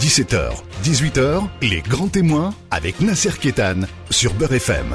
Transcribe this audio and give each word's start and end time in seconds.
17h, 0.00 0.50
18h, 0.84 1.42
les 1.62 1.80
grands 1.80 2.08
témoins 2.08 2.52
avec 2.70 3.00
Nasser 3.00 3.30
Kétan 3.40 3.80
sur 4.10 4.34
Beurre 4.34 4.52
FM. 4.52 4.94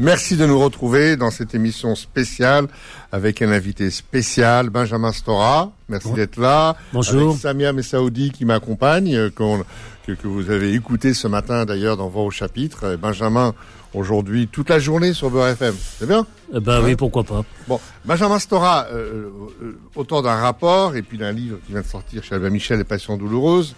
Merci 0.00 0.36
de 0.36 0.44
nous 0.44 0.58
retrouver 0.58 1.16
dans 1.16 1.30
cette 1.30 1.54
émission 1.54 1.94
spéciale 1.94 2.66
avec 3.12 3.42
un 3.42 3.52
invité 3.52 3.90
spécial, 3.90 4.70
Benjamin 4.70 5.12
Stora. 5.12 5.70
Merci 5.88 6.12
d'être 6.12 6.36
là. 6.36 6.74
Bonjour. 6.92 7.30
Avec 7.30 7.42
Samia 7.42 7.72
Messaoudi 7.72 8.32
qui 8.32 8.44
m'accompagne, 8.44 9.14
euh, 9.14 9.30
que, 9.30 10.12
que, 10.12 10.26
vous 10.26 10.50
avez 10.50 10.74
écouté 10.74 11.14
ce 11.14 11.28
matin 11.28 11.64
d'ailleurs 11.64 11.96
dans 11.96 12.08
vos 12.08 12.30
chapitres. 12.30 12.96
Benjamin, 13.00 13.54
aujourd'hui, 13.94 14.48
toute 14.48 14.70
la 14.70 14.78
journée 14.78 15.12
sur 15.12 15.30
Beurre 15.30 15.48
FM. 15.48 15.74
C'est 15.98 16.06
bien 16.06 16.26
eh 16.54 16.60
Ben 16.60 16.82
oui, 16.82 16.96
pourquoi 16.96 17.24
pas. 17.24 17.44
Bon, 17.68 17.80
Benjamin 18.04 18.38
Stora, 18.38 18.86
euh, 18.92 19.30
euh, 19.62 19.78
auteur 19.94 20.22
d'un 20.22 20.36
rapport 20.36 20.96
et 20.96 21.02
puis 21.02 21.18
d'un 21.18 21.32
livre 21.32 21.58
qui 21.66 21.72
vient 21.72 21.80
de 21.82 21.86
sortir 21.86 22.22
chez 22.24 22.34
Albert 22.34 22.50
Michel, 22.50 22.78
Les 22.78 22.84
Passions 22.84 23.16
douloureuses, 23.16 23.74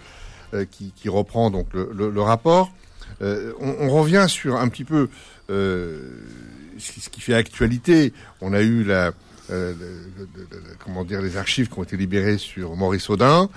euh, 0.53 0.65
qui, 0.69 0.91
qui, 0.95 1.09
reprend 1.09 1.49
donc 1.49 1.67
le, 1.73 1.89
le, 1.93 2.09
le 2.09 2.21
rapport. 2.21 2.71
Euh, 3.21 3.53
on, 3.59 3.75
on, 3.79 3.89
revient 3.89 4.25
sur 4.27 4.55
un 4.55 4.67
petit 4.69 4.83
peu 4.83 5.09
euh, 5.49 5.99
ce 6.77 7.09
qui 7.09 7.21
fait 7.21 7.33
actualité. 7.33 8.13
On 8.41 8.53
a 8.53 8.61
eu 8.61 8.83
la, 8.83 9.11
euh, 9.49 9.73
le, 9.77 10.27
le, 10.35 10.59
comment 10.83 11.03
dire, 11.03 11.21
les 11.21 11.37
archives 11.37 11.69
qui 11.69 11.79
ont 11.79 11.83
été 11.83 11.97
libérées 11.97 12.37
sur 12.37 12.75
Maurice 12.75 13.09
Audin, 13.09 13.49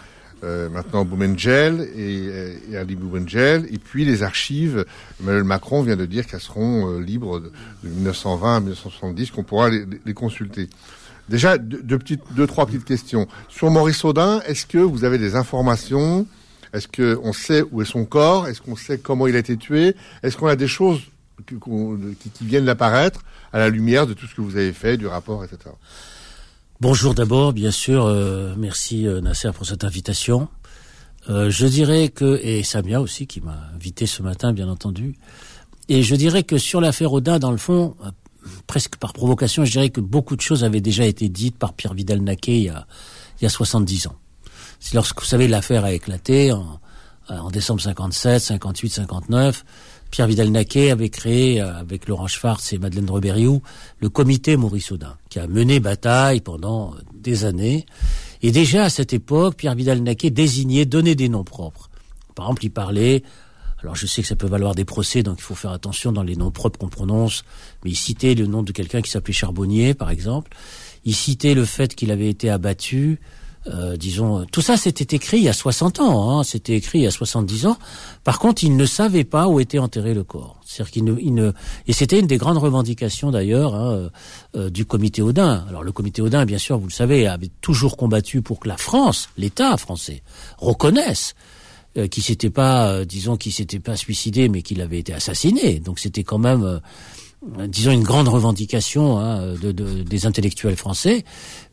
euh, 0.45 0.69
maintenant 0.69 1.05
Boumengel 1.05 1.89
et, 1.97 2.71
et 2.71 2.77
Ali 2.77 2.95
Boumengel, 2.95 3.67
et 3.73 3.79
puis 3.79 4.05
les 4.05 4.23
archives. 4.23 4.85
Emmanuel 5.21 5.45
Macron 5.45 5.83
vient 5.83 5.97
de 5.97 6.05
dire 6.05 6.27
qu'elles 6.27 6.41
seront 6.41 6.91
euh, 6.91 7.01
libres 7.01 7.41
de, 7.41 7.51
de, 7.85 7.89
1920 7.89 8.57
à 8.57 8.61
1970, 8.61 9.31
qu'on 9.31 9.45
pourra 9.45 9.71
les, 9.71 9.85
les, 10.05 10.15
consulter. 10.15 10.69
Déjà, 11.29 11.57
deux, 11.57 11.83
deux, 11.83 11.99
petites, 11.99 12.23
deux, 12.33 12.47
trois 12.47 12.67
petites 12.67 12.85
questions. 12.85 13.27
Sur 13.49 13.71
Maurice 13.71 14.05
Audin, 14.05 14.41
est-ce 14.47 14.67
que 14.67 14.79
vous 14.79 15.05
avez 15.05 15.19
des 15.19 15.37
informations? 15.37 16.27
Est-ce 16.73 16.89
qu'on 16.89 17.33
sait 17.33 17.62
où 17.71 17.81
est 17.81 17.87
son 17.87 18.05
corps? 18.05 18.47
Est-ce 18.47 18.61
qu'on 18.61 18.77
sait 18.77 18.98
comment 18.98 19.27
il 19.27 19.37
a 19.37 19.39
été 19.39 19.56
tué? 19.56 19.97
Est-ce 20.23 20.37
qu'on 20.37 20.48
a 20.48 20.56
des 20.56 20.69
choses 20.69 21.00
qui, 21.47 21.55
qui, 22.21 22.31
qui 22.31 22.45
viennent 22.45 22.67
d'apparaître 22.67 23.21
à 23.53 23.59
la 23.59 23.71
lumière 23.71 24.06
de 24.06 24.12
tout 24.12 24.27
ce 24.27 24.34
que 24.34 24.43
vous 24.43 24.56
avez 24.56 24.73
fait, 24.75 24.98
du 24.98 25.06
rapport, 25.06 25.43
etc. 25.45 25.71
Bonjour 26.78 27.14
d'abord, 27.14 27.55
bien 27.55 27.70
sûr, 27.70 28.05
euh, 28.05 28.55
merci 28.58 29.08
euh, 29.08 29.22
Nasser 29.22 29.50
pour 29.55 29.64
cette 29.64 29.82
invitation. 29.82 30.46
Euh, 31.30 31.48
je 31.48 31.66
dirais 31.66 32.10
que, 32.10 32.38
et 32.42 32.62
Samia 32.62 33.00
aussi 33.00 33.27
qui 33.27 33.41
m'a 33.41 33.70
invité 33.74 34.05
ce 34.05 34.22
matin, 34.22 34.52
bien 34.52 34.69
entendu, 34.69 35.16
et 35.88 36.02
je 36.02 36.14
dirais 36.14 36.42
que 36.42 36.58
sur 36.58 36.82
l'affaire 36.82 37.14
Audin, 37.14 37.38
dans 37.38 37.50
le 37.50 37.56
fond, 37.56 37.97
presque 38.66 38.97
par 38.97 39.14
provocation, 39.14 39.64
je 39.64 39.72
dirais 39.72 39.88
que 39.88 40.02
beaucoup 40.02 40.36
de 40.36 40.42
choses 40.42 40.64
avaient 40.64 40.82
déjà 40.82 41.06
été 41.06 41.30
dites 41.30 41.56
par 41.56 41.72
Pierre 41.72 41.94
Vidal-Naquet 41.94 42.58
il, 42.58 42.64
y 42.64 42.69
a, 42.69 42.86
il 43.41 43.44
y 43.44 43.47
a 43.47 43.50
70 43.50 44.08
ans. 44.08 44.16
C'est 44.78 44.97
lorsque, 44.97 45.19
vous 45.20 45.27
savez, 45.27 45.48
l'affaire 45.48 45.82
a 45.82 45.92
éclaté 45.92 46.52
en, 46.52 46.78
en 47.30 47.50
décembre 47.50 47.80
57, 47.80 48.38
58, 48.38 48.91
59, 48.91 49.64
Pierre 50.17 50.28
Vidal-Naquet 50.28 50.91
avait 50.92 51.11
créé, 51.11 51.61
euh, 51.61 51.78
avec 51.78 52.09
Laurent 52.09 52.27
Schwartz 52.27 52.72
et 52.72 52.78
Madeleine 52.78 53.11
Reberiou, 53.11 53.61
le 54.00 54.09
comité 54.09 54.56
Maurice 54.56 54.91
Audin, 54.91 55.14
qui 55.28 55.39
a 55.39 55.47
mené 55.47 55.78
bataille 55.78 56.41
pendant 56.41 56.95
euh, 56.95 57.00
des 57.12 57.45
années. 57.45 57.84
Et 58.41 58.50
déjà 58.50 58.84
à 58.84 58.89
cette 58.89 59.12
époque, 59.12 59.56
Pierre 59.56 59.75
Vidal-Naquet 59.75 60.31
désignait, 60.31 60.87
donnait 60.87 61.17
des 61.17 61.28
noms 61.28 61.44
propres. 61.44 61.91
Par 62.34 62.47
exemple, 62.47 62.64
il 62.64 62.70
parlait, 62.70 63.25
alors 63.83 63.94
je 63.94 64.06
sais 64.06 64.22
que 64.22 64.28
ça 64.28 64.37
peut 64.37 64.47
valoir 64.47 64.75
des 64.75 64.87
procès, 64.87 65.22
donc 65.22 65.37
il 65.37 65.42
faut 65.42 65.55
faire 65.55 65.72
attention 65.72 66.12
dans 66.12 66.22
les 66.22 66.34
noms 66.34 66.50
propres 66.50 66.78
qu'on 66.78 66.89
prononce, 66.89 67.44
mais 67.84 67.91
il 67.91 67.97
citait 67.97 68.34
le 68.34 68.47
nom 68.47 68.62
de 68.62 68.72
quelqu'un 68.72 69.03
qui 69.03 69.11
s'appelait 69.11 69.34
Charbonnier, 69.34 69.92
par 69.92 70.09
exemple. 70.09 70.56
Il 71.05 71.14
citait 71.14 71.53
le 71.53 71.67
fait 71.67 71.94
qu'il 71.94 72.11
avait 72.11 72.31
été 72.31 72.48
abattu, 72.48 73.20
euh, 73.69 73.97
disons, 73.97 74.47
tout 74.50 74.61
ça 74.61 74.77
c'était 74.77 75.17
écrit 75.17 75.39
il 75.39 75.45
y 75.45 75.48
a 75.48 75.53
60 75.53 76.00
ans, 76.00 76.39
hein, 76.39 76.45
c'était 76.45 76.75
écrit 76.75 77.00
il 77.00 77.03
y 77.03 77.06
a 77.06 77.11
70 77.11 77.67
ans. 77.67 77.78
Par 78.25 78.39
contre, 78.39 78.64
il 78.64 78.77
ne 78.77 78.86
savait 78.86 79.25
pas 79.25 79.48
où 79.48 79.61
était 79.61 79.78
enterré 79.78 80.14
le 80.14 80.25
corps. 80.25 80.61
C'est-à-dire 80.64 80.92
qu'il 80.92 81.05
ne, 81.05 81.12
ne, 81.12 81.53
et 81.87 81.93
c'était 81.93 82.21
une 82.21 82.27
des 82.27 82.38
grandes 82.38 82.59
revendications 82.59 83.31
d'ailleurs 83.31 83.75
hein, 83.75 84.10
euh, 84.56 84.71
du 84.71 84.84
comité 84.84 85.22
Audin. 85.22 85.65
Alors 85.69 85.82
le 85.82 85.93
comité 85.93 86.22
Audin, 86.22 86.44
bien 86.44 86.59
sûr, 86.59 86.78
vous 86.78 86.87
le 86.87 86.93
savez, 86.93 87.27
avait 87.27 87.50
toujours 87.60 87.97
combattu 87.97 88.43
pour 88.43 88.60
que 88.60 88.69
la 88.69 88.77
France, 88.77 89.28
l'État 89.37 89.77
français, 89.77 90.22
reconnaisse 90.59 91.34
euh, 91.97 92.09
qu'il 92.09 92.22
s'était 92.22 92.50
pas, 92.50 92.91
euh, 92.91 93.04
disons, 93.06 93.37
qu'il 93.37 93.53
s'était 93.53 93.78
pas 93.78 93.97
suicidé, 93.97 94.50
mais 94.50 94.60
qu'il 94.60 94.83
avait 94.83 94.98
été 94.98 95.15
assassiné. 95.15 95.81
Donc 95.81 95.98
c'était 95.98 96.25
quand 96.25 96.38
même 96.38 96.62
euh, 96.62 97.66
disons 97.69 97.91
une 97.91 98.03
grande 98.03 98.28
revendication 98.28 99.19
hein, 99.19 99.54
de, 99.54 99.72
de, 99.72 100.03
des 100.03 100.27
intellectuels 100.27 100.77
français, 100.77 101.25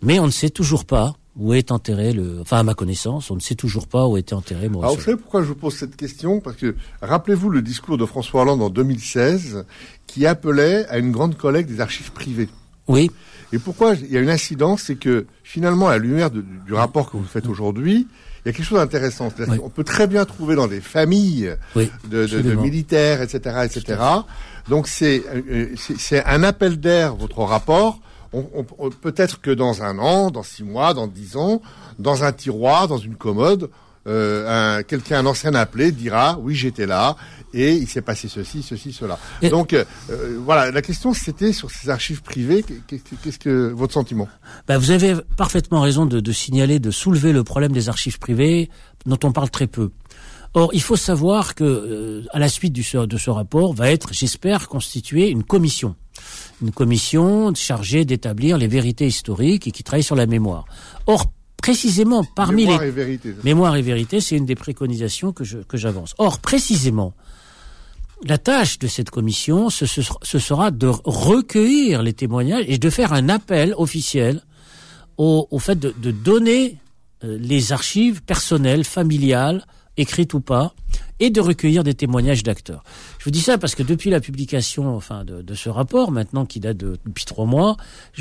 mais 0.02 0.20
on 0.20 0.26
ne 0.26 0.32
sait 0.32 0.50
toujours 0.50 0.86
pas 0.86 1.16
où 1.38 1.54
est 1.54 1.72
enterré 1.72 2.14
le. 2.14 2.40
Enfin, 2.42 2.60
à 2.60 2.64
ma 2.64 2.74
connaissance, 2.74 3.32
on 3.32 3.36
ne 3.36 3.40
sait 3.40 3.56
toujours 3.56 3.88
pas 3.88 4.08
où 4.08 4.18
était 4.18 4.34
enterré 4.34 4.70
Maurice. 4.70 4.86
Alors, 4.86 4.96
vous 4.96 5.02
savez 5.02 5.18
pourquoi 5.18 5.42
je 5.42 5.48
vous 5.48 5.56
pose 5.56 5.76
cette 5.76 5.96
question? 5.96 6.40
Parce 6.40 6.58
que 6.58 6.76
rappelez-vous 7.02 7.50
le 7.50 7.62
discours 7.62 7.98
de 7.98 8.06
François 8.06 8.44
Hollande 8.44 8.62
en 8.62 8.70
2016 8.70 9.66
qui 10.06 10.26
appelait 10.26 10.86
à 10.88 10.98
une 10.98 11.12
grande 11.12 11.36
collecte 11.36 11.70
des 11.70 11.82
archives 11.82 12.12
privées. 12.12 12.50
Oui. 12.88 13.10
Et 13.52 13.60
pourquoi 13.60 13.94
il 13.94 14.12
y 14.12 14.18
a 14.18 14.20
une 14.20 14.30
incidence, 14.30 14.84
c'est 14.84 14.96
que 14.96 15.26
finalement, 15.44 15.88
à 15.88 15.92
la 15.92 15.98
lumière 16.00 16.32
de, 16.32 16.44
du 16.66 16.74
rapport 16.74 17.10
que 17.10 17.18
vous 17.18 17.24
faites 17.24 17.48
aujourd'hui, 17.48 18.08
il 18.46 18.50
y 18.50 18.50
a 18.50 18.54
quelque 18.54 18.66
chose 18.66 18.80
d'intéressant. 18.80 19.30
Oui. 19.40 19.60
On 19.64 19.70
peut 19.70 19.84
très 19.84 20.06
bien 20.06 20.26
trouver 20.26 20.56
dans 20.56 20.68
des 20.68 20.82
familles 20.82 21.56
oui, 21.76 21.90
de, 22.10 22.26
de, 22.26 22.42
de, 22.42 22.54
militaires, 22.56 23.22
etc., 23.22 23.66
etc. 23.66 24.02
Donc 24.70 24.88
c'est 24.88 25.24
c'est 25.78 26.24
un 26.26 26.44
appel 26.44 26.80
d'air 26.80 27.16
votre 27.16 27.40
rapport 27.40 28.00
on, 28.34 28.66
on, 28.78 28.90
peut-être 28.90 29.42
que 29.42 29.52
dans 29.52 29.84
un 29.84 30.00
an, 30.00 30.32
dans 30.32 30.44
six 30.44 30.64
mois, 30.64 30.94
dans 30.94 31.08
dix 31.08 31.38
ans, 31.38 31.62
dans 32.00 32.24
un 32.24 32.32
tiroir, 32.32 32.88
dans 32.88 32.98
une 32.98 33.16
commode, 33.16 33.70
euh, 34.06 34.84
quelqu'un, 34.84 35.20
un 35.20 35.26
ancien 35.26 35.54
appelé, 35.54 35.92
dira 35.92 36.38
oui 36.42 36.56
j'étais 36.56 36.86
là 36.86 37.16
et 37.54 37.76
il 37.76 37.88
s'est 37.88 38.02
passé 38.02 38.28
ceci, 38.28 38.62
ceci, 38.62 38.92
cela. 38.92 39.18
Et 39.42 39.50
Donc 39.50 39.74
euh, 39.74 39.86
voilà, 40.44 40.72
la 40.72 40.82
question 40.82 41.14
c'était 41.14 41.54
sur 41.54 41.72
ces 41.72 41.90
archives 41.90 42.22
privées. 42.22 42.66
Qu'est-ce 42.88 43.40
que 43.40 43.72
votre 43.72 43.94
sentiment? 43.94 44.28
Ben, 44.68 44.78
Vous 44.78 44.92
avez 44.92 45.16
parfaitement 45.38 45.82
raison 45.82 46.06
de, 46.06 46.20
de 46.20 46.32
signaler, 46.32 46.80
de 46.80 46.92
soulever 46.92 47.32
le 47.32 47.44
problème 47.44 47.72
des 47.72 47.88
archives 47.88 48.20
privées 48.20 48.70
dont 49.06 49.20
on 49.24 49.32
parle 49.32 49.50
très 49.50 49.68
peu. 49.68 49.92
Or, 50.56 50.70
il 50.74 50.82
faut 50.82 50.96
savoir 50.96 51.56
que, 51.56 51.64
euh, 51.64 52.26
à 52.32 52.40
la 52.40 52.48
suite 52.48 52.74
du, 52.74 52.86
de 52.94 53.18
ce 53.18 53.30
rapport, 53.30 53.74
va 53.74 53.90
être, 53.90 54.14
j'espère, 54.14 54.68
constituée 54.68 55.30
une 55.30 55.44
commission 55.44 55.96
une 56.62 56.72
commission 56.72 57.54
chargée 57.56 58.06
d'établir 58.06 58.58
les 58.58 58.68
vérités 58.68 59.08
historiques 59.08 59.68
et 59.68 59.72
qui 59.72 59.84
travaille 59.84 60.04
sur 60.04 60.16
la 60.16 60.26
mémoire. 60.26 60.66
Or, 61.08 61.32
précisément 61.58 62.24
parmi 62.36 62.66
mémoire 62.66 62.82
les 62.82 62.88
et 62.88 62.92
vérité, 62.92 63.36
mémoire 63.44 63.76
et 63.76 63.82
vérité, 63.82 64.20
c'est 64.20 64.36
une 64.36 64.46
des 64.46 64.56
préconisations 64.56 65.32
que 65.32 65.44
je 65.44 65.60
que 65.60 65.78
j'avance. 65.78 66.14
Or, 66.18 66.40
précisément, 66.40 67.14
la 68.26 68.38
tâche 68.38 68.80
de 68.80 68.88
cette 68.88 69.10
commission, 69.10 69.70
ce, 69.70 69.86
ce, 69.86 70.02
ce, 70.02 70.40
sera 70.40 70.72
de 70.72 70.88
recueillir 71.04 72.02
les 72.04 72.14
témoignages 72.14 72.66
et 72.68 72.78
de 72.78 72.90
faire 72.90 73.14
un 73.14 73.30
appel 73.30 73.74
officiel 73.78 74.42
au, 75.18 75.48
au 75.52 75.60
fait 75.60 75.78
de, 75.78 75.94
de 76.02 76.12
donner 76.12 76.78
euh, 77.24 77.38
les 77.40 77.72
archives 77.72 78.24
personnelles, 78.24 78.84
familiales, 78.84 79.66
écrites 79.98 80.34
ou 80.34 80.40
pas, 80.40 80.74
et 81.20 81.30
de 81.30 81.40
recueillir 81.40 81.84
des 81.84 81.94
témoignages 81.94 82.44
d'acteurs. 82.44 82.84
Je 83.20 83.26
vous 83.26 83.32
dis 83.32 83.42
ça 83.42 83.58
parce 83.58 83.76
que 83.76 83.84
depuis 83.84 84.10
la 84.10 84.20
publication 84.20 84.96
enfin 84.96 85.24
de, 85.24 85.42
de 85.42 85.54
ce 85.54 85.70
rapport, 85.70 86.12
maintenant 86.12 86.46
qui 86.46 86.60
date 86.60 86.78
de, 86.78 86.98
depuis 87.06 87.26
trois 87.26 87.46
mois, 87.46 87.78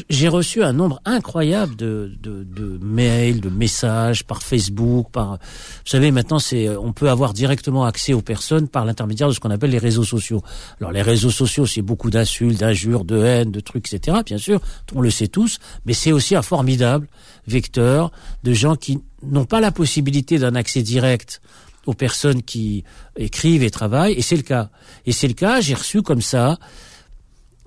j'ai 0.09 0.29
reçu 0.29 0.63
un 0.63 0.73
nombre 0.73 1.01
incroyable 1.05 1.75
de, 1.77 2.13
de, 2.21 2.45
de, 2.45 2.79
mails, 2.83 3.41
de 3.41 3.49
messages 3.49 4.25
par 4.25 4.43
Facebook, 4.43 5.11
par 5.11 5.33
vous 5.33 5.39
savez 5.85 6.11
maintenant 6.11 6.39
c'est 6.39 6.69
on 6.69 6.93
peut 6.93 7.09
avoir 7.09 7.33
directement 7.33 7.85
accès 7.85 8.13
aux 8.13 8.23
personnes 8.23 8.69
par 8.69 8.85
l'intermédiaire 8.85 9.29
de 9.29 9.33
ce 9.33 9.41
qu'on 9.41 9.51
appelle 9.51 9.71
les 9.71 9.79
réseaux 9.79 10.05
sociaux. 10.05 10.43
Alors 10.81 10.93
les 10.93 11.03
réseaux 11.03 11.31
sociaux 11.31 11.67
c'est 11.67 11.83
beaucoup 11.83 12.11
d'insultes, 12.11 12.61
d'injures, 12.61 13.05
de 13.05 13.19
haine, 13.19 13.51
de 13.51 13.61
trucs, 13.61 13.93
etc. 13.93 14.19
Bien 14.25 14.39
sûr, 14.39 14.61
on 14.95 15.01
le 15.01 15.11
sait 15.11 15.29
tous, 15.29 15.59
mais 15.87 15.93
c'est 15.93 16.13
aussi 16.13 16.37
un 16.37 16.43
formidable 16.43 17.09
vecteur 17.47 18.13
de 18.45 18.53
gens 18.53 18.77
qui 18.77 19.01
n'ont 19.23 19.45
pas 19.45 19.61
la 19.61 19.73
possibilité 19.73 20.39
d'un 20.39 20.55
accès 20.55 20.83
direct 20.83 21.41
aux 21.87 21.95
personnes 21.95 22.43
qui 22.43 22.85
écrivent 23.17 23.63
et 23.63 23.71
travaillent, 23.71 24.15
et 24.15 24.23
c'est 24.23 24.37
le 24.37 24.43
cas. 24.43 24.71
Et 25.07 25.13
c'est 25.13 25.29
le 25.29 25.35
cas, 25.35 25.61
j'ai 25.61 25.75
reçu 25.75 26.03
comme 26.03 26.23
ça 26.23 26.59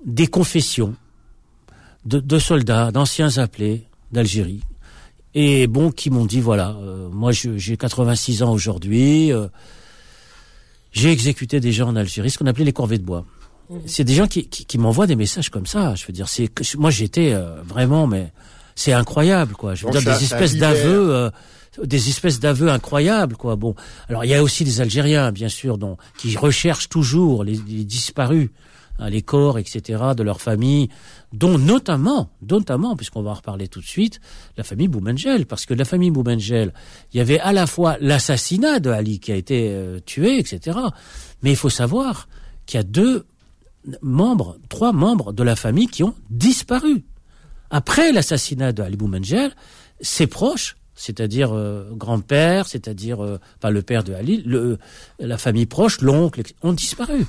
des 0.04 0.26
confessions 0.26 0.94
de, 2.04 2.20
de 2.20 2.38
soldats, 2.38 2.92
d'anciens 2.92 3.38
appelés 3.38 3.84
d'Algérie, 4.12 4.62
et 5.34 5.66
bon, 5.66 5.90
qui 5.90 6.08
m'ont 6.10 6.24
dit, 6.24 6.40
voilà, 6.40 6.76
euh, 6.80 7.08
moi 7.10 7.30
j'ai 7.32 7.76
86 7.76 8.42
ans 8.42 8.52
aujourd'hui, 8.52 9.32
euh, 9.32 9.48
j'ai 10.92 11.10
exécuté 11.10 11.60
des 11.60 11.72
gens 11.72 11.88
en 11.88 11.96
Algérie, 11.96 12.30
ce 12.30 12.38
qu'on 12.38 12.46
appelait 12.46 12.64
les 12.64 12.72
corvées 12.72 12.98
de 12.98 13.04
bois. 13.04 13.26
Mmh. 13.68 13.76
C'est 13.86 14.04
des 14.04 14.14
gens 14.14 14.28
qui, 14.28 14.48
qui, 14.48 14.64
qui 14.64 14.78
m'envoient 14.78 15.06
des 15.06 15.16
messages 15.16 15.50
comme 15.50 15.66
ça, 15.66 15.94
je 15.94 16.06
veux 16.06 16.12
dire, 16.12 16.28
c'est 16.28 16.48
moi 16.76 16.90
j'étais 16.90 17.32
euh, 17.34 17.60
vraiment, 17.62 18.06
mais 18.06 18.32
c'est 18.76 18.92
incroyable, 18.92 19.54
quoi. 19.54 19.74
Je 19.74 19.84
veux 19.86 19.92
Donc 19.92 20.02
dire, 20.02 20.12
ça, 20.12 20.18
des 20.18 20.24
espèces 20.24 20.56
d'aveux 20.56 21.12
euh, 21.12 21.30
des 21.82 22.08
espèces 22.08 22.40
d'aveux 22.40 22.68
incroyables 22.68 23.36
quoi 23.36 23.56
bon 23.56 23.74
alors 24.08 24.24
il 24.24 24.30
y 24.30 24.34
a 24.34 24.42
aussi 24.42 24.64
des 24.64 24.80
algériens 24.80 25.32
bien 25.32 25.48
sûr 25.48 25.78
dont 25.78 25.96
qui 26.18 26.36
recherchent 26.36 26.88
toujours 26.88 27.44
les, 27.44 27.58
les 27.68 27.84
disparus 27.84 28.50
hein, 28.98 29.10
les 29.10 29.22
corps 29.22 29.58
etc 29.58 29.98
de 30.16 30.22
leur 30.22 30.40
famille 30.40 30.88
dont 31.36 31.58
notamment, 31.58 32.30
notamment, 32.40 32.96
puisqu'on 32.96 33.22
va 33.22 33.30
en 33.30 33.34
reparler 33.34 33.68
tout 33.68 33.80
de 33.80 33.86
suite, 33.86 34.20
la 34.56 34.64
famille 34.64 34.88
Boumengel, 34.88 35.46
parce 35.46 35.66
que 35.66 35.74
la 35.74 35.84
famille 35.84 36.10
Boumengel, 36.10 36.72
il 37.12 37.18
y 37.18 37.20
avait 37.20 37.40
à 37.40 37.52
la 37.52 37.66
fois 37.66 37.96
l'assassinat 38.00 38.80
de 38.80 38.90
Ali 38.90 39.20
qui 39.20 39.32
a 39.32 39.36
été 39.36 39.70
euh, 39.70 40.00
tué, 40.00 40.38
etc. 40.38 40.78
Mais 41.42 41.50
il 41.50 41.56
faut 41.56 41.70
savoir 41.70 42.28
qu'il 42.64 42.78
y 42.78 42.80
a 42.80 42.84
deux 42.84 43.26
membres, 44.00 44.56
trois 44.68 44.92
membres 44.92 45.32
de 45.32 45.42
la 45.42 45.56
famille 45.56 45.88
qui 45.88 46.02
ont 46.02 46.14
disparu. 46.30 47.04
Après 47.70 48.12
l'assassinat 48.12 48.72
de 48.72 48.82
Ali 48.82 48.96
Boumengel, 48.96 49.52
ses 50.00 50.26
proches, 50.26 50.76
c'est-à-dire 50.96 51.54
euh, 51.54 51.90
grand-père, 51.92 52.66
c'est-à-dire 52.66 53.22
euh, 53.22 53.38
pas 53.60 53.70
le 53.70 53.82
père 53.82 54.02
de 54.02 54.14
Ali, 54.14 54.42
le, 54.44 54.78
la 55.20 55.38
famille 55.38 55.66
proche, 55.66 56.00
l'oncle, 56.00 56.42
ont 56.62 56.72
disparu. 56.72 57.26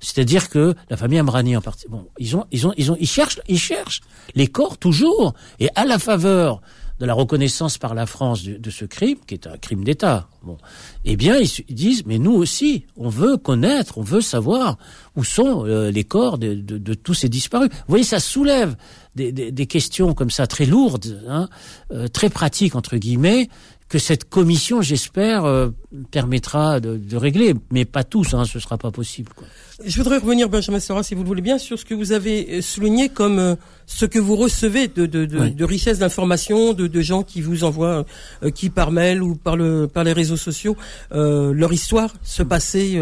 C'est-à-dire 0.00 0.48
que 0.48 0.74
la 0.90 0.96
famille 0.96 1.18
Amrani 1.18 1.56
en 1.56 1.60
partie, 1.60 1.86
bon, 1.88 2.08
ils 2.18 2.34
ont, 2.36 2.46
ils 2.50 2.66
ont, 2.66 2.74
ils 2.76 2.90
ont, 2.90 2.96
ils 2.98 3.06
cherchent, 3.06 3.40
ils 3.46 3.58
cherchent 3.58 4.00
les 4.34 4.48
corps 4.48 4.78
toujours, 4.78 5.34
et 5.60 5.68
à 5.76 5.84
la 5.84 5.98
faveur 5.98 6.60
de 7.02 7.06
la 7.08 7.14
reconnaissance 7.14 7.78
par 7.78 7.96
la 7.96 8.06
France 8.06 8.44
de, 8.44 8.70
ce 8.70 8.84
crime, 8.84 9.18
qui 9.26 9.34
est 9.34 9.48
un 9.48 9.56
crime 9.56 9.82
d'État. 9.82 10.28
Bon, 10.44 10.56
eh 11.04 11.16
bien, 11.16 11.36
ils, 11.36 11.74
disent, 11.74 12.04
mais 12.06 12.20
nous 12.20 12.30
aussi, 12.30 12.84
on 12.96 13.08
veut 13.08 13.36
connaître, 13.38 13.98
on 13.98 14.02
veut 14.02 14.20
savoir 14.20 14.78
où 15.16 15.24
sont 15.24 15.66
euh, 15.66 15.90
les 15.90 16.04
corps 16.04 16.38
de, 16.38 16.94
tous 16.94 17.14
ces 17.14 17.28
disparus. 17.28 17.70
Vous 17.72 17.88
voyez, 17.88 18.04
ça 18.04 18.20
soulève 18.20 18.76
des 19.16 19.66
questions 19.66 20.14
comme 20.14 20.30
ça 20.30 20.46
très 20.46 20.64
lourdes, 20.64 21.20
hein, 21.26 21.48
euh, 21.90 22.06
très 22.06 22.30
pratiques 22.30 22.76
entre 22.76 22.96
guillemets, 22.96 23.48
que 23.92 23.98
cette 23.98 24.24
commission, 24.24 24.80
j'espère, 24.80 25.44
euh, 25.44 25.68
permettra 26.10 26.80
de, 26.80 26.96
de, 26.96 27.16
régler, 27.18 27.52
mais 27.70 27.84
pas 27.84 28.04
tous, 28.04 28.32
hein, 28.32 28.46
ce 28.46 28.58
sera 28.58 28.78
pas 28.78 28.90
possible. 28.90 29.30
Quoi. 29.36 29.46
Je 29.84 29.98
voudrais 29.98 30.16
revenir, 30.16 30.48
Benjamin 30.48 30.80
Sora, 30.80 31.02
si 31.02 31.14
vous 31.14 31.20
le 31.20 31.28
voulez 31.28 31.42
bien, 31.42 31.58
sur 31.58 31.78
ce 31.78 31.84
que 31.84 31.92
vous 31.92 32.12
avez 32.12 32.46
euh, 32.48 32.62
souligné 32.62 33.10
comme 33.10 33.38
euh, 33.38 33.54
ce 33.84 34.06
que 34.06 34.18
vous 34.18 34.34
recevez 34.34 34.88
de, 34.88 35.04
de, 35.04 35.26
de, 35.26 35.48
de 35.50 35.64
richesse 35.66 35.98
d'informations, 35.98 36.72
de, 36.72 36.86
de, 36.86 37.00
gens 37.02 37.22
qui 37.22 37.42
vous 37.42 37.64
envoient, 37.64 38.06
qui 38.54 38.70
par 38.70 38.92
mail 38.92 39.22
ou 39.22 39.34
par, 39.34 39.56
le, 39.56 39.86
par 39.88 40.04
les 40.04 40.14
réseaux 40.14 40.38
sociaux, 40.38 40.74
leur 41.10 41.70
histoire, 41.70 42.14
se 42.22 42.42
passer 42.42 42.98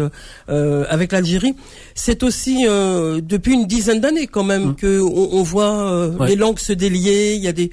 avec 0.47 1.13
l'Algérie. 1.13 1.53
C'est 1.95 2.23
aussi 2.23 2.65
depuis 2.65 3.53
une 3.53 3.67
dizaine 3.67 4.01
d'années 4.01 4.27
quand 4.27 4.43
même 4.43 4.69
mmh. 4.69 4.75
que 4.75 4.99
on, 4.99 5.35
on 5.39 5.43
voit 5.43 6.11
les 6.27 6.35
langues 6.35 6.59
se 6.59 6.73
délier. 6.73 7.35
Il 7.35 7.41
y 7.43 7.47
a 7.47 7.53
des 7.53 7.71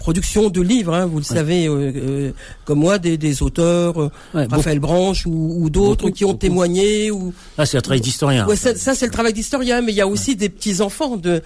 production 0.00 0.48
de 0.48 0.62
livres, 0.62 0.94
hein, 0.94 1.04
vous 1.04 1.18
le 1.18 1.24
savez, 1.24 1.68
euh, 1.68 1.92
euh, 1.94 2.32
comme 2.64 2.78
moi, 2.78 2.98
des, 2.98 3.18
des 3.18 3.42
auteurs, 3.42 4.00
euh, 4.00 4.10
Raphaël 4.32 4.80
Branche 4.80 5.26
ou, 5.26 5.68
d'autres 5.68 6.08
qui 6.08 6.24
ont 6.24 6.34
témoigné. 6.34 7.10
Ou 7.10 7.34
ah, 7.58 7.66
c'est 7.66 7.76
un 7.76 7.82
travail 7.82 8.00
d'historien. 8.00 8.46
Ouais, 8.48 8.56
ça, 8.56 8.94
c'est 8.94 9.04
le 9.04 9.12
travail 9.12 9.34
d'historien, 9.34 9.82
mais 9.82 9.92
il 9.92 9.96
y 9.96 10.00
a 10.00 10.08
aussi 10.08 10.36
des 10.36 10.48
petits 10.48 10.80
enfants 10.80 11.16
de 11.18 11.42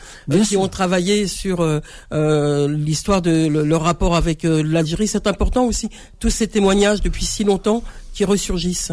qui 0.46 0.56
ont 0.56 0.68
travaillé 0.68 1.26
sur 1.26 1.66
l'histoire 2.12 3.20
de 3.22 3.48
leur 3.48 3.82
rapport 3.82 4.14
avec 4.14 4.44
l'Algérie. 4.44 5.08
C'est 5.08 5.26
important 5.26 5.64
aussi 5.64 5.88
tous 6.20 6.30
ces 6.30 6.46
témoignages 6.46 7.00
depuis 7.00 7.24
si 7.24 7.42
longtemps 7.42 7.82
qui 8.14 8.24
ressurgissent. 8.24 8.92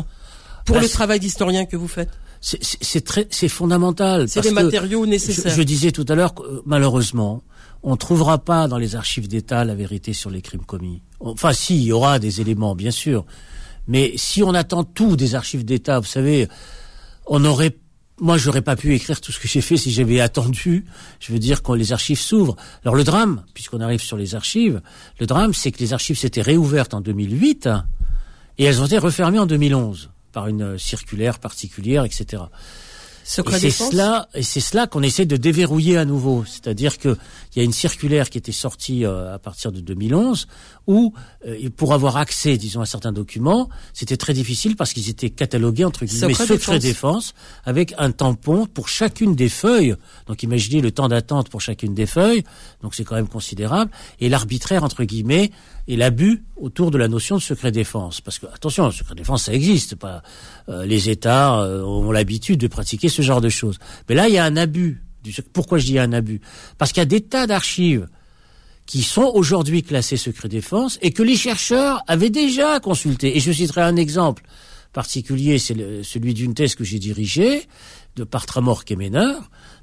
Pour 0.65 0.79
le 0.79 0.89
travail 0.89 1.19
d'historien 1.19 1.65
que 1.65 1.77
vous 1.77 1.87
faites 1.87 2.09
c'est 2.41 3.05
très, 3.05 3.27
c'est 3.29 3.47
fondamental. 3.47 4.27
C'est 4.27 4.41
des 4.41 4.51
matériaux 4.51 5.05
nécessaires. 5.05 5.53
je, 5.53 5.61
disais 5.61 5.91
tout 5.91 6.05
à 6.09 6.15
l'heure 6.15 6.33
que 6.33 6.41
malheureusement, 6.65 7.43
on 7.83 7.91
ne 7.91 7.97
trouvera 7.97 8.39
pas 8.39 8.67
dans 8.67 8.79
les 8.79 8.95
archives 8.95 9.27
d'État 9.27 9.63
la 9.63 9.75
vérité 9.75 10.13
sur 10.13 10.31
les 10.31 10.41
crimes 10.41 10.65
commis. 10.65 11.03
Enfin, 11.19 11.53
si, 11.53 11.77
il 11.77 11.83
y 11.83 11.91
aura 11.91 12.17
des 12.17 12.41
éléments, 12.41 12.75
bien 12.75 12.91
sûr. 12.91 13.25
Mais 13.87 14.13
si 14.15 14.41
on 14.41 14.53
attend 14.55 14.83
tout 14.83 15.15
des 15.15 15.35
archives 15.35 15.65
d'État, 15.65 15.99
vous 15.99 16.07
savez, 16.07 16.47
on 17.27 17.45
aurait 17.45 17.77
moi, 18.19 18.37
j'aurais 18.37 18.61
pas 18.61 18.75
pu 18.75 18.93
écrire 18.93 19.19
tout 19.19 19.31
ce 19.31 19.39
que 19.39 19.47
j'ai 19.47 19.61
fait 19.61 19.77
si 19.77 19.89
j'avais 19.89 20.21
attendu. 20.21 20.85
Je 21.19 21.33
veux 21.33 21.39
dire 21.39 21.63
quand 21.63 21.73
les 21.73 21.91
archives 21.91 22.19
s'ouvrent. 22.19 22.55
Alors 22.83 22.93
le 22.93 23.03
drame, 23.03 23.43
puisqu'on 23.55 23.81
arrive 23.81 24.01
sur 24.01 24.15
les 24.15 24.35
archives, 24.35 24.79
le 25.19 25.25
drame, 25.25 25.55
c'est 25.55 25.71
que 25.71 25.79
les 25.79 25.91
archives 25.91 26.19
s'étaient 26.19 26.43
réouvertes 26.43 26.93
en 26.93 27.01
2008 27.01 27.67
et 28.59 28.65
elles 28.65 28.79
ont 28.79 28.85
été 28.85 28.99
refermées 28.99 29.39
en 29.39 29.47
2011 29.47 30.10
par 30.31 30.47
une 30.47 30.77
circulaire 30.77 31.39
particulière, 31.39 32.03
etc 32.03 32.43
et 33.39 33.59
c'est 33.59 33.69
cela, 33.71 34.27
et 34.33 34.43
c'est 34.43 34.59
cela 34.59 34.87
qu'on 34.87 35.03
essaie 35.03 35.25
de 35.25 35.37
déverrouiller 35.37 35.97
à 35.97 36.05
nouveau. 36.05 36.43
C'est-à-dire 36.45 36.97
que 36.97 37.17
il 37.53 37.59
y 37.59 37.61
a 37.61 37.63
une 37.63 37.73
circulaire 37.73 38.29
qui 38.29 38.37
était 38.37 38.51
sortie 38.51 39.05
euh, 39.05 39.33
à 39.33 39.39
partir 39.39 39.71
de 39.71 39.79
2011 39.79 40.47
où, 40.87 41.13
euh, 41.45 41.69
pour 41.75 41.93
avoir 41.93 42.17
accès, 42.17 42.57
disons, 42.57 42.81
à 42.81 42.85
certains 42.85 43.11
documents, 43.11 43.69
c'était 43.93 44.17
très 44.17 44.33
difficile 44.33 44.75
parce 44.75 44.93
qu'ils 44.93 45.09
étaient 45.09 45.29
catalogués 45.29 45.85
entre 45.85 46.05
guillemets 46.05 46.33
secret, 46.33 46.79
défense. 46.79 47.33
avec 47.65 47.93
un 47.97 48.11
tampon 48.11 48.65
pour 48.65 48.89
chacune 48.89 49.35
des 49.35 49.49
feuilles. 49.49 49.95
Donc, 50.27 50.43
imaginez 50.43 50.81
le 50.81 50.91
temps 50.91 51.07
d'attente 51.07 51.49
pour 51.49 51.61
chacune 51.61 51.93
des 51.93 52.05
feuilles. 52.05 52.43
Donc, 52.81 52.95
c'est 52.95 53.03
quand 53.03 53.15
même 53.15 53.27
considérable. 53.27 53.91
Et 54.19 54.29
l'arbitraire 54.29 54.83
entre 54.83 55.03
guillemets 55.03 55.51
et 55.87 55.95
l'abus 55.95 56.43
autour 56.55 56.91
de 56.91 56.97
la 56.97 57.07
notion 57.07 57.35
de 57.35 57.41
secret 57.41 57.71
défense. 57.71 58.21
Parce 58.21 58.39
que, 58.39 58.47
attention, 58.47 58.85
le 58.85 58.91
secret 58.91 59.15
défense, 59.15 59.43
ça 59.43 59.53
existe. 59.53 59.95
Pas, 59.95 60.23
euh, 60.69 60.85
les 60.85 61.09
États 61.09 61.61
euh, 61.61 61.83
ont 61.83 62.11
l'habitude 62.11 62.59
de 62.59 62.67
pratiquer 62.67 63.09
ce 63.09 63.21
genre 63.21 63.41
de 63.41 63.49
choses. 63.49 63.77
Mais 64.09 64.15
là, 64.15 64.27
il 64.27 64.33
y 64.33 64.37
a 64.37 64.45
un 64.45 64.57
abus. 64.57 65.03
Pourquoi 65.53 65.77
je 65.77 65.85
dis 65.85 65.99
un 65.99 66.13
abus? 66.13 66.41
Parce 66.77 66.91
qu'il 66.91 67.01
y 67.01 67.03
a 67.03 67.05
des 67.05 67.21
tas 67.21 67.45
d'archives 67.45 68.07
qui 68.85 69.03
sont 69.03 69.31
aujourd'hui 69.33 69.83
classées 69.83 70.17
secret 70.17 70.49
défense 70.49 70.97
et 71.01 71.11
que 71.11 71.23
les 71.23 71.35
chercheurs 71.35 72.01
avaient 72.07 72.29
déjà 72.29 72.79
consulté. 72.79 73.37
Et 73.37 73.39
je 73.39 73.51
citerai 73.51 73.81
un 73.81 73.95
exemple 73.95 74.43
particulier, 74.93 75.57
c'est 75.57 76.03
celui 76.03 76.33
d'une 76.33 76.53
thèse 76.53 76.75
que 76.75 76.83
j'ai 76.83 76.99
dirigée 76.99 77.67
de 78.15 78.23
par 78.23 78.45
Tramor 78.45 78.83
Kemener. 78.83 79.33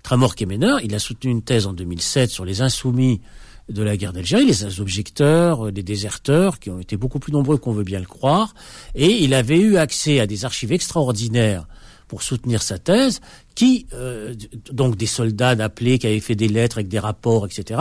Tramor 0.02 0.34
Kemener, 0.34 0.76
il 0.84 0.94
a 0.94 0.98
soutenu 0.98 1.30
une 1.30 1.42
thèse 1.42 1.66
en 1.66 1.72
2007 1.72 2.30
sur 2.30 2.44
les 2.44 2.60
insoumis 2.60 3.20
de 3.68 3.82
la 3.82 3.96
guerre 3.96 4.12
d'Algérie, 4.12 4.46
les 4.46 4.80
objecteurs, 4.80 5.70
les 5.70 5.82
déserteurs, 5.82 6.58
qui 6.58 6.70
ont 6.70 6.80
été 6.80 6.96
beaucoup 6.96 7.18
plus 7.18 7.32
nombreux 7.32 7.58
qu'on 7.58 7.72
veut 7.72 7.84
bien 7.84 8.00
le 8.00 8.06
croire, 8.06 8.54
et 8.94 9.22
il 9.22 9.34
avait 9.34 9.58
eu 9.58 9.76
accès 9.76 10.20
à 10.20 10.26
des 10.26 10.44
archives 10.44 10.72
extraordinaires 10.72 11.66
pour 12.06 12.22
soutenir 12.22 12.62
sa 12.62 12.78
thèse, 12.78 13.20
qui 13.54 13.86
euh, 13.92 14.34
donc 14.72 14.96
des 14.96 15.06
soldats 15.06 15.50
appelés 15.50 15.98
qui 15.98 16.06
avaient 16.06 16.20
fait 16.20 16.34
des 16.34 16.48
lettres 16.48 16.78
avec 16.78 16.88
des 16.88 16.98
rapports, 16.98 17.44
etc., 17.44 17.80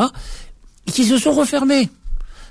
qui 0.91 1.05
se 1.05 1.17
sont 1.17 1.33
refermés. 1.33 1.89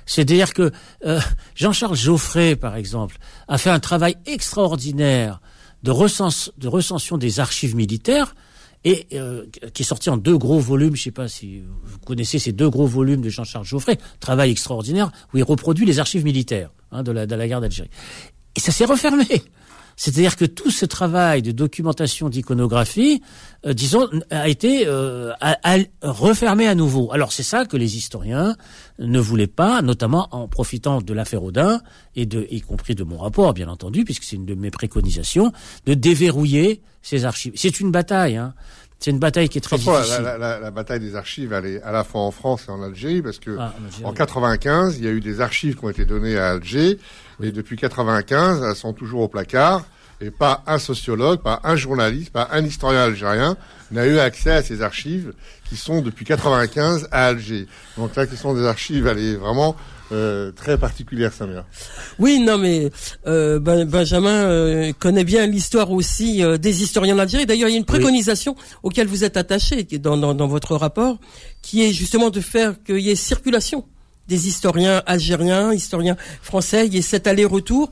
C'est-à-dire 0.05 0.53
que 0.53 0.71
euh, 1.05 1.19
Jean-Charles 1.55 1.97
Geoffrey, 1.97 2.55
par 2.55 2.75
exemple, 2.75 3.17
a 3.47 3.57
fait 3.57 3.69
un 3.69 3.79
travail 3.79 4.15
extraordinaire 4.25 5.41
de, 5.83 5.91
recension 5.91 7.17
des 7.17 7.39
archives 7.39 7.75
militaires 7.75 8.33
euh, 8.85 9.45
qui 9.73 9.83
est 9.83 9.85
sorti 9.85 10.09
en 10.09 10.17
deux 10.17 10.37
gros 10.37 10.59
volumes. 10.59 10.95
Je 10.95 11.01
ne 11.01 11.03
sais 11.03 11.11
pas 11.11 11.27
si 11.27 11.61
vous 11.83 11.99
connaissez 11.99 12.39
ces 12.39 12.53
deux 12.53 12.69
gros 12.69 12.87
volumes 12.87 13.21
de 13.21 13.29
Jean-Charles 13.29 13.65
Geoffrey, 13.65 13.97
travail 14.19 14.51
extraordinaire 14.51 15.11
où 15.33 15.37
il 15.37 15.43
reproduit 15.43 15.85
les 15.85 15.99
archives 15.99 16.23
militaires 16.23 16.71
hein, 16.91 17.03
de, 17.03 17.11
la, 17.11 17.25
de 17.25 17.35
la 17.35 17.47
guerre 17.47 17.61
d'Algérie. 17.61 17.89
Et 18.55 18.59
ça 18.59 18.71
s'est 18.71 18.85
refermé. 18.85 19.25
C'est-à-dire 19.97 20.35
que 20.35 20.45
tout 20.45 20.69
ce 20.69 20.85
travail 20.85 21.41
de 21.41 21.51
documentation, 21.51 22.29
d'iconographie, 22.29 23.21
euh, 23.65 23.73
disons, 23.73 24.07
a 24.29 24.47
été 24.47 24.83
euh, 24.85 25.33
refermé 26.03 26.67
à 26.67 26.75
nouveau. 26.75 27.11
Alors 27.11 27.33
c'est 27.33 27.43
ça 27.43 27.65
que 27.65 27.75
les 27.75 27.97
historiens 27.97 28.55
ne 28.99 29.19
voulaient 29.19 29.47
pas, 29.47 29.81
notamment 29.81 30.29
en 30.31 30.47
profitant 30.47 31.01
de 31.01 31.13
l'affaire 31.13 31.43
Audin 31.43 31.81
et 32.15 32.23
y 32.23 32.61
compris 32.61 32.93
de 32.93 33.03
mon 33.03 33.17
rapport, 33.17 33.53
bien 33.55 33.67
entendu, 33.67 34.05
puisque 34.05 34.23
c'est 34.23 34.35
une 34.35 34.45
de 34.45 34.53
mes 34.53 34.69
préconisations, 34.69 35.51
de 35.87 35.95
déverrouiller 35.95 36.81
ces 37.01 37.25
archives. 37.25 37.53
C'est 37.55 37.79
une 37.79 37.91
bataille. 37.91 38.37
Hein. 38.37 38.53
C'est 38.99 39.11
une 39.11 39.19
bataille 39.19 39.47
qui 39.47 39.59
est 39.59 39.61
très 39.61 39.77
difficile. 39.77 40.23
La, 40.23 40.37
la, 40.37 40.59
la, 40.59 40.71
bataille 40.71 40.99
des 40.99 41.15
archives, 41.15 41.53
elle 41.53 41.65
est 41.65 41.81
à 41.83 41.91
la 41.91 42.03
fois 42.03 42.21
en 42.21 42.31
France 42.31 42.65
et 42.67 42.71
en 42.71 42.81
Algérie, 42.81 43.21
parce 43.21 43.37
que 43.37 43.55
ah, 43.59 43.73
en 44.03 44.11
95, 44.11 44.97
il 44.97 45.05
y 45.05 45.07
a 45.07 45.11
eu 45.11 45.19
des 45.19 45.39
archives 45.39 45.75
qui 45.75 45.85
ont 45.85 45.89
été 45.89 46.03
données 46.03 46.37
à 46.37 46.49
Alger, 46.49 46.97
et 47.41 47.51
depuis 47.51 47.77
95, 47.77 48.63
elles 48.63 48.75
sont 48.75 48.93
toujours 48.93 49.21
au 49.21 49.27
placard, 49.27 49.83
et 50.19 50.31
pas 50.31 50.63
un 50.65 50.79
sociologue, 50.79 51.41
pas 51.41 51.59
un 51.63 51.75
journaliste, 51.75 52.31
pas 52.31 52.47
un 52.51 52.65
historien 52.65 53.01
algérien 53.01 53.55
n'a 53.91 54.07
eu 54.07 54.17
accès 54.17 54.51
à 54.51 54.63
ces 54.63 54.81
archives 54.81 55.33
qui 55.69 55.77
sont 55.77 56.01
depuis 56.01 56.25
95 56.25 57.07
à 57.11 57.27
Alger. 57.27 57.67
Donc 57.97 58.15
là, 58.15 58.25
qui 58.25 58.35
sont 58.35 58.55
des 58.55 58.65
archives, 58.65 59.05
elle 59.05 59.19
est 59.19 59.35
vraiment 59.35 59.75
euh, 60.11 60.51
très 60.51 60.77
particulière, 60.77 61.33
Samia. 61.33 61.65
Oui, 62.19 62.39
non, 62.39 62.57
mais 62.57 62.89
euh, 63.27 63.59
ben, 63.59 63.85
Benjamin 63.85 64.29
euh, 64.29 64.93
connaît 64.97 65.23
bien 65.23 65.45
l'histoire 65.47 65.91
aussi 65.91 66.43
euh, 66.43 66.57
des 66.57 66.83
historiens 66.83 67.15
d'Algérie. 67.15 67.45
D'ailleurs, 67.45 67.69
il 67.69 67.73
y 67.73 67.75
a 67.75 67.79
une 67.79 67.85
préconisation 67.85 68.55
auquel 68.83 69.07
vous 69.07 69.23
êtes 69.23 69.37
attaché 69.37 69.83
dans, 69.83 70.17
dans, 70.17 70.33
dans, 70.33 70.47
votre 70.47 70.75
rapport, 70.75 71.17
qui 71.61 71.83
est 71.83 71.91
justement 71.91 72.29
de 72.29 72.39
faire 72.39 72.81
qu'il 72.83 72.99
y 72.99 73.09
ait 73.09 73.15
circulation 73.15 73.85
des 74.27 74.47
historiens 74.47 75.01
algériens, 75.05 75.73
historiens 75.73 76.17
français, 76.41 76.87
il 76.87 76.93
y 76.93 76.97
ait 76.97 77.01
cet 77.01 77.27
aller-retour 77.27 77.89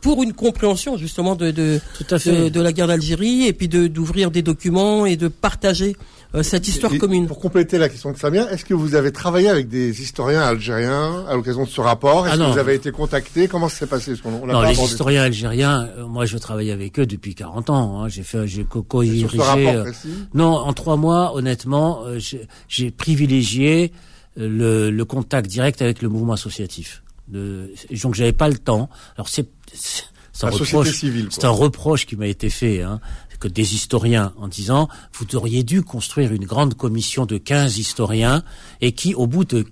pour 0.00 0.22
une 0.22 0.32
compréhension 0.32 0.96
justement 0.96 1.34
de 1.34 1.50
de, 1.50 1.80
de, 2.08 2.48
de 2.48 2.60
la 2.60 2.72
guerre 2.72 2.86
d'Algérie 2.86 3.46
et 3.46 3.52
puis 3.52 3.68
de 3.68 3.86
d'ouvrir 3.86 4.30
des 4.30 4.42
documents 4.42 5.06
et 5.06 5.16
de 5.16 5.28
partager 5.28 5.96
euh, 5.96 6.17
cette 6.42 6.68
histoire 6.68 6.96
commune. 6.98 7.26
Pour 7.26 7.40
compléter 7.40 7.78
la 7.78 7.88
question 7.88 8.12
de 8.12 8.18
Samia, 8.18 8.50
est-ce 8.52 8.64
que 8.64 8.74
vous 8.74 8.94
avez 8.94 9.12
travaillé 9.12 9.48
avec 9.48 9.68
des 9.68 10.02
historiens 10.02 10.42
algériens 10.42 11.24
à 11.28 11.34
l'occasion 11.34 11.64
de 11.64 11.68
ce 11.68 11.80
rapport? 11.80 12.26
Est-ce 12.26 12.40
ah 12.40 12.46
que 12.46 12.52
vous 12.52 12.58
avez 12.58 12.74
été 12.74 12.90
contacté? 12.90 13.48
Comment 13.48 13.68
ça 13.68 13.78
s'est 13.78 13.86
passé? 13.86 14.14
On, 14.24 14.46
Non, 14.46 14.62
les 14.62 14.78
historiens 14.78 15.22
algériens, 15.22 15.88
euh, 15.96 16.06
moi 16.06 16.26
je 16.26 16.36
travaille 16.36 16.70
avec 16.70 16.98
eux 16.98 17.06
depuis 17.06 17.34
40 17.34 17.70
ans. 17.70 18.02
Hein. 18.02 18.08
J'ai 18.08 18.22
fait, 18.22 18.46
j'ai 18.46 18.64
co-dirigé. 18.64 19.38
Euh, 19.68 19.90
non, 20.34 20.52
en 20.52 20.72
trois 20.72 20.96
mois, 20.96 21.34
honnêtement, 21.34 22.04
j'ai 22.68 22.90
privilégié 22.90 23.92
le, 24.36 24.90
le, 24.90 25.04
contact 25.04 25.48
direct 25.48 25.82
avec 25.82 26.02
le 26.02 26.08
mouvement 26.08 26.34
associatif. 26.34 27.02
De, 27.28 27.72
donc 28.02 28.14
j'avais 28.14 28.32
pas 28.32 28.48
le 28.48 28.58
temps. 28.58 28.88
Alors 29.16 29.28
c'est 29.28 29.48
c'est 30.32 30.46
un, 30.46 30.50
reproche, 30.50 31.04
un 31.42 31.48
reproche 31.48 32.06
qui 32.06 32.14
m'a 32.14 32.28
été 32.28 32.48
fait. 32.48 32.82
Hein 32.82 33.00
que 33.38 33.48
des 33.48 33.74
historiens 33.74 34.32
en 34.36 34.48
disant 34.48 34.88
vous 35.12 35.36
auriez 35.36 35.62
dû 35.62 35.82
construire 35.82 36.32
une 36.32 36.44
grande 36.44 36.74
commission 36.74 37.26
de 37.26 37.38
15 37.38 37.78
historiens 37.78 38.42
et 38.80 38.92
qui, 38.92 39.14
au 39.14 39.26
bout 39.26 39.44
de 39.44 39.66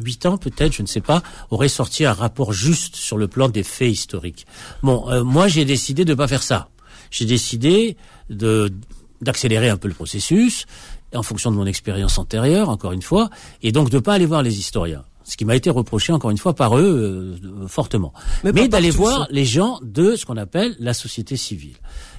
huit 0.00 0.26
ans 0.26 0.38
peut-être, 0.38 0.72
je 0.72 0.82
ne 0.82 0.86
sais 0.86 1.00
pas, 1.00 1.22
aurait 1.50 1.68
sorti 1.68 2.04
un 2.04 2.12
rapport 2.12 2.52
juste 2.52 2.96
sur 2.96 3.16
le 3.16 3.28
plan 3.28 3.48
des 3.48 3.62
faits 3.62 3.92
historiques. 3.92 4.46
Bon, 4.82 5.08
euh, 5.10 5.22
moi 5.22 5.48
j'ai 5.48 5.64
décidé 5.64 6.04
de 6.04 6.10
ne 6.10 6.16
pas 6.16 6.28
faire 6.28 6.42
ça. 6.42 6.68
J'ai 7.10 7.26
décidé 7.26 7.96
de 8.30 8.72
d'accélérer 9.20 9.70
un 9.70 9.76
peu 9.76 9.88
le 9.88 9.94
processus 9.94 10.66
en 11.14 11.22
fonction 11.22 11.50
de 11.50 11.56
mon 11.56 11.66
expérience 11.66 12.18
antérieure, 12.18 12.68
encore 12.68 12.92
une 12.92 13.02
fois, 13.02 13.30
et 13.62 13.72
donc 13.72 13.88
de 13.88 13.96
ne 13.96 14.00
pas 14.00 14.14
aller 14.14 14.26
voir 14.26 14.42
les 14.42 14.58
historiens 14.58 15.04
ce 15.24 15.36
qui 15.36 15.44
m'a 15.44 15.56
été 15.56 15.70
reproché 15.70 16.12
encore 16.12 16.30
une 16.30 16.38
fois 16.38 16.54
par 16.54 16.78
eux 16.78 17.38
euh, 17.42 17.66
fortement, 17.66 18.12
mais, 18.44 18.68
d'aller 18.68 18.90
voir 18.90 19.26
les 19.30 19.44
gens 19.44 19.80
de 19.82 20.16
ce 20.16 20.26
qu'on 20.26 20.36
appelle 20.36 20.76
la 20.78 20.94
société 20.94 21.36
civile 21.36 21.76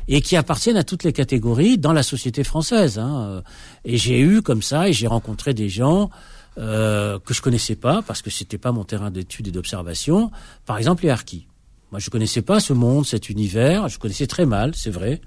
et 0.08 0.22
qui 0.22 0.36
appartiennent 0.36 0.78
à 0.78 0.84
toutes 0.84 1.04
les 1.04 1.14
catégories 1.14 1.78
dans 1.78 1.94
la 1.94 2.04
société 2.04 2.44
française. 2.44 3.00
Hein. 3.00 3.42
Et 3.84 3.98
j'ai 3.98 4.20
eu 4.20 4.42
comme 4.42 4.62
ça, 4.62 4.88
et 4.88 4.94
j'ai 4.94 5.08
rencontré 5.08 5.54
des 5.54 5.70
gens 5.70 6.10
euh, 6.58 7.20
que 7.20 7.34
je 7.34 7.42
connaissais 7.42 7.76
pas 7.76 8.02
parce 8.02 8.22
que 8.22 8.30
c'était 8.30 8.58
pas 8.58 8.72
mon 8.72 8.86
terrain 8.86 9.12
d'étude 9.12 9.48
et 9.48 9.52
d'observation. 9.52 10.32
Par 10.66 10.78
exemple, 10.78 11.04
les 11.04 11.10
harkis. 11.10 11.48
Moi, 11.92 12.00
je 12.00 12.10
connaissais 12.10 12.42
pas 12.42 12.60
ce 12.60 12.72
monde, 12.72 13.06
cet 13.06 13.30
univers. 13.30 13.90
Je 13.90 14.00
connaissais 14.00 14.28
très 14.28 14.46
mal, 14.46 14.74
c'est 14.74 14.90
vrai. 14.90 15.22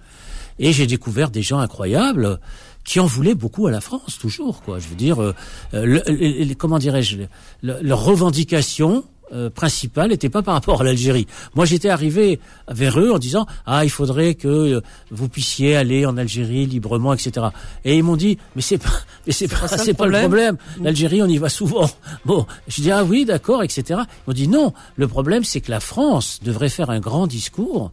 Et 0.58 0.73
j'ai 0.73 0.87
découvert 0.87 1.30
des 1.30 1.42
gens 1.42 1.58
incroyables 1.58 2.40
qui 2.85 2.99
en 2.99 3.06
voulaient 3.06 3.35
beaucoup 3.35 3.66
à 3.66 3.70
la 3.70 3.82
France, 3.82 4.18
toujours. 4.18 4.62
Quoi. 4.62 4.78
Je 4.78 4.88
veux 4.88 4.97
dire, 4.97 5.23
euh, 5.23 5.35
euh 5.75 6.54
comment 6.56 6.78
dirais-je, 6.78 7.18
leur 7.62 8.02
revendication 8.02 9.04
euh, 9.32 9.50
principale 9.50 10.08
n'était 10.11 10.30
pas 10.30 10.42
par 10.42 10.54
rapport 10.54 10.80
à 10.80 10.85
l'Algérie. 10.85 11.26
Moi, 11.54 11.66
j'étais 11.66 11.90
arrivé 11.90 12.40
vers 12.68 12.99
eux 12.99 13.12
en 13.12 13.18
disant 13.18 13.47
ah 13.66 13.85
il 13.85 13.90
faudrait 13.90 14.35
que 14.35 14.49
euh, 14.49 14.80
vous 15.11 15.28
puissiez 15.28 15.76
aller 15.76 16.06
en 16.06 16.16
Algérie 16.16 16.66
librement, 16.66 17.12
etc. 17.12 17.49
Et 17.85 17.97
ils 17.97 18.02
m'ont 18.02 18.16
dit 18.16 18.38
mais 18.56 18.62
c'est 18.62 18.78
pas 18.78 18.88
mais 19.26 19.32
c'est 19.32 19.49
pas 19.49 19.68
c'est 19.68 19.94
pas, 19.94 20.06
le 20.06 20.18
problème. 20.18 20.56
L'Algérie 20.80 21.23
on 21.23 21.26
y 21.26 21.38
va 21.38 21.49
souvent. 21.49 21.88
Bon, 22.25 22.47
je 22.68 22.82
dis 22.82 22.90
ah 22.90 23.04
oui 23.04 23.25
d'accord, 23.25 23.62
etc. 23.62 23.82
Ils 23.88 24.28
m'ont 24.28 24.35
dit 24.35 24.49
non. 24.49 24.73
Le 24.97 25.08
problème 25.08 25.44
c'est 25.44 25.61
que 25.61 25.70
la 25.70 25.80
France 25.80 26.40
devrait 26.42 26.68
faire 26.68 26.90
un 26.90 27.00
grand 27.00 27.26
discours, 27.26 27.90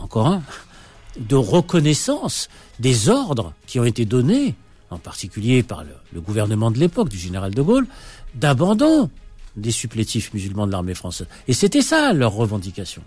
encore 0.00 0.26
un, 0.26 0.42
de 1.18 1.36
reconnaissance 1.36 2.48
des 2.80 3.08
ordres 3.08 3.52
qui 3.66 3.78
ont 3.78 3.84
été 3.84 4.04
donnés, 4.04 4.54
en 4.90 4.98
particulier 4.98 5.62
par 5.62 5.84
le 6.12 6.20
gouvernement 6.20 6.70
de 6.70 6.78
l'époque 6.78 7.08
du 7.08 7.18
général 7.18 7.54
de 7.54 7.62
Gaulle, 7.62 7.86
d'abandon 8.34 9.10
des 9.56 9.70
supplétifs 9.70 10.32
musulmans 10.32 10.66
de 10.66 10.72
l'armée 10.72 10.94
française. 10.94 11.26
Et 11.48 11.52
c'était 11.52 11.82
ça 11.82 12.12
leur 12.12 12.32
revendication. 12.32 13.02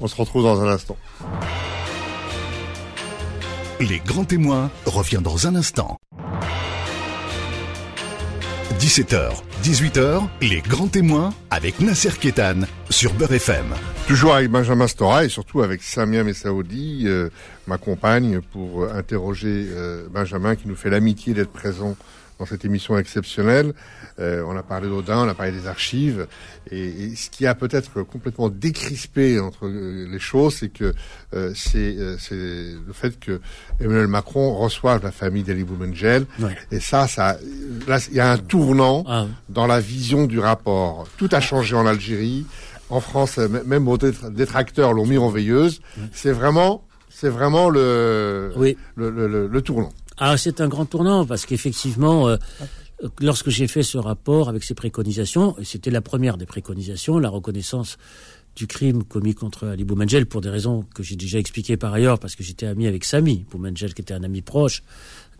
On 0.00 0.06
se 0.06 0.16
retrouve 0.16 0.42
dans 0.42 0.60
un 0.60 0.68
instant. 0.68 0.96
Les 3.80 3.98
grands 4.00 4.24
témoins 4.24 4.70
revient 4.86 5.20
dans 5.22 5.46
un 5.46 5.54
instant. 5.54 5.98
17h, 8.78 9.32
18h, 9.62 10.28
les 10.42 10.60
grands 10.60 10.86
témoins 10.86 11.32
avec 11.50 11.80
Nasser 11.80 12.10
Kétan 12.20 12.60
sur 12.90 13.14
Beurre 13.14 13.32
FM. 13.32 13.74
Toujours 14.06 14.34
avec 14.34 14.50
Benjamin 14.50 14.86
Stora 14.86 15.24
et 15.24 15.28
surtout 15.28 15.62
avec 15.62 15.82
Samia 15.82 16.22
Messaoudi, 16.24 17.04
euh, 17.06 17.30
ma 17.66 17.78
compagne, 17.78 18.40
pour 18.52 18.84
interroger 18.92 19.66
euh, 19.70 20.08
Benjamin 20.10 20.56
qui 20.56 20.68
nous 20.68 20.76
fait 20.76 20.90
l'amitié 20.90 21.32
d'être 21.32 21.50
présent 21.50 21.96
dans 22.38 22.46
cette 22.46 22.64
émission 22.64 22.98
exceptionnelle. 22.98 23.72
Euh, 24.18 24.42
on 24.46 24.56
a 24.56 24.62
parlé 24.62 24.88
d'Audin, 24.88 25.24
on 25.24 25.28
a 25.28 25.34
parlé 25.34 25.52
des 25.52 25.66
archives, 25.66 26.26
et, 26.70 27.14
ce 27.14 27.30
qui 27.30 27.46
a 27.46 27.54
peut-être 27.54 28.02
complètement 28.02 28.48
décrispé 28.48 29.38
entre 29.40 29.68
les 29.68 30.18
choses, 30.18 30.56
c'est 30.56 30.68
que 30.68 30.94
euh, 31.34 31.52
euh, 31.74 32.16
c'est 32.18 32.74
le 32.86 32.92
fait 32.92 33.18
que 33.18 33.40
Emmanuel 33.80 34.06
Macron 34.06 34.54
reçoive 34.54 35.02
la 35.02 35.12
famille 35.12 35.42
d'Ali 35.42 35.64
Boumengel, 35.64 36.26
et 36.70 36.80
ça, 36.80 37.06
ça, 37.08 37.36
là, 37.86 37.98
il 38.10 38.16
y 38.16 38.20
a 38.20 38.32
un 38.32 38.38
tournant 38.38 39.04
ah 39.06 39.26
dans 39.48 39.66
la 39.66 39.80
vision 39.80 40.26
du 40.26 40.38
rapport. 40.38 41.06
Tout 41.16 41.28
a 41.32 41.40
changé 41.40 41.76
en 41.76 41.86
Algérie, 41.86 42.46
en 42.88 43.00
France, 43.00 43.38
même 43.38 43.84
vos 43.84 43.98
détracteurs 43.98 44.92
l'ont 44.92 45.06
mis 45.06 45.18
en 45.18 45.28
veilleuse. 45.28 45.80
C'est 46.12 46.30
vraiment, 46.30 46.84
c'est 47.08 47.28
vraiment 47.28 47.68
le, 47.68 48.52
le, 48.96 49.10
le, 49.10 49.46
le 49.48 49.62
tournant. 49.62 49.92
Ah, 50.18 50.36
c'est 50.38 50.60
un 50.60 50.68
grand 50.68 50.86
tournant 50.86 51.26
parce 51.26 51.44
qu'effectivement, 51.44 52.28
euh, 52.28 52.36
lorsque 53.20 53.50
j'ai 53.50 53.68
fait 53.68 53.82
ce 53.82 53.98
rapport 53.98 54.48
avec 54.48 54.64
ces 54.64 54.74
préconisations, 54.74 55.58
et 55.58 55.64
c'était 55.64 55.90
la 55.90 56.00
première 56.00 56.38
des 56.38 56.46
préconisations, 56.46 57.18
la 57.18 57.28
reconnaissance 57.28 57.98
du 58.56 58.66
crime 58.66 59.04
commis 59.04 59.34
contre 59.34 59.66
Ali 59.66 59.84
Boumengel 59.84 60.24
pour 60.24 60.40
des 60.40 60.48
raisons 60.48 60.86
que 60.94 61.02
j'ai 61.02 61.16
déjà 61.16 61.38
expliquées 61.38 61.76
par 61.76 61.92
ailleurs 61.92 62.18
parce 62.18 62.34
que 62.34 62.42
j'étais 62.42 62.66
ami 62.66 62.86
avec 62.86 63.04
Sami 63.04 63.44
Boumengel 63.50 63.92
qui 63.92 64.00
était 64.00 64.14
un 64.14 64.22
ami 64.22 64.40
proche 64.40 64.82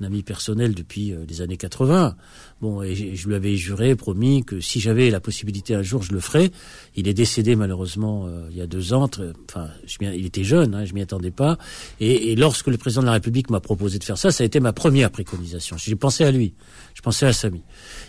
un 0.00 0.04
ami 0.04 0.22
personnel 0.22 0.74
depuis 0.74 1.12
euh, 1.12 1.24
les 1.28 1.40
années 1.40 1.56
80. 1.56 2.16
Bon, 2.60 2.82
et 2.82 2.94
je 2.94 3.28
lui 3.28 3.34
avais 3.34 3.56
juré, 3.56 3.96
promis 3.96 4.44
que 4.44 4.60
si 4.60 4.80
j'avais 4.80 5.10
la 5.10 5.20
possibilité 5.20 5.74
un 5.74 5.82
jour, 5.82 6.02
je 6.02 6.12
le 6.12 6.20
ferais. 6.20 6.50
Il 6.94 7.08
est 7.08 7.14
décédé 7.14 7.56
malheureusement 7.56 8.26
euh, 8.26 8.48
il 8.50 8.56
y 8.56 8.60
a 8.60 8.66
deux 8.66 8.92
ans. 8.92 9.08
Enfin, 9.48 9.68
il 10.00 10.26
était 10.26 10.44
jeune, 10.44 10.74
hein, 10.74 10.84
je 10.84 10.94
m'y 10.94 11.02
attendais 11.02 11.30
pas. 11.30 11.58
Et, 12.00 12.32
et, 12.32 12.36
lorsque 12.36 12.68
le 12.68 12.76
président 12.76 13.02
de 13.02 13.06
la 13.06 13.12
République 13.12 13.50
m'a 13.50 13.60
proposé 13.60 13.98
de 13.98 14.04
faire 14.04 14.18
ça, 14.18 14.30
ça 14.30 14.42
a 14.42 14.46
été 14.46 14.60
ma 14.60 14.72
première 14.72 15.10
préconisation. 15.10 15.76
J'ai 15.76 15.96
pensé 15.96 16.24
à 16.24 16.30
lui, 16.30 16.54
je 16.94 17.02
pensais 17.02 17.26
à 17.26 17.32
Samy. 17.32 17.62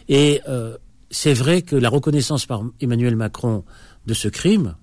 Et 0.09 0.41
euh, 0.47 0.77
c'est 1.09 1.33
vrai 1.33 1.61
que 1.61 1.75
la 1.75 1.89
reconnaissance 1.89 2.45
par 2.45 2.63
Emmanuel 2.81 3.15
Macron 3.15 3.63
de 4.05 4.13
ce 4.13 4.27
crime, 4.27 4.75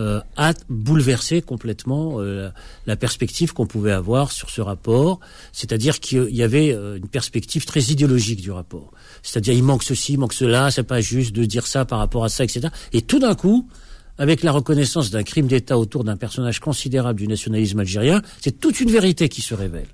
euh, 0.00 0.20
a 0.36 0.54
bouleversé 0.70 1.42
complètement 1.42 2.16
euh, 2.18 2.48
la 2.86 2.96
perspective 2.96 3.52
qu'on 3.52 3.66
pouvait 3.66 3.92
avoir 3.92 4.32
sur 4.32 4.48
ce 4.48 4.62
rapport, 4.62 5.20
c'est-à-dire 5.52 6.00
qu'il 6.00 6.34
y 6.34 6.42
avait 6.42 6.72
euh, 6.72 6.96
une 6.96 7.08
perspective 7.08 7.66
très 7.66 7.80
idéologique 7.80 8.40
du 8.40 8.50
rapport. 8.50 8.90
C'est-à-dire 9.22 9.52
il 9.52 9.62
manque 9.62 9.82
ceci, 9.82 10.14
il 10.14 10.18
manque 10.18 10.32
cela, 10.32 10.70
c'est 10.70 10.82
pas 10.82 11.02
juste 11.02 11.34
de 11.34 11.44
dire 11.44 11.66
ça 11.66 11.84
par 11.84 11.98
rapport 11.98 12.24
à 12.24 12.30
ça, 12.30 12.42
etc. 12.42 12.68
Et 12.94 13.02
tout 13.02 13.18
d'un 13.18 13.34
coup, 13.34 13.68
avec 14.16 14.42
la 14.42 14.52
reconnaissance 14.52 15.10
d'un 15.10 15.24
crime 15.24 15.46
d'État 15.46 15.78
autour 15.78 16.04
d'un 16.04 16.16
personnage 16.16 16.58
considérable 16.58 17.18
du 17.18 17.28
nationalisme 17.28 17.80
algérien, 17.80 18.22
c'est 18.40 18.60
toute 18.60 18.80
une 18.80 18.90
vérité 18.90 19.28
qui 19.28 19.42
se 19.42 19.54
révèle 19.54 19.88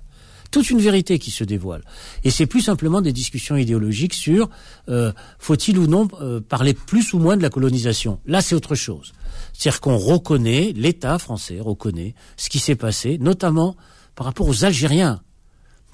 toute 0.51 0.69
une 0.69 0.79
vérité 0.79 1.19
qui 1.19 1.31
se 1.31 1.43
dévoile. 1.43 1.83
Et 2.23 2.29
c'est 2.29 2.45
plus 2.45 2.61
simplement 2.61 3.01
des 3.01 3.13
discussions 3.13 3.55
idéologiques 3.55 4.13
sur 4.13 4.49
euh, 4.89 5.11
faut-il 5.37 5.77
ou 5.77 5.87
non 5.87 6.07
euh, 6.21 6.41
parler 6.41 6.73
plus 6.73 7.13
ou 7.13 7.19
moins 7.19 7.37
de 7.37 7.41
la 7.41 7.49
colonisation. 7.49 8.19
Là, 8.25 8.41
c'est 8.41 8.55
autre 8.55 8.75
chose. 8.75 9.13
C'est-à-dire 9.53 9.81
qu'on 9.81 9.97
reconnaît, 9.97 10.73
l'État 10.75 11.17
français 11.19 11.59
reconnaît 11.59 12.15
ce 12.37 12.49
qui 12.49 12.59
s'est 12.59 12.75
passé, 12.75 13.17
notamment 13.19 13.75
par 14.15 14.25
rapport 14.25 14.47
aux 14.47 14.65
Algériens. 14.65 15.21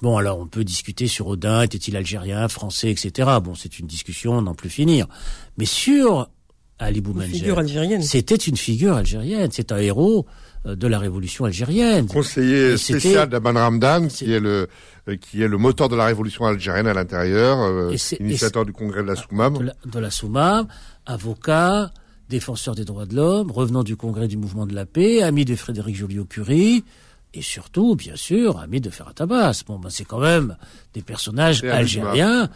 Bon, 0.02 0.18
alors 0.18 0.38
on 0.38 0.46
peut 0.46 0.64
discuter 0.64 1.06
sur 1.06 1.26
Odin, 1.26 1.62
était-il 1.62 1.96
algérien, 1.96 2.48
français, 2.48 2.90
etc. 2.90 3.30
Bon, 3.42 3.54
c'est 3.54 3.78
une 3.78 3.86
discussion, 3.86 4.42
n'en 4.42 4.54
plus 4.54 4.68
finir. 4.68 5.06
Mais 5.56 5.64
sur 5.64 6.28
Ali 6.78 7.00
Boumengel, 7.00 8.04
c'était 8.04 8.34
une 8.34 8.56
figure 8.56 8.94
algérienne, 8.96 9.48
c'est 9.50 9.72
un 9.72 9.78
héros 9.78 10.26
de 10.74 10.86
la 10.88 10.98
révolution 10.98 11.44
algérienne. 11.44 12.06
Conseiller 12.06 12.76
spécial 12.76 13.28
d'Aban 13.28 13.54
Ramdan, 13.54 14.08
qui 14.08 14.32
est 14.32 14.40
le 14.40 14.68
euh, 15.08 15.16
qui 15.16 15.40
est 15.40 15.46
le 15.46 15.56
moteur 15.56 15.88
de 15.88 15.94
la 15.94 16.06
révolution 16.06 16.46
algérienne 16.46 16.88
à 16.88 16.94
l'intérieur, 16.94 17.60
euh, 17.60 17.96
initiateur 18.18 18.64
du 18.64 18.72
congrès 18.72 19.02
de 19.02 19.06
la 19.06 19.14
Soumam. 19.14 19.70
De 19.84 20.00
la, 20.00 20.10
Soumam, 20.10 20.66
avocat, 21.06 21.92
défenseur 22.28 22.74
des 22.74 22.84
droits 22.84 23.06
de 23.06 23.14
l'homme, 23.14 23.52
revenant 23.52 23.84
du 23.84 23.94
congrès 23.94 24.26
du 24.26 24.36
mouvement 24.36 24.66
de 24.66 24.74
la 24.74 24.84
paix, 24.84 25.22
ami 25.22 25.44
de 25.44 25.54
Frédéric 25.54 25.94
Joliot-Curie, 25.94 26.82
et 27.34 27.42
surtout, 27.42 27.94
bien 27.94 28.16
sûr, 28.16 28.58
ami 28.58 28.80
de 28.80 28.90
Ferhat 28.90 29.14
Abbas. 29.20 29.62
Bon, 29.68 29.78
ben, 29.78 29.90
c'est 29.90 30.04
quand 30.04 30.18
même 30.18 30.56
des 30.92 31.02
personnages 31.02 31.62
algériens, 31.62 32.48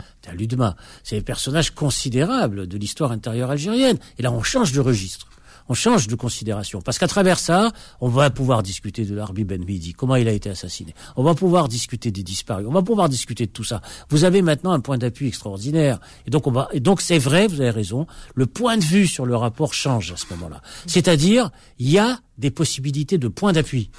c'est 1.05 1.17
des 1.17 1.23
personnages 1.23 1.71
considérables 1.71 2.67
de 2.67 2.79
l'histoire 2.79 3.13
intérieure 3.13 3.51
algérienne. 3.51 3.99
Et 4.19 4.23
là, 4.23 4.33
on 4.33 4.43
change 4.43 4.73
de 4.73 4.81
registre 4.81 5.29
on 5.71 5.75
change 5.75 6.09
de 6.09 6.17
considération. 6.17 6.83
Parce 6.83 6.99
qu'à 6.99 7.07
travers 7.07 7.39
ça, 7.39 7.71
on 8.01 8.09
va 8.09 8.29
pouvoir 8.31 8.65
discuter 8.65 9.05
de 9.05 9.15
l'Arbi 9.15 9.45
Ben 9.45 9.65
Midi, 9.65 9.93
comment 9.93 10.17
il 10.17 10.27
a 10.27 10.33
été 10.33 10.51
assassiné. 10.51 10.97
On 11.15 11.23
va 11.23 11.37
pouvoir 11.37 11.69
discuter 11.69 12.11
des 12.11 12.25
disparus. 12.25 12.67
On 12.69 12.73
va 12.73 12.83
pouvoir 12.83 13.09
discuter 13.09 13.47
de 13.47 13.53
tout 13.53 13.63
ça. 13.63 13.81
Vous 14.09 14.25
avez 14.25 14.43
maintenant 14.43 14.73
un 14.73 14.81
point 14.81 14.99
d'appui 14.99 15.29
extraordinaire. 15.29 16.01
Et 16.27 16.31
donc, 16.31 16.49
on 16.49 16.51
va, 16.51 16.69
et 16.73 16.81
donc 16.81 17.01
c'est 17.01 17.19
vrai, 17.19 17.47
vous 17.47 17.61
avez 17.61 17.71
raison. 17.71 18.09
Le 18.35 18.47
point 18.47 18.79
de 18.79 18.83
vue 18.83 19.07
sur 19.07 19.27
le 19.27 19.37
rapport 19.37 19.73
change 19.73 20.11
à 20.11 20.17
ce 20.17 20.25
moment-là. 20.31 20.61
C'est-à-dire, 20.87 21.53
il 21.79 21.89
y 21.89 21.99
a 21.99 22.19
des 22.37 22.51
possibilités 22.51 23.17
de 23.17 23.29
point 23.29 23.53
d'appui. 23.53 23.91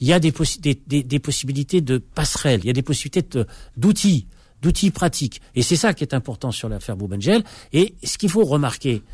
il 0.00 0.08
y 0.08 0.12
a 0.12 0.18
des, 0.18 0.32
des, 0.32 1.18
possibilités 1.20 1.80
de 1.80 1.98
passerelles, 1.98 2.60
il 2.64 2.66
y 2.66 2.70
a 2.70 2.72
des 2.72 2.82
possibilités 2.82 3.44
d'outils, 3.76 4.26
d'outils 4.62 4.90
pratiques. 4.90 5.40
Et 5.54 5.62
c'est 5.62 5.76
ça 5.76 5.94
qui 5.94 6.02
est 6.02 6.12
important 6.12 6.50
sur 6.50 6.68
l'affaire 6.68 6.96
Boubengel. 6.96 7.44
Et 7.72 7.94
ce 8.02 8.18
qu'il 8.18 8.30
faut 8.30 8.44
remarquer, 8.44 9.04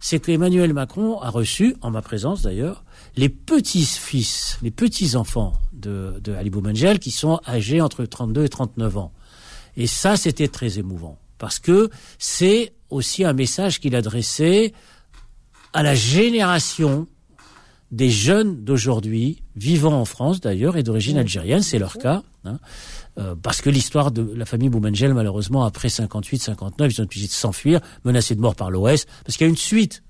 c'est 0.00 0.20
que 0.20 0.30
Emmanuel 0.30 0.72
Macron 0.72 1.20
a 1.20 1.30
reçu, 1.30 1.76
en 1.80 1.90
ma 1.90 2.02
présence 2.02 2.42
d'ailleurs, 2.42 2.84
les 3.16 3.28
petits-fils, 3.28 4.58
les 4.62 4.70
petits-enfants 4.70 5.54
de, 5.72 6.20
de 6.22 6.32
Ali 6.34 6.50
Boumengel 6.50 6.98
qui 6.98 7.10
sont 7.10 7.40
âgés 7.46 7.80
entre 7.80 8.04
32 8.04 8.44
et 8.44 8.48
39 8.48 8.98
ans. 8.98 9.12
Et 9.76 9.86
ça, 9.86 10.16
c'était 10.16 10.48
très 10.48 10.78
émouvant. 10.78 11.18
Parce 11.38 11.58
que 11.58 11.90
c'est 12.18 12.72
aussi 12.88 13.24
un 13.24 13.32
message 13.32 13.80
qu'il 13.80 13.94
adressait 13.94 14.72
à 15.72 15.82
la 15.82 15.94
génération 15.94 17.06
des 17.92 18.10
jeunes 18.10 18.64
d'aujourd'hui, 18.64 19.42
vivant 19.54 19.92
en 19.92 20.04
France 20.04 20.40
d'ailleurs, 20.40 20.76
et 20.76 20.82
d'origine 20.82 21.18
algérienne, 21.18 21.62
c'est 21.62 21.78
leur 21.78 21.98
cas, 21.98 22.22
hein, 22.44 22.58
euh, 23.18 23.34
parce 23.40 23.62
que 23.62 23.70
l'histoire 23.70 24.10
de 24.10 24.34
la 24.34 24.44
famille 24.44 24.68
Boumengel, 24.68 25.14
malheureusement, 25.14 25.64
après 25.64 25.88
58-59, 25.88 26.72
ils 26.90 27.00
ont 27.00 27.04
obligés 27.04 27.26
de 27.26 27.32
s'enfuir, 27.32 27.80
menacés 28.04 28.34
de 28.34 28.40
mort 28.40 28.54
par 28.54 28.70
l'OS, 28.70 29.06
parce 29.24 29.36
qu'il 29.36 29.46
y 29.46 29.48
a 29.48 29.50
une 29.50 29.56
suite 29.56 30.02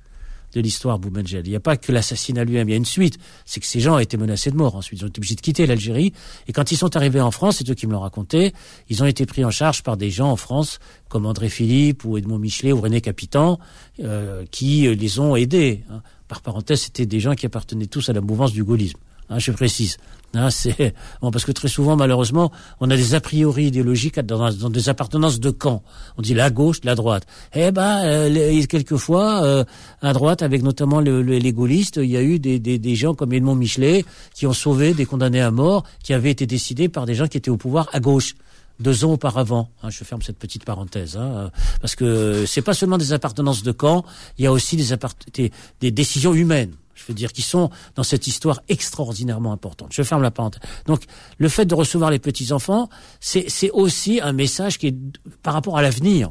de 0.55 0.61
l'histoire 0.61 0.99
Boumengel. 0.99 1.47
Il 1.47 1.51
n'y 1.51 1.57
a 1.57 1.61
pas 1.61 1.77
que 1.77 1.93
l'assassinat 1.93 2.45
lui-même, 2.45 2.69
il 2.69 2.73
y 2.73 2.75
a 2.75 2.79
une 2.79 2.87
suite. 2.87 3.19
C'est 3.45 3.61
que 3.61 3.67
ces 3.67 3.81
gens 3.81 3.97
ont 3.97 3.99
été 3.99 4.17
menacés 4.17 4.51
de 4.51 4.57
mort 4.57 4.75
ensuite. 4.75 5.01
Ils 5.01 5.05
ont 5.05 5.09
été 5.09 5.19
obligés 5.19 5.35
de 5.35 5.41
quitter 5.41 5.67
l'Algérie. 5.67 6.13
Et 6.49 6.53
quand 6.53 6.73
ils 6.73 6.77
sont 6.77 6.97
arrivés 6.97 7.21
en 7.21 7.31
France, 7.31 7.57
c'est 7.59 7.69
eux 7.71 7.75
qui 7.75 7.87
me 7.87 7.93
l'ont 7.93 8.01
raconté, 8.01 8.55
ils 8.89 9.03
ont 9.03 9.07
été 9.07 9.27
pris 9.27 9.45
en 9.45 9.51
charge 9.51 9.83
par 9.83 9.97
des 9.97 10.11
gens 10.11 10.31
en 10.31 10.37
France, 10.37 10.79
comme 11.09 11.27
André 11.27 11.49
Philippe 11.49 12.05
ou 12.05 12.17
Edmond 12.17 12.39
Michelet 12.39 12.73
ou 12.73 12.81
René 12.81 13.01
Capitan, 13.01 13.59
euh, 14.01 14.45
qui 14.51 14.95
les 14.95 15.19
ont 15.21 15.37
aidés. 15.37 15.85
Hein. 15.91 16.03
Par 16.27 16.41
parenthèse, 16.41 16.81
c'était 16.81 17.07
des 17.07 17.21
gens 17.21 17.35
qui 17.35 17.47
appartenaient 17.47 17.87
tous 17.87 18.09
à 18.09 18.13
la 18.13 18.21
mouvance 18.21 18.53
du 18.53 18.65
gaullisme. 18.65 18.99
Hein, 19.29 19.39
je 19.39 19.53
précise. 19.53 19.99
Hein, 20.35 20.51
c'est 20.51 20.95
bon, 21.23 21.31
parce 21.31 21.45
que 21.45 21.53
très 21.53 21.69
souvent, 21.69 21.97
malheureusement, 21.97 22.53
on 22.81 22.91
a 22.91 22.97
des 22.97 23.15
a 23.15 23.21
priori 23.21 23.67
idéologiques 23.67 24.21
dans, 24.21 24.51
des 24.71 24.89
appartenances 24.89 25.41
de 25.41 25.51
camp. 25.51 25.83
On 26.19 26.23
dit 26.23 26.35
la 26.35 26.51
gauche, 26.51 26.79
la 26.85 26.95
droite. 26.95 27.27
Eh 27.55 27.71
ben, 27.71 28.05
euh, 28.05 28.67
quelquefois, 28.67 29.43
euh, 29.45 29.65
à 30.03 30.13
droite, 30.13 30.43
avec 30.43 30.63
notamment 30.63 31.01
les 31.01 31.53
gaullistes, 31.53 31.97
il 32.03 32.11
y 32.11 32.17
a 32.17 32.23
eu 32.23 32.39
des, 32.39 32.59
des, 32.59 32.95
gens 32.95 33.15
comme 33.15 33.33
Edmond 33.33 33.55
Michelet 33.55 34.05
qui 34.35 34.47
ont 34.47 34.53
sauvé 34.53 34.95
des 34.95 35.07
condamnés 35.07 35.41
à 35.41 35.51
mort, 35.51 35.85
qui 36.03 36.13
avaient 36.13 36.31
été 36.31 36.47
décidés 36.47 36.89
par 36.89 37.07
des 37.07 37.15
gens 37.15 37.29
qui 37.29 37.39
étaient 37.39 37.51
au 37.51 37.57
pouvoir 37.57 37.89
à 37.93 38.01
gauche 38.01 38.35
deux 38.79 39.07
ans 39.07 39.13
auparavant. 39.13 39.71
Hein, 39.83 39.89
je 39.89 40.05
ferme 40.05 40.21
cette 40.21 40.39
petite 40.39 40.67
parenthèse, 40.67 41.17
hein, 41.17 41.51
parce 41.81 41.95
que 41.95 42.45
c'est 42.47 42.63
pas 42.63 42.75
seulement 42.75 42.99
des 42.99 43.15
appartenances 43.15 43.63
de 43.63 43.73
camp, 43.73 44.05
il 44.39 44.45
y 44.45 44.47
a 44.47 44.53
aussi 44.53 44.77
des, 44.77 44.95
des, 45.33 45.53
des 45.81 45.91
décisions 45.91 46.35
humaines 46.35 46.73
je 46.97 47.05
veux 47.07 47.15
dire, 47.15 47.33
qui 47.33 47.43
sont 47.43 47.71
dans 47.95 48.03
cette 48.03 48.27
histoire 48.27 48.61
extraordinairement 48.69 49.53
importante. 49.53 49.91
Je 49.93 50.03
ferme 50.03 50.23
la 50.23 50.31
parenthèse. 50.31 50.63
Donc, 50.87 51.05
le 51.39 51.49
fait 51.49 51.67
de 51.67 51.75
recevoir 51.75 52.11
les 52.11 52.19
petits-enfants, 52.19 52.89
c'est 53.21 53.71
aussi 53.71 54.21
un 54.21 54.33
message 54.33 54.79
qui 54.79 54.89
est 54.89 54.97
par 55.43 55.55
rapport 55.55 55.79
à 55.79 55.83
l'avenir. 55.83 56.31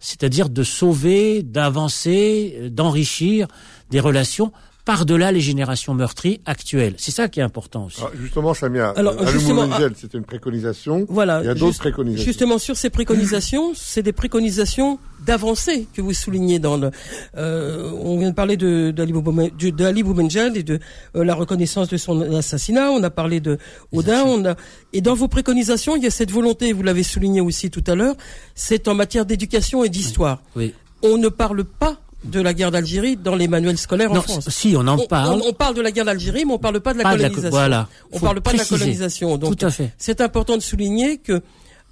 C'est-à-dire 0.00 0.48
de 0.48 0.62
sauver, 0.62 1.42
d'avancer, 1.42 2.70
d'enrichir 2.70 3.48
des 3.90 4.00
relations 4.00 4.52
par-delà 4.88 5.32
les 5.32 5.42
générations 5.42 5.92
meurtries 5.92 6.40
actuelles. 6.46 6.94
C'est 6.96 7.10
ça 7.10 7.28
qui 7.28 7.40
est 7.40 7.42
important 7.42 7.84
aussi. 7.84 8.00
Alors 8.00 8.12
justement, 8.18 8.54
Samia, 8.54 8.88
Alors, 8.96 9.28
justement, 9.28 9.68
c'était 9.94 10.16
une 10.16 10.24
préconisation. 10.24 11.04
Voilà. 11.10 11.42
Il 11.42 11.46
y 11.46 11.50
a 11.50 11.54
d'autres 11.54 11.76
préconisations. 11.76 12.24
Justement, 12.24 12.56
sur 12.56 12.74
ces 12.74 12.88
préconisations, 12.88 13.72
c'est 13.74 14.02
des 14.02 14.14
préconisations 14.14 14.98
d'avancée 15.26 15.88
que 15.92 16.00
vous 16.00 16.14
soulignez 16.14 16.58
dans 16.58 16.78
le. 16.78 16.90
Euh, 17.36 17.90
on 18.00 18.18
vient 18.18 18.30
de 18.30 18.34
parler 18.34 18.56
de 18.56 18.90
d'Ali 18.90 20.02
Boumengel 20.02 20.56
et 20.56 20.62
de 20.62 20.80
euh, 21.16 21.22
la 21.22 21.34
reconnaissance 21.34 21.88
de 21.88 21.98
son 21.98 22.22
assassinat. 22.34 22.90
On 22.90 23.02
a 23.02 23.10
parlé 23.10 23.40
de 23.40 23.58
Odin. 23.92 24.22
On 24.24 24.42
a 24.46 24.54
et 24.94 25.02
dans 25.02 25.14
vos 25.14 25.28
préconisations, 25.28 25.96
il 25.96 26.02
y 26.02 26.06
a 26.06 26.10
cette 26.10 26.30
volonté. 26.30 26.72
Vous 26.72 26.82
l'avez 26.82 27.02
souligné 27.02 27.42
aussi 27.42 27.70
tout 27.70 27.84
à 27.88 27.94
l'heure. 27.94 28.14
C'est 28.54 28.88
en 28.88 28.94
matière 28.94 29.26
d'éducation 29.26 29.84
et 29.84 29.90
d'histoire. 29.90 30.42
Oui. 30.56 30.72
On 31.02 31.18
ne 31.18 31.28
parle 31.28 31.64
pas 31.64 32.00
de 32.24 32.40
la 32.40 32.52
guerre 32.52 32.70
d'Algérie 32.70 33.16
dans 33.16 33.36
les 33.36 33.48
manuels 33.48 33.78
scolaires 33.78 34.10
en 34.12 34.20
France. 34.20 34.48
Si, 34.50 34.74
on 34.76 34.86
en 34.86 34.98
parle. 34.98 35.40
On, 35.44 35.52
parle 35.52 35.74
de 35.74 35.80
la 35.80 35.92
guerre 35.92 36.04
d'Algérie, 36.04 36.44
mais 36.44 36.54
on 36.54 36.58
parle 36.58 36.80
pas 36.80 36.92
de 36.92 36.98
la 36.98 37.04
colonisation. 37.04 37.50
voilà. 37.50 37.88
On 38.12 38.18
parle 38.18 38.40
pas 38.40 38.52
de 38.52 38.58
la 38.58 38.64
colonisation. 38.64 39.36
Donc, 39.36 39.56
Tout 39.56 39.66
à 39.66 39.70
fait. 39.70 39.92
C'est 39.98 40.20
important 40.20 40.56
de 40.56 40.62
souligner 40.62 41.18
que 41.18 41.42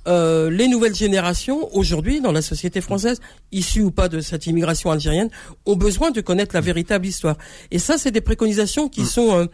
euh, 0.08 0.50
les 0.50 0.68
nouvelles 0.68 0.94
générations 0.94 1.68
aujourd'hui 1.76 2.20
dans 2.20 2.32
la 2.32 2.42
société 2.42 2.80
française, 2.80 3.20
issues 3.50 3.82
ou 3.82 3.90
pas 3.90 4.08
de 4.08 4.20
cette 4.20 4.46
immigration 4.46 4.90
algérienne, 4.90 5.30
ont 5.64 5.76
besoin 5.76 6.10
de 6.10 6.20
connaître 6.20 6.54
la 6.54 6.60
véritable 6.60 7.06
histoire. 7.06 7.36
Et 7.70 7.78
ça, 7.78 7.98
c'est 7.98 8.12
des 8.12 8.20
préconisations 8.20 8.88
qui 8.88 9.02
mm. 9.02 9.06
sont, 9.06 9.36
euh, 9.36 9.46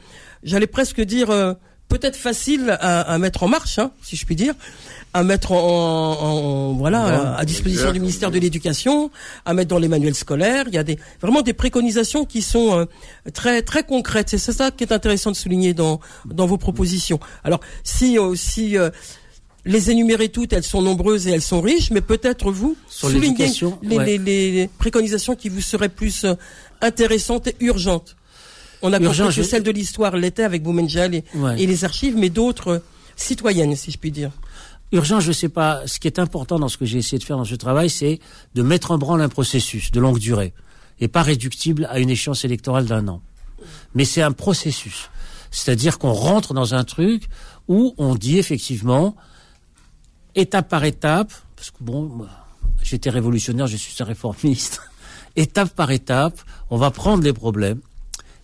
j'allais 0.42 0.66
presque 0.66 1.00
dire, 1.00 1.30
euh, 1.30 1.54
peut-être 1.92 2.16
faciles 2.16 2.70
à, 2.80 3.00
à, 3.02 3.18
mettre 3.18 3.42
en 3.42 3.48
marche, 3.48 3.78
hein, 3.78 3.90
si 4.02 4.16
je 4.16 4.24
puis 4.24 4.34
dire, 4.34 4.54
à 5.12 5.22
mettre 5.22 5.52
en, 5.52 5.58
en 5.58 6.72
voilà 6.72 7.36
à 7.36 7.44
disposition 7.44 7.92
du 7.92 8.00
ministère 8.00 8.30
de 8.30 8.38
l'Éducation, 8.38 9.10
à 9.44 9.52
mettre 9.52 9.68
dans 9.68 9.78
les 9.78 9.88
manuels 9.88 10.14
scolaires. 10.14 10.64
Il 10.68 10.74
y 10.74 10.78
a 10.78 10.84
des 10.84 10.98
vraiment 11.20 11.42
des 11.42 11.52
préconisations 11.52 12.24
qui 12.24 12.40
sont 12.40 12.78
euh, 12.78 12.84
très 13.34 13.60
très 13.60 13.84
concrètes. 13.84 14.30
C'est 14.30 14.52
ça 14.52 14.70
qui 14.70 14.84
est 14.84 14.92
intéressant 14.92 15.30
de 15.30 15.36
souligner 15.36 15.74
dans 15.74 16.00
dans 16.24 16.46
vos 16.46 16.56
propositions. 16.56 17.20
Alors 17.44 17.60
si 17.84 18.18
euh, 18.18 18.34
si 18.34 18.78
euh, 18.78 18.88
les 19.66 19.90
énumérer 19.90 20.30
toutes, 20.30 20.54
elles 20.54 20.64
sont 20.64 20.80
nombreuses 20.80 21.28
et 21.28 21.32
elles 21.32 21.42
sont 21.42 21.60
riches, 21.60 21.90
mais 21.90 22.00
peut-être 22.00 22.50
vous 22.50 22.76
soulignez 22.88 23.52
les, 23.82 24.18
les, 24.18 24.70
préconisations 24.78 25.36
qui 25.36 25.50
vous 25.50 25.60
seraient 25.60 25.88
plus 25.88 26.26
intéressantes 26.80 27.46
et 27.46 27.56
urgentes. 27.60 28.16
On 28.82 28.92
a 28.92 28.98
compris 28.98 29.34
que 29.34 29.42
celle 29.42 29.62
de 29.62 29.70
l'histoire 29.70 30.16
l'était 30.16 30.42
avec 30.42 30.62
Boumengel 30.62 31.14
et, 31.14 31.24
et 31.56 31.66
les 31.66 31.84
archives, 31.84 32.16
mais 32.16 32.30
d'autres 32.30 32.82
citoyennes, 33.16 33.76
si 33.76 33.90
je 33.90 33.98
puis 33.98 34.10
dire. 34.10 34.32
Urgent, 34.92 35.20
je 35.20 35.28
ne 35.28 35.32
sais 35.32 35.48
pas. 35.48 35.86
Ce 35.86 35.98
qui 35.98 36.06
est 36.06 36.18
important 36.18 36.58
dans 36.58 36.68
ce 36.68 36.76
que 36.76 36.84
j'ai 36.84 36.98
essayé 36.98 37.18
de 37.18 37.24
faire 37.24 37.38
dans 37.38 37.44
ce 37.44 37.54
travail, 37.54 37.88
c'est 37.88 38.20
de 38.54 38.62
mettre 38.62 38.90
en 38.90 38.98
branle 38.98 39.22
un 39.22 39.28
processus 39.28 39.90
de 39.90 40.00
longue 40.00 40.18
durée 40.18 40.52
et 41.00 41.08
pas 41.08 41.22
réductible 41.22 41.88
à 41.90 41.98
une 41.98 42.10
échéance 42.10 42.44
électorale 42.44 42.84
d'un 42.84 43.08
an. 43.08 43.22
Mais 43.94 44.04
c'est 44.04 44.22
un 44.22 44.32
processus. 44.32 45.10
C'est-à-dire 45.50 45.98
qu'on 45.98 46.12
rentre 46.12 46.52
dans 46.54 46.74
un 46.74 46.84
truc 46.84 47.24
où 47.68 47.94
on 47.98 48.14
dit 48.14 48.38
effectivement, 48.38 49.16
étape 50.34 50.68
par 50.68 50.84
étape, 50.84 51.32
parce 51.56 51.70
que 51.70 51.78
bon, 51.80 52.26
j'étais 52.82 53.10
révolutionnaire, 53.10 53.66
je 53.66 53.76
suis 53.76 53.94
un 54.02 54.06
réformiste, 54.06 54.82
étape 55.36 55.74
par 55.74 55.90
étape, 55.90 56.38
on 56.70 56.76
va 56.76 56.90
prendre 56.90 57.22
les 57.22 57.32
problèmes 57.32 57.80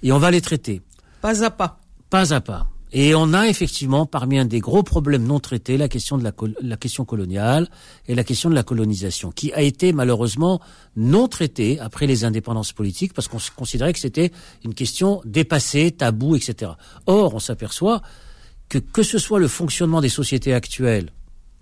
et 0.02 0.12
on 0.12 0.18
va 0.18 0.30
les 0.30 0.40
traiter. 0.40 0.82
Pas 1.20 1.44
à 1.44 1.50
pas. 1.50 1.80
Pas 2.11 2.32
à 2.32 2.40
pas. 2.40 2.68
Et 2.90 3.14
on 3.14 3.34
a 3.34 3.48
effectivement 3.48 4.06
parmi 4.06 4.38
un 4.38 4.46
des 4.46 4.61
gros 4.61 4.82
problèmes 4.82 5.26
non 5.26 5.40
traités 5.40 5.76
la 5.76 5.88
question 5.88 6.16
de 6.16 6.24
la, 6.24 6.32
la, 6.62 6.76
question 6.78 7.04
coloniale 7.04 7.68
et 8.06 8.14
la 8.14 8.24
question 8.24 8.48
de 8.48 8.54
la 8.54 8.62
colonisation, 8.62 9.30
qui 9.30 9.52
a 9.52 9.61
été 9.61 9.92
malheureusement 9.92 10.61
non 10.96 11.28
traitée 11.28 11.78
après 11.80 12.06
les 12.06 12.24
indépendances 12.24 12.72
politiques 12.72 13.12
parce 13.12 13.28
qu'on 13.28 13.38
considérait 13.56 13.92
que 13.92 13.98
c'était 13.98 14.32
une 14.64 14.72
question 14.72 15.20
dépassée, 15.26 15.90
taboue, 15.90 16.37
etc. 16.37 16.72
Or, 17.06 17.34
on 17.34 17.40
s'aperçoit 17.40 18.00
que 18.70 18.78
que 18.78 19.02
ce 19.02 19.18
soit 19.18 19.38
le 19.38 19.48
fonctionnement 19.48 20.00
des 20.00 20.08
sociétés 20.08 20.54
actuelles 20.54 21.12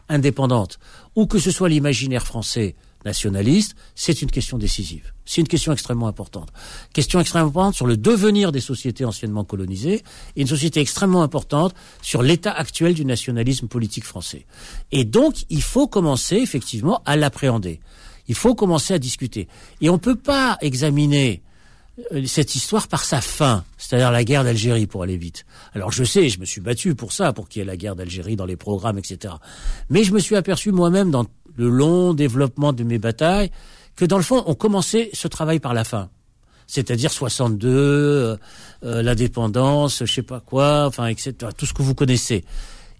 indépendantes 0.09 0.79
ou 1.17 1.27
que 1.27 1.41
ce 1.41 1.51
soit 1.51 1.69
l'imaginaire 1.69 2.25
français 2.25 2.77
nationaliste, 3.05 3.77
c'est 3.95 4.23
une 4.23 4.31
question 4.31 4.59
décisive. 4.59 5.13
C'est 5.25 5.41
une 5.41 5.49
question 5.49 5.73
extrêmement 5.73 6.09
importante. 6.09 6.51
Question 6.93 7.21
extrêmement 7.21 7.49
importante 7.49 7.75
sur 7.75 7.87
le 7.87 7.97
devenir 7.97 8.53
des 8.53 8.61
sociétés 8.61 9.05
anciennement 9.05 9.45
colonisées 9.45 10.03
et 10.37 10.41
une 10.41 10.47
société 10.47 10.81
extrêmement 10.81 11.23
importante 11.23 11.75
sur 12.03 12.23
l'état 12.23 12.53
actuel 12.53 12.95
du 12.95 13.05
nationalisme 13.05 13.69
politique 13.69 14.05
français. 14.05 14.47
Et 14.93 15.05
donc, 15.05 15.45
il 15.51 15.63
faut 15.63 15.87
commencer 15.87 16.37
effectivement 16.37 17.03
à 17.05 17.17
l'appréhender. 17.17 17.81
Il 18.29 18.35
faut 18.35 18.55
commencer 18.55 18.95
à 18.95 18.99
discuter. 18.99 19.49
Et 19.81 19.89
on 19.89 19.95
ne 19.95 19.99
peut 19.99 20.17
pas 20.17 20.59
examiner 20.61 21.43
euh, 22.13 22.27
cette 22.27 22.55
histoire 22.55 22.89
par 22.89 23.05
sa 23.05 23.23
fin, 23.23 23.65
c'est-à-dire 23.79 24.11
la 24.11 24.23
guerre 24.23 24.45
d'Algérie 24.45 24.87
pour 24.87 25.03
aller 25.03 25.17
vite. 25.17 25.47
Alors 25.73 25.93
je 25.93 26.05
sais, 26.05 26.29
je 26.29 26.39
me 26.39 26.45
suis 26.45 26.61
battu 26.61 26.95
pour 26.95 27.13
ça, 27.13 27.33
pour 27.33 27.49
qu'il 27.49 27.61
y 27.61 27.63
ait 27.63 27.67
la 27.67 27.77
guerre 27.77 27.97
d'Algérie 27.97 28.37
dans 28.37 28.45
les 28.45 28.57
programmes, 28.57 28.99
etc. 28.99 29.35
Mais 29.89 30.05
je 30.05 30.13
me 30.13 30.19
suis 30.19 30.37
aperçu 30.37 30.73
moi-même 30.73 31.11
dans 31.11 31.25
le 31.57 31.69
long 31.69 32.15
développement 32.15 32.73
de 32.73 32.85
mes 32.85 32.99
batailles, 32.99 33.51
que 33.97 34.05
dans 34.05 34.19
le 34.19 34.23
fond, 34.23 34.43
on 34.47 34.55
commençait 34.55 35.11
ce 35.13 35.29
travail 35.29 35.59
par 35.59 35.75
la 35.75 35.85
fin. 35.85 36.11
C'est-à-dire 36.67 37.13
62, 37.13 37.69
euh, 37.69 38.37
euh, 38.85 39.03
l'indépendance, 39.03 40.01
je 40.05 40.13
sais 40.13 40.23
pas 40.23 40.41
quoi, 40.41 40.85
enfin, 40.87 41.07
etc. 41.07 41.35
Tout 41.57 41.67
ce 41.67 41.73
que 41.73 41.83
vous 41.83 41.95
connaissez. 41.95 42.45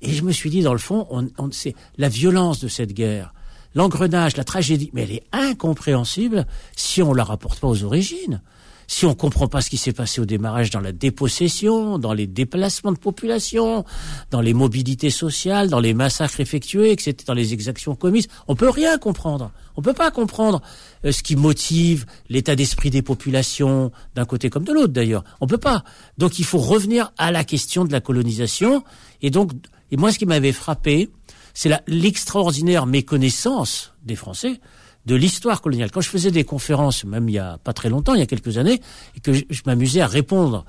Et 0.03 0.13
je 0.13 0.23
me 0.23 0.33
suis 0.33 0.51
dit, 0.51 0.63
dans 0.63 0.73
le 0.73 0.79
fond, 0.79 1.07
on, 1.11 1.29
on 1.39 1.51
c'est 1.51 1.75
la 1.99 2.09
violence 2.09 2.61
de 2.61 2.69
cette 2.69 2.93
guerre, 2.93 3.35
l'engrenage, 3.75 4.37
la 4.37 4.45
tragédie, 4.45 4.91
mais 4.93 5.03
elle 5.03 5.13
est 5.13 5.25
incompréhensible 5.33 6.47
si 6.77 7.03
on 7.03 7.13
la 7.13 7.25
rapporte 7.25 7.61
pas 7.61 7.69
aux 7.69 7.83
origines. 7.83 8.41
Si 8.87 9.05
on 9.05 9.15
comprend 9.15 9.49
pas 9.49 9.61
ce 9.61 9.71
qui 9.71 9.77
s'est 9.77 9.93
passé 9.93 10.21
au 10.21 10.27
démarrage 10.27 10.71
dans 10.71 10.81
la 10.81 10.93
dépossession, 10.93 11.99
dans 11.99 12.13
les 12.13 12.27
déplacements 12.27 12.93
de 12.93 12.99
population, 12.99 13.85
dans 14.31 14.41
les 14.41 14.55
mobilités 14.55 15.11
sociales, 15.11 15.69
dans 15.69 15.81
les 15.81 15.95
massacres 15.95 16.41
effectués, 16.41 16.93
etc., 16.93 17.17
dans 17.27 17.35
les 17.35 17.53
exactions 17.53 17.95
commises, 17.95 18.29
on 18.49 18.55
peut 18.55 18.71
rien 18.71 18.99
comprendre. 18.99 19.51
On 19.77 19.83
peut 19.83 19.93
pas 19.93 20.11
comprendre 20.11 20.63
euh, 21.05 21.13
ce 21.13 21.23
qui 21.23 21.37
motive 21.37 22.07
l'état 22.29 22.57
d'esprit 22.57 22.91
des 22.91 23.03
populations 23.03 23.93
d'un 24.15 24.25
côté 24.25 24.51
comme 24.51 24.65
de 24.65 24.73
l'autre 24.73 24.93
d'ailleurs. 24.93 25.25
On 25.41 25.47
peut 25.47 25.59
pas. 25.59 25.85
Donc 26.19 26.39
il 26.39 26.45
faut 26.45 26.59
revenir 26.59 27.13
à 27.19 27.31
la 27.31 27.45
question 27.45 27.85
de 27.85 27.93
la 27.93 28.01
colonisation. 28.01 28.83
Et 29.23 29.31
donc, 29.31 29.53
et 29.91 29.97
moi, 29.97 30.13
ce 30.13 30.19
qui 30.19 30.27
m'avait 30.27 30.53
frappé, 30.53 31.11
c'est 31.55 31.71
l'extraordinaire 31.87 32.87
méconnaissance 32.87 33.93
des 34.05 34.17
Français 34.17 34.61
de 35.07 35.15
l'histoire 35.15 35.63
coloniale. 35.63 35.91
Quand 35.91 36.01
je 36.01 36.09
faisais 36.09 36.31
des 36.31 36.45
conférences, 36.45 37.05
même 37.05 37.29
il 37.29 37.33
y 37.33 37.39
a 37.39 37.59
pas 37.59 37.73
très 37.73 37.89
longtemps, 37.89 38.15
il 38.15 38.21
y 38.21 38.23
a 38.23 38.27
quelques 38.27 38.59
années, 38.59 38.81
et 39.17 39.21
que 39.21 39.33
je, 39.33 39.63
m'amusais 39.65 40.01
à 40.01 40.07
répondre, 40.07 40.65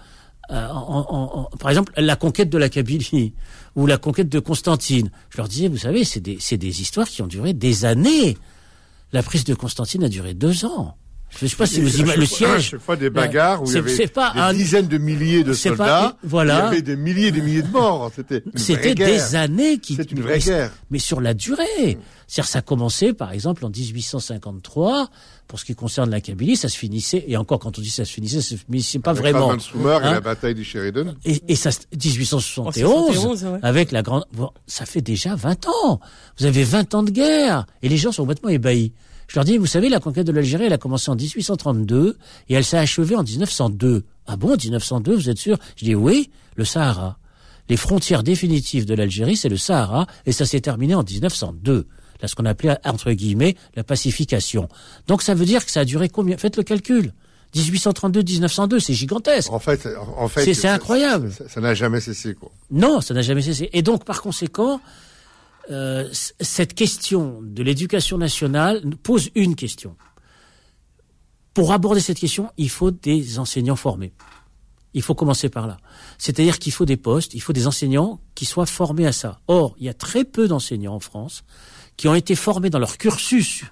euh, 0.52 0.67
en, 0.69 1.50
par 1.60 1.69
exemple, 1.69 1.91
la 1.97 2.15
conquête 2.15 2.50
de 2.50 2.58
la 2.58 2.69
Kabylie 2.69 3.34
ou 3.76 3.86
la 3.88 3.97
conquête 3.97 4.30
de 4.30 4.39
Constantine, 4.39 5.10
je 5.30 5.38
leur 5.38 5.47
disais, 5.47 5.67
vous 5.67 5.78
savez, 5.78 6.04
c'est 6.04 6.21
des, 6.21 6.38
des 6.38 6.82
histoires 6.82 7.08
qui 7.08 7.21
ont 7.21 7.28
duré 7.28 7.54
des 7.54 7.86
années. 7.86 8.38
La 9.12 9.23
prise 9.23 9.43
de 9.43 9.54
Constantine 9.54 10.04
a 10.04 10.10
duré 10.10 10.34
deux 10.34 10.65
ans. 10.65 10.95
Je 11.30 11.46
ne 11.46 11.50
sais 11.50 11.56
pas 11.56 11.66
si 11.68 11.82
vous 11.82 12.00
imaginez 12.00 12.18
le 12.18 12.26
siège. 12.26 12.70
Chaque 12.72 12.80
fois 12.80 12.96
des 12.96 13.10
bagarres 13.10 13.62
où 13.62 13.68
il 13.68 13.74
y 13.74 13.78
avait 13.78 13.96
des 13.96 14.54
dizaines 14.54 14.88
de 14.88 14.98
milliers 14.98 15.44
de 15.44 15.54
soldats. 15.54 16.18
voilà. 16.24 16.56
Il 16.56 16.58
y 16.58 16.68
avait 16.68 16.82
des 16.82 16.96
milliers 16.96 17.28
et 17.28 17.32
des 17.32 17.42
milliers 17.42 17.62
de 17.62 17.72
morts. 17.72 18.12
C'était 18.16 18.44
C'était 18.56 18.96
des 18.96 19.36
années 19.36 19.78
qui. 19.78 19.96
C'est 19.96 20.12
une 20.12 20.22
vraie 20.22 20.40
guerre. 20.40 20.72
Mais 20.90 21.00
sur 21.00 21.22
la 21.22 21.34
durée. 21.34 21.98
C'est-à-dire, 22.30 22.50
ça 22.50 22.60
a 22.60 22.62
commencé, 22.62 23.13
par 23.13 23.32
exemple, 23.32 23.66
en 23.66 23.70
1853. 23.70 25.10
Pour 25.48 25.60
ce 25.60 25.63
qui 25.63 25.76
concerne 25.76 26.10
la 26.10 26.20
Kabylie, 26.20 26.58
ça 26.58 26.68
se 26.68 26.78
finissait, 26.78 27.24
et 27.26 27.38
encore 27.38 27.60
quand 27.60 27.78
on 27.78 27.82
dit 27.82 27.90
ça 27.90 28.04
se 28.04 28.12
finissait, 28.12 28.42
ça 28.42 28.50
se 28.50 28.56
finissait 28.56 29.00
pas 29.00 29.12
avec 29.12 29.22
vraiment. 29.22 29.58
Soumer 29.60 29.98
et 30.02 30.04
la 30.04 30.18
hein. 30.18 30.20
bataille 30.20 30.56
du 30.56 30.66
Sheridan. 30.66 31.16
Et, 31.24 31.42
et 31.48 31.56
ça, 31.56 31.70
1871, 31.94 33.48
avec 33.62 33.94
la 33.94 34.02
grande, 34.02 34.26
ça 34.66 34.86
fait 34.86 35.00
déjà 35.00 35.36
20 35.36 35.68
ans. 35.68 36.02
Vous 36.38 36.46
avez 36.46 36.66
20 36.66 36.96
ans 36.96 37.04
de 37.04 37.12
guerre. 37.12 37.66
Et 37.82 37.88
les 37.88 37.96
gens 37.96 38.12
sont 38.12 38.24
complètement 38.24 38.50
ébahis. 38.50 38.92
Je 39.28 39.36
leur 39.36 39.46
dis, 39.46 39.58
vous 39.58 39.66
savez, 39.66 39.90
la 39.90 40.00
conquête 40.00 40.26
de 40.26 40.32
l'Algérie, 40.32 40.66
elle 40.66 40.74
a 40.74 40.78
commencé 40.78 41.12
en 41.12 41.16
1832 41.16 42.18
et 42.50 42.54
elle 42.54 42.63
s'est 42.63 42.78
achevée 42.78 43.16
en 43.16 43.24
1902. 43.24 44.06
Ah 44.26 44.38
bon, 44.38 44.56
1902, 44.56 45.16
vous 45.16 45.30
êtes 45.30 45.38
sûr? 45.38 45.58
Je 45.76 45.86
dis 45.86 45.96
oui, 45.96 46.30
le 46.56 46.66
Sahara. 46.66 47.18
Les 47.70 47.78
frontières 47.78 48.24
définitives 48.24 48.86
de 48.86 48.94
l'Algérie, 48.94 49.36
c'est 49.36 49.50
le 49.50 49.58
Sahara 49.58 50.08
et 50.26 50.32
ça 50.32 50.46
s'est 50.46 50.62
terminé 50.62 50.96
en 50.96 51.04
1902. 51.04 51.88
Là, 52.22 52.28
ce 52.28 52.36
qu'on 52.36 52.46
appelait, 52.46 52.78
entre 52.86 53.12
guillemets, 53.12 53.56
la 53.76 53.84
pacification. 53.84 54.70
Donc 55.08 55.22
ça 55.22 55.34
veut 55.34 55.46
dire 55.46 55.66
que 55.66 55.72
ça 55.72 55.82
a 55.82 55.86
duré 55.86 56.10
combien? 56.10 56.38
Faites 56.38 56.58
le 56.58 56.63
calcul. 56.63 57.13
1832-1902, 57.56 58.80
c'est 58.80 58.94
gigantesque. 58.94 59.52
En 59.52 59.60
fait, 59.60 59.88
en 60.18 60.28
fait, 60.28 60.54
c'est 60.54 60.68
incroyable. 60.68 61.32
Ça 61.48 61.62
n'a 61.62 61.74
jamais 61.74 62.02
cessé, 62.02 62.34
quoi. 62.34 62.52
Non, 62.72 63.02
ça 63.02 63.13
n'a 63.13 63.22
jamais 63.22 63.42
cessé. 63.42 63.70
Et 63.74 63.82
donc, 63.82 64.04
par 64.04 64.22
conséquent, 64.22 64.82
euh, 65.69 66.08
cette 66.12 66.73
question 66.73 67.41
de 67.41 67.63
l'éducation 67.63 68.17
nationale 68.17 68.82
pose 69.03 69.30
une 69.36 69.56
question. 69.56 69.95
Pour 71.53 71.73
aborder 71.73 71.99
cette 71.99 72.19
question, 72.19 72.51
il 72.58 72.69
faut 72.69 72.91
des 72.91 73.39
enseignants 73.39 73.75
formés. 73.75 74.13
Il 74.93 75.01
faut 75.01 75.15
commencer 75.15 75.49
par 75.49 75.67
là. 75.67 75.77
C'est-à-dire 76.17 76.60
qu'il 76.60 76.71
faut 76.71 76.86
des 76.86 76.97
postes, 76.97 77.34
il 77.34 77.41
faut 77.41 77.53
des 77.53 77.67
enseignants 77.67 78.21
qui 78.36 78.45
soient 78.45 78.65
formés 78.65 79.06
à 79.06 79.12
ça. 79.12 79.39
Or, 79.47 79.75
il 79.80 79.86
y 79.86 79.89
a 79.89 79.93
très 79.93 80.23
peu 80.23 80.47
d'enseignants 80.47 80.95
en 80.95 80.99
France 80.99 81.43
qui 81.97 82.08
ont 82.08 82.15
été 82.15 82.36
formés 82.36 82.69
dans 82.69 82.80
leur 82.80 82.97
cursus 82.97 83.65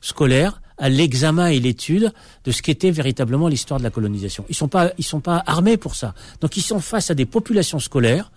scolaire 0.00 0.60
à 0.76 0.88
l'examen 0.88 1.48
et 1.48 1.60
l'étude 1.60 2.12
de 2.44 2.52
ce 2.52 2.62
qu'était 2.62 2.90
véritablement 2.90 3.48
l'histoire 3.48 3.78
de 3.78 3.84
la 3.84 3.90
colonisation. 3.90 4.44
Ils 4.48 4.54
sont 4.54 4.68
pas, 4.68 4.92
ils 4.98 5.04
sont 5.04 5.20
pas 5.20 5.42
armés 5.46 5.76
pour 5.76 5.94
ça. 5.94 6.14
Donc 6.40 6.56
ils 6.56 6.62
sont 6.62 6.80
face 6.80 7.10
à 7.10 7.14
des 7.14 7.26
populations 7.26 7.78
scolaires 7.78 8.32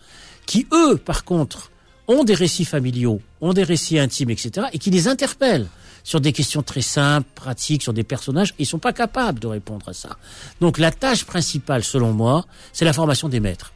qui, 0.46 0.68
eux, 0.74 0.98
par 0.98 1.24
contre, 1.24 1.72
ont 2.08 2.24
des 2.24 2.34
récits 2.34 2.66
familiaux, 2.66 3.22
ont 3.42 3.54
des 3.54 3.64
récits 3.64 4.00
intimes, 4.00 4.30
etc., 4.30 4.68
et 4.74 4.80
qui 4.80 4.90
les 4.92 5.08
interpellent 5.08 5.68
sur 6.04 6.20
des 6.20 6.34
questions 6.34 6.62
très 6.62 6.82
simples, 6.82 7.28
pratiques, 7.34 7.82
sur 7.82 7.94
des 7.94 8.04
personnages, 8.04 8.54
ils 8.60 8.66
sont 8.66 8.80
pas 8.80 8.94
capables 8.94 9.40
de 9.40 9.48
répondre 9.48 9.88
à 9.88 9.94
ça. 9.94 10.18
Donc 10.60 10.78
la 10.78 10.92
tâche 10.92 11.24
principale, 11.26 11.84
selon 11.84 12.12
moi, 12.12 12.46
c'est 12.74 12.86
la 12.86 12.94
formation 12.94 13.30
des 13.30 13.40
maîtres. 13.40 13.74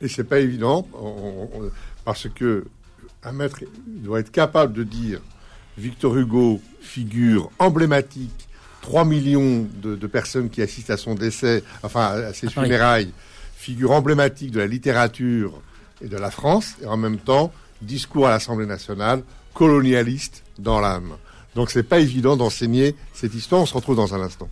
Et 0.00 0.08
c'est 0.08 0.24
pas 0.24 0.40
évident, 0.40 0.88
parce 2.04 2.28
que 2.34 2.64
un 3.22 3.32
maître 3.32 3.60
doit 3.86 4.20
être 4.20 4.30
capable 4.30 4.72
de 4.72 4.84
dire 4.84 5.20
Victor 5.76 6.16
Hugo, 6.16 6.60
figure 6.80 7.50
emblématique, 7.58 8.48
3 8.82 9.04
millions 9.04 9.66
de, 9.82 10.06
personnes 10.06 10.48
qui 10.48 10.62
assistent 10.62 10.90
à 10.90 10.96
son 10.96 11.14
décès, 11.14 11.62
enfin 11.82 12.06
à 12.28 12.32
ses 12.32 12.48
funérailles, 12.48 13.12
figure 13.56 13.90
emblématique 13.90 14.52
de 14.52 14.60
la 14.60 14.66
littérature 14.66 15.60
et 16.02 16.08
de 16.08 16.16
la 16.16 16.30
France, 16.30 16.74
et 16.82 16.86
en 16.86 16.96
même 16.96 17.18
temps, 17.18 17.52
discours 17.82 18.26
à 18.26 18.30
l'Assemblée 18.30 18.66
nationale, 18.66 19.22
colonialiste 19.54 20.44
dans 20.58 20.80
l'âme. 20.80 21.16
Donc 21.54 21.70
c'est 21.70 21.82
pas 21.82 21.98
évident 22.00 22.36
d'enseigner 22.36 22.94
cette 23.12 23.34
histoire, 23.34 23.62
on 23.62 23.66
se 23.66 23.74
retrouve 23.74 23.96
dans 23.96 24.14
un 24.14 24.20
instant. 24.20 24.48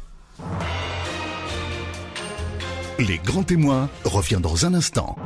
Les 2.99 3.19
grands 3.19 3.43
témoins 3.43 3.89
revient 4.05 4.41
dans 4.41 4.65
un 4.65 4.75
instant. 4.75 5.17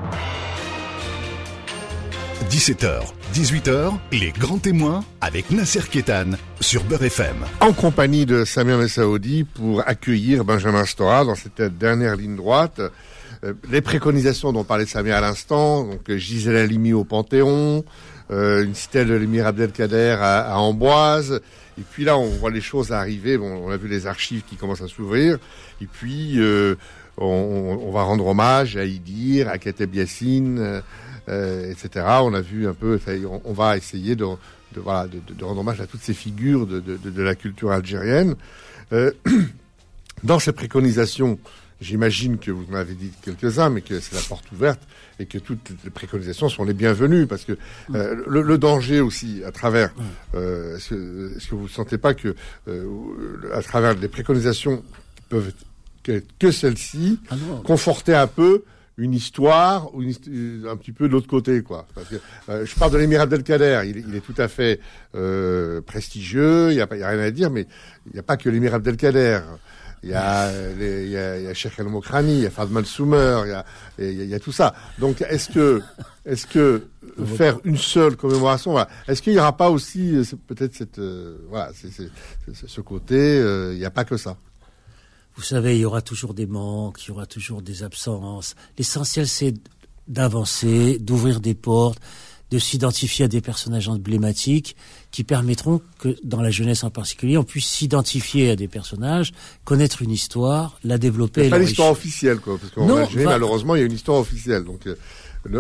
17h, 2.51 3.03
18h, 3.33 3.93
les 4.11 4.33
grands 4.33 4.59
témoins 4.59 5.05
avec 5.21 5.53
Nasser 5.53 5.83
Kétan 5.89 6.33
sur 6.61 6.83
Beurre 6.83 7.05
FM. 7.05 7.37
En 7.61 7.73
compagnie 7.73 8.27
de 8.27 8.45
Samir 8.45 8.77
Messaoudi 8.77 9.45
pour 9.45 9.87
accueillir 9.87 10.45
Benjamin 10.45 10.85
Stora 10.85 11.25
dans 11.25 11.37
cette 11.37 11.63
dernière 11.79 12.17
ligne 12.17 12.35
droite. 12.35 12.81
Euh, 13.45 13.55
les 13.71 13.81
préconisations 13.81 14.53
dont 14.53 14.65
parlait 14.65 14.87
Samir 14.87 15.17
à 15.17 15.21
l'instant, 15.21 15.85
donc 15.85 16.11
euh, 16.11 16.19
Gisèle 16.19 16.57
Halimi 16.57 16.93
au 16.93 17.05
Panthéon, 17.05 17.85
euh, 18.31 18.65
une 18.65 18.75
stèle 18.75 19.09
de 19.09 19.15
l'émir 19.15 19.47
Abdelkader 19.47 20.17
à, 20.21 20.53
à, 20.53 20.57
Amboise. 20.59 21.41
Et 21.79 21.83
puis 21.91 22.05
là, 22.05 22.19
on 22.19 22.29
voit 22.29 22.51
les 22.51 22.61
choses 22.61 22.93
arriver. 22.93 23.39
Bon, 23.39 23.47
on 23.65 23.71
a 23.71 23.77
vu 23.77 23.89
les 23.89 24.07
archives 24.07 24.43
qui 24.43 24.57
commencent 24.57 24.83
à 24.83 24.89
s'ouvrir. 24.89 25.39
Et 25.81 25.87
puis, 25.87 26.39
on, 27.17 27.25
on, 27.25 27.91
va 27.91 28.03
rendre 28.03 28.27
hommage 28.27 28.77
à 28.77 28.85
Idir, 28.85 29.49
à 29.49 29.57
Kateb 29.57 29.95
Yassine, 29.95 30.83
etc. 31.27 32.05
On 32.21 32.35
a 32.35 32.43
vu 32.43 32.69
un 32.69 32.75
peu. 32.75 33.01
On, 33.27 33.41
on 33.47 33.53
va 33.55 33.79
essayer 33.79 34.15
de, 34.15 34.27
de, 34.75 34.83
de, 34.83 35.35
de, 35.35 35.45
rendre 35.45 35.61
hommage 35.61 35.81
à 35.81 35.87
toutes 35.87 36.03
ces 36.03 36.13
figures 36.13 36.67
de, 36.67 36.81
de 36.81 37.23
la 37.23 37.35
culture 37.35 37.71
algérienne. 37.71 38.35
dans 40.23 40.39
ces 40.39 40.53
préconisations, 40.53 41.39
J'imagine 41.81 42.39
que 42.39 42.51
vous 42.51 42.67
m'avez 42.69 42.95
dit 42.95 43.11
quelques-uns, 43.23 43.71
mais 43.71 43.81
que 43.81 44.01
c'est 44.01 44.15
la 44.15 44.21
porte 44.23 44.51
ouverte 44.53 44.81
et 45.19 45.25
que 45.27 45.39
toutes 45.39 45.71
les 45.83 45.91
préconisations 45.91 46.49
sont 46.49 46.65
les 46.65 46.75
bienvenues 46.75 47.27
parce 47.27 47.45
que 47.45 47.57
euh, 47.95 48.23
le, 48.27 48.59
danger 48.59 49.01
aussi 49.01 49.43
à 49.45 49.53
travers 49.53 49.93
euh, 50.35 50.77
est-ce 50.77 51.49
que, 51.49 51.55
vous 51.55 51.65
ne 51.65 51.69
sentez 51.69 51.97
pas 51.99 52.15
que 52.15 52.35
euh, 52.69 53.51
à 53.55 53.63
travers 53.63 53.95
les 53.95 54.09
préconisations 54.09 54.83
peuvent 55.29 55.53
que, 56.03 56.23
que 56.39 56.51
celles-ci 56.51 57.19
ah 57.31 57.35
conforter 57.65 58.15
un 58.15 58.27
peu 58.27 58.65
une 58.97 59.15
histoire 59.15 59.95
ou 59.95 60.03
un 60.03 60.77
petit 60.77 60.93
peu 60.93 61.09
de 61.09 61.13
l'autre 61.13 61.29
côté 61.29 61.63
quoi. 61.63 61.87
Parce 61.95 62.09
que 62.09 62.17
je 62.65 62.75
parle 62.77 62.93
de 62.93 62.99
l'émir 62.99 63.23
Abdelkader 63.23 63.83
il, 63.87 64.05
il, 64.09 64.15
est 64.15 64.21
tout 64.21 64.35
à 64.37 64.49
fait 64.49 64.81
prestigieux 65.87 66.73
il 66.73 66.77
n'y 66.77 66.81
a, 66.81 66.87
rien 66.91 67.21
à 67.21 67.31
dire 67.31 67.51
mais 67.51 67.67
il 68.07 68.13
n'y 68.13 68.19
a 68.19 68.23
pas 68.23 68.37
que 68.37 68.49
l'émir 68.49 68.75
Abdelkader 68.75 69.41
il 70.03 70.11
y 70.11 70.15
a, 70.15 70.51
les, 70.79 71.05
il 71.05 71.11
y 71.11 71.17
a, 71.17 71.39
il 71.39 71.45
y 71.45 71.47
a 71.47 71.55
Sheikh 71.55 71.79
El-Mokrani, 71.79 72.39
il 72.39 72.43
y 72.43 72.47
a 72.47 72.51
Fadman 72.51 72.85
Soumer, 72.85 73.43
il 73.45 73.51
y 73.51 73.53
a, 73.53 73.65
il 73.99 74.29
y 74.29 74.35
a, 74.35 74.41
tout 74.41 74.53
ça. 74.53 74.75
Donc, 74.99 75.21
est-ce 75.23 75.51
que, 75.51 75.83
est-ce 76.25 76.47
que 76.47 76.89
faire 77.37 77.59
une 77.65 77.77
seule 77.77 78.17
commémoration, 78.17 78.73
voilà. 78.73 78.89
est-ce 79.09 79.23
qu'il 79.23 79.33
n'y 79.33 79.39
aura 79.39 79.57
pas 79.57 79.71
aussi 79.71 80.17
euh, 80.17 80.25
peut-être 80.47 80.75
cette, 80.75 80.99
euh, 80.99 81.39
voilà, 81.49 81.71
c'est, 81.75 81.91
c'est, 81.91 82.69
ce 82.69 82.81
côté, 82.81 83.17
euh, 83.17 83.73
il 83.75 83.79
n'y 83.79 83.85
a 83.85 83.91
pas 83.91 84.05
que 84.05 84.17
ça. 84.17 84.37
Vous 85.37 85.43
savez, 85.43 85.77
il 85.77 85.81
y 85.81 85.85
aura 85.85 86.03
toujours 86.03 86.35
des 86.35 86.47
manques, 86.47 87.05
il 87.05 87.09
y 87.09 87.11
aura 87.13 87.27
toujours 87.27 87.63
des 87.63 87.83
absences. 87.83 88.55
L'essentiel, 88.79 89.29
c'est 89.29 89.55
d'avancer, 90.09 90.99
d'ouvrir 90.99 91.41
des 91.41 91.55
portes 91.55 92.01
de 92.51 92.59
s'identifier 92.59 93.27
à 93.27 93.29
des 93.29 93.41
personnages 93.41 93.89
emblématiques 93.89 94.77
qui 95.11 95.25
permettront 95.25 95.81
que, 95.99 96.17
dans 96.25 96.43
la 96.43 96.51
jeunesse 96.51 96.85
en 96.85 96.91
particulier, 96.91 97.37
on 97.37 97.45
puisse 97.45 97.67
s'identifier 97.67 98.51
à 98.51 98.57
des 98.57 98.69
personnages, 98.69 99.33
connaître 99.65 100.03
une 100.03 100.11
histoire, 100.11 100.79
la 100.83 100.99
développer. 100.99 101.49
Pas 101.49 101.59
l'histoire 101.59 101.91
officielle, 101.91 102.41
quoi, 102.41 102.59
parce 102.59 102.73
qu'en 102.73 102.97
Algérie, 102.97 103.25
malheureusement, 103.25 103.77
il 103.77 103.81
y 103.81 103.83
a 103.83 103.87
une 103.87 103.93
histoire 103.93 104.19
officielle. 104.19 104.65
Donc, 104.65 104.87
euh, 104.87 104.97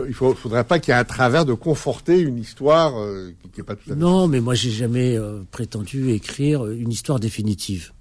il 0.08 0.14
faut, 0.14 0.34
faudrait 0.34 0.64
pas 0.64 0.78
qu'il 0.78 0.92
y 0.92 0.96
ait 0.96 1.00
un 1.00 1.04
travers 1.04 1.44
de 1.44 1.54
conforter 1.54 2.18
une 2.18 2.38
histoire 2.38 2.98
euh, 2.98 3.32
qui 3.52 3.60
n'est 3.60 3.64
pas 3.64 3.76
tout 3.76 3.90
à 3.90 3.94
fait. 3.94 3.98
Non, 3.98 4.26
mais 4.26 4.40
moi, 4.40 4.54
j'ai 4.54 4.70
jamais 4.70 5.16
euh, 5.16 5.42
prétendu 5.50 6.10
écrire 6.10 6.66
une 6.66 6.90
histoire 6.90 7.20
définitive. 7.20 7.92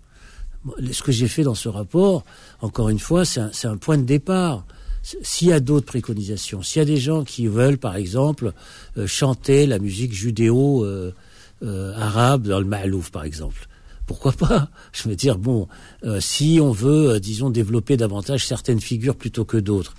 Ce 0.91 1.03
que 1.03 1.11
j'ai 1.11 1.27
fait 1.27 1.43
dans 1.43 1.55
ce 1.55 1.69
rapport, 1.69 2.25
encore 2.59 2.89
une 2.89 2.99
fois, 2.99 3.23
c'est 3.23 3.39
un, 3.39 3.71
un 3.71 3.77
point 3.77 3.97
de 3.97 4.03
départ 4.03 4.65
s'il 5.01 5.47
y 5.47 5.53
a 5.53 5.59
d'autres 5.59 5.85
préconisations, 5.85 6.61
s'il 6.61 6.79
y 6.79 6.83
a 6.83 6.85
des 6.85 6.97
gens 6.97 7.23
qui 7.23 7.47
veulent, 7.47 7.77
par 7.77 7.95
exemple, 7.95 8.53
euh, 8.97 9.07
chanter 9.07 9.65
la 9.65 9.79
musique 9.79 10.13
judéo-arabe 10.13 11.23
euh, 11.63 11.93
euh, 12.05 12.37
dans 12.37 12.59
le 12.59 12.65
Ma'louf, 12.65 13.11
par 13.11 13.23
exemple, 13.23 13.67
pourquoi 14.05 14.33
pas 14.33 14.69
Je 14.91 15.07
veux 15.07 15.15
dire, 15.15 15.37
bon, 15.37 15.67
si 16.19 16.59
on 16.61 16.71
veut, 16.71 17.19
disons, 17.19 17.49
développer 17.49 17.97
davantage 17.97 18.45
certaines 18.45 18.81
figures 18.81 19.15
plutôt 19.15 19.45
que 19.45 19.57
d'autres. 19.57 19.95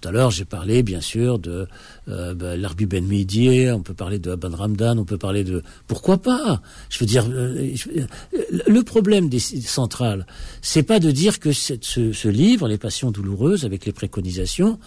Tout 0.00 0.08
à 0.08 0.12
l'heure, 0.12 0.30
j'ai 0.30 0.44
parlé, 0.44 0.82
bien 0.82 1.00
sûr, 1.00 1.38
de 1.38 1.66
euh, 2.08 2.34
bah, 2.34 2.56
l'Arbi 2.56 2.86
Ben 2.86 3.04
Midi, 3.04 3.66
on 3.70 3.82
peut 3.82 3.94
parler 3.94 4.18
de 4.18 4.30
Aban 4.30 4.54
Ramdan, 4.54 4.98
on 4.98 5.04
peut 5.04 5.18
parler 5.18 5.44
de... 5.44 5.62
Pourquoi 5.86 6.18
pas? 6.18 6.62
Je 6.88 6.98
veux 6.98 7.06
dire, 7.06 7.26
le 7.28 8.82
problème 8.82 9.28
des 9.28 9.38
centrales, 9.38 10.26
c'est 10.62 10.82
pas 10.82 10.98
de 10.98 11.10
dire 11.10 11.40
que 11.40 11.52
cette, 11.52 11.84
ce, 11.84 12.12
ce 12.12 12.28
livre, 12.28 12.68
Les 12.68 12.78
Passions 12.78 13.10
douloureuses, 13.10 13.64
avec 13.64 13.86
les 13.86 13.92
préconisations, 13.92 14.78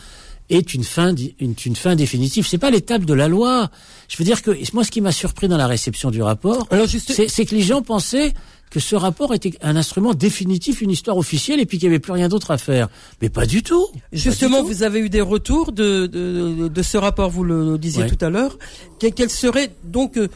est 0.49 0.73
une 0.73 0.83
fin, 0.83 1.13
une, 1.39 1.55
une 1.65 1.75
fin 1.75 1.95
définitive. 1.95 2.45
C'est 2.47 2.59
pas 2.59 2.69
l'étape 2.69 3.05
de 3.05 3.13
la 3.13 3.27
loi. 3.27 3.69
Je 4.07 4.17
veux 4.17 4.23
dire 4.23 4.41
que 4.41 4.51
moi, 4.73 4.83
ce 4.83 4.91
qui 4.91 5.01
m'a 5.01 5.11
surpris 5.11 5.47
dans 5.47 5.57
la 5.57 5.67
réception 5.67 6.11
du 6.11 6.21
rapport, 6.21 6.67
c'est 7.07 7.45
que 7.45 7.55
les 7.55 7.63
gens 7.63 7.81
pensaient 7.81 8.33
que 8.75 8.81
ce 8.81 8.97
rapport 8.97 9.33
était 9.33 9.53
un 9.61 9.77
instrument 9.77 10.13
définitif, 10.13 10.81
une 10.81 10.91
histoire 10.91 11.15
officielle, 11.15 11.61
et 11.61 11.65
puis 11.65 11.77
qu'il 11.77 11.87
n'y 11.87 11.95
avait 11.95 12.01
plus 12.01 12.11
rien 12.11 12.27
d'autre 12.27 12.51
à 12.51 12.57
faire. 12.57 12.89
Mais 13.21 13.29
pas 13.29 13.45
du 13.45 13.63
tout. 13.63 13.87
Justement, 14.11 14.63
vous 14.63 14.83
avez 14.83 14.99
eu 14.99 15.07
des 15.07 15.21
retours 15.21 15.71
de, 15.71 16.07
de, 16.07 16.67
de 16.67 16.81
ce 16.83 16.97
rapport, 16.97 17.29
vous 17.29 17.45
le 17.45 17.77
disiez 17.77 18.05
tout 18.05 18.17
à 18.19 18.29
l'heure. 18.29 18.59
Quel 18.99 19.29
serait 19.29 19.71
donc 19.85 20.17
euh, 20.17 20.27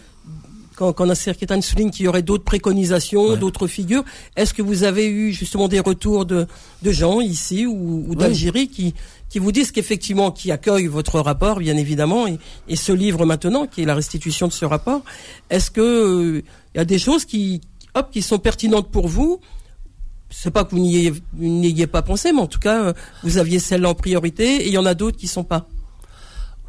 quand, 0.77 0.93
quand 0.93 1.05
Nasser 1.05 1.33
Ketan 1.35 1.61
souligne 1.61 1.89
qu'il 1.89 2.05
y 2.05 2.07
aurait 2.07 2.21
d'autres 2.21 2.45
préconisations, 2.45 3.35
d'autres 3.35 3.67
figures, 3.67 4.05
est-ce 4.37 4.53
que 4.53 4.61
vous 4.61 4.83
avez 4.83 5.09
eu 5.09 5.33
justement 5.33 5.67
des 5.67 5.81
retours 5.81 6.25
de, 6.25 6.47
de 6.81 6.91
gens 6.93 7.19
ici 7.19 7.65
ou, 7.65 8.05
ou 8.07 8.15
d'Algérie 8.15 8.69
qui, 8.69 8.93
qui 9.27 9.39
vous 9.39 9.51
disent 9.51 9.73
qu'effectivement, 9.73 10.31
qui 10.31 10.49
accueillent 10.49 10.87
votre 10.87 11.19
rapport, 11.19 11.59
bien 11.59 11.75
évidemment, 11.75 12.25
et, 12.25 12.39
et, 12.69 12.77
ce 12.77 12.93
livre 12.93 13.25
maintenant, 13.25 13.67
qui 13.67 13.81
est 13.81 13.85
la 13.85 13.95
restitution 13.95 14.47
de 14.47 14.53
ce 14.53 14.63
rapport, 14.63 15.01
est-ce 15.49 15.69
que 15.71 15.81
il 15.81 16.77
euh, 16.77 16.77
y 16.77 16.79
a 16.79 16.85
des 16.85 16.99
choses 16.99 17.25
qui, 17.25 17.59
hop, 17.99 18.11
qui 18.11 18.21
sont 18.21 18.39
pertinentes 18.39 18.89
pour 18.89 19.07
vous 19.07 19.39
c'est 20.29 20.51
pas 20.51 20.63
que 20.63 20.71
vous 20.71 20.79
n'y 20.79 21.65
ayez, 21.65 21.87
pas 21.87 22.01
pensé, 22.01 22.31
mais 22.31 22.41
en 22.41 22.47
tout 22.47 22.59
cas, 22.59 22.83
euh, 22.83 22.93
vous 23.23 23.37
aviez 23.37 23.59
celle-là 23.59 23.89
en 23.89 23.95
priorité, 23.95 24.57
et 24.57 24.67
il 24.67 24.73
y 24.73 24.77
en 24.77 24.85
a 24.85 24.93
d'autres 24.93 25.17
qui 25.17 25.27
sont 25.27 25.43
pas. 25.43 25.67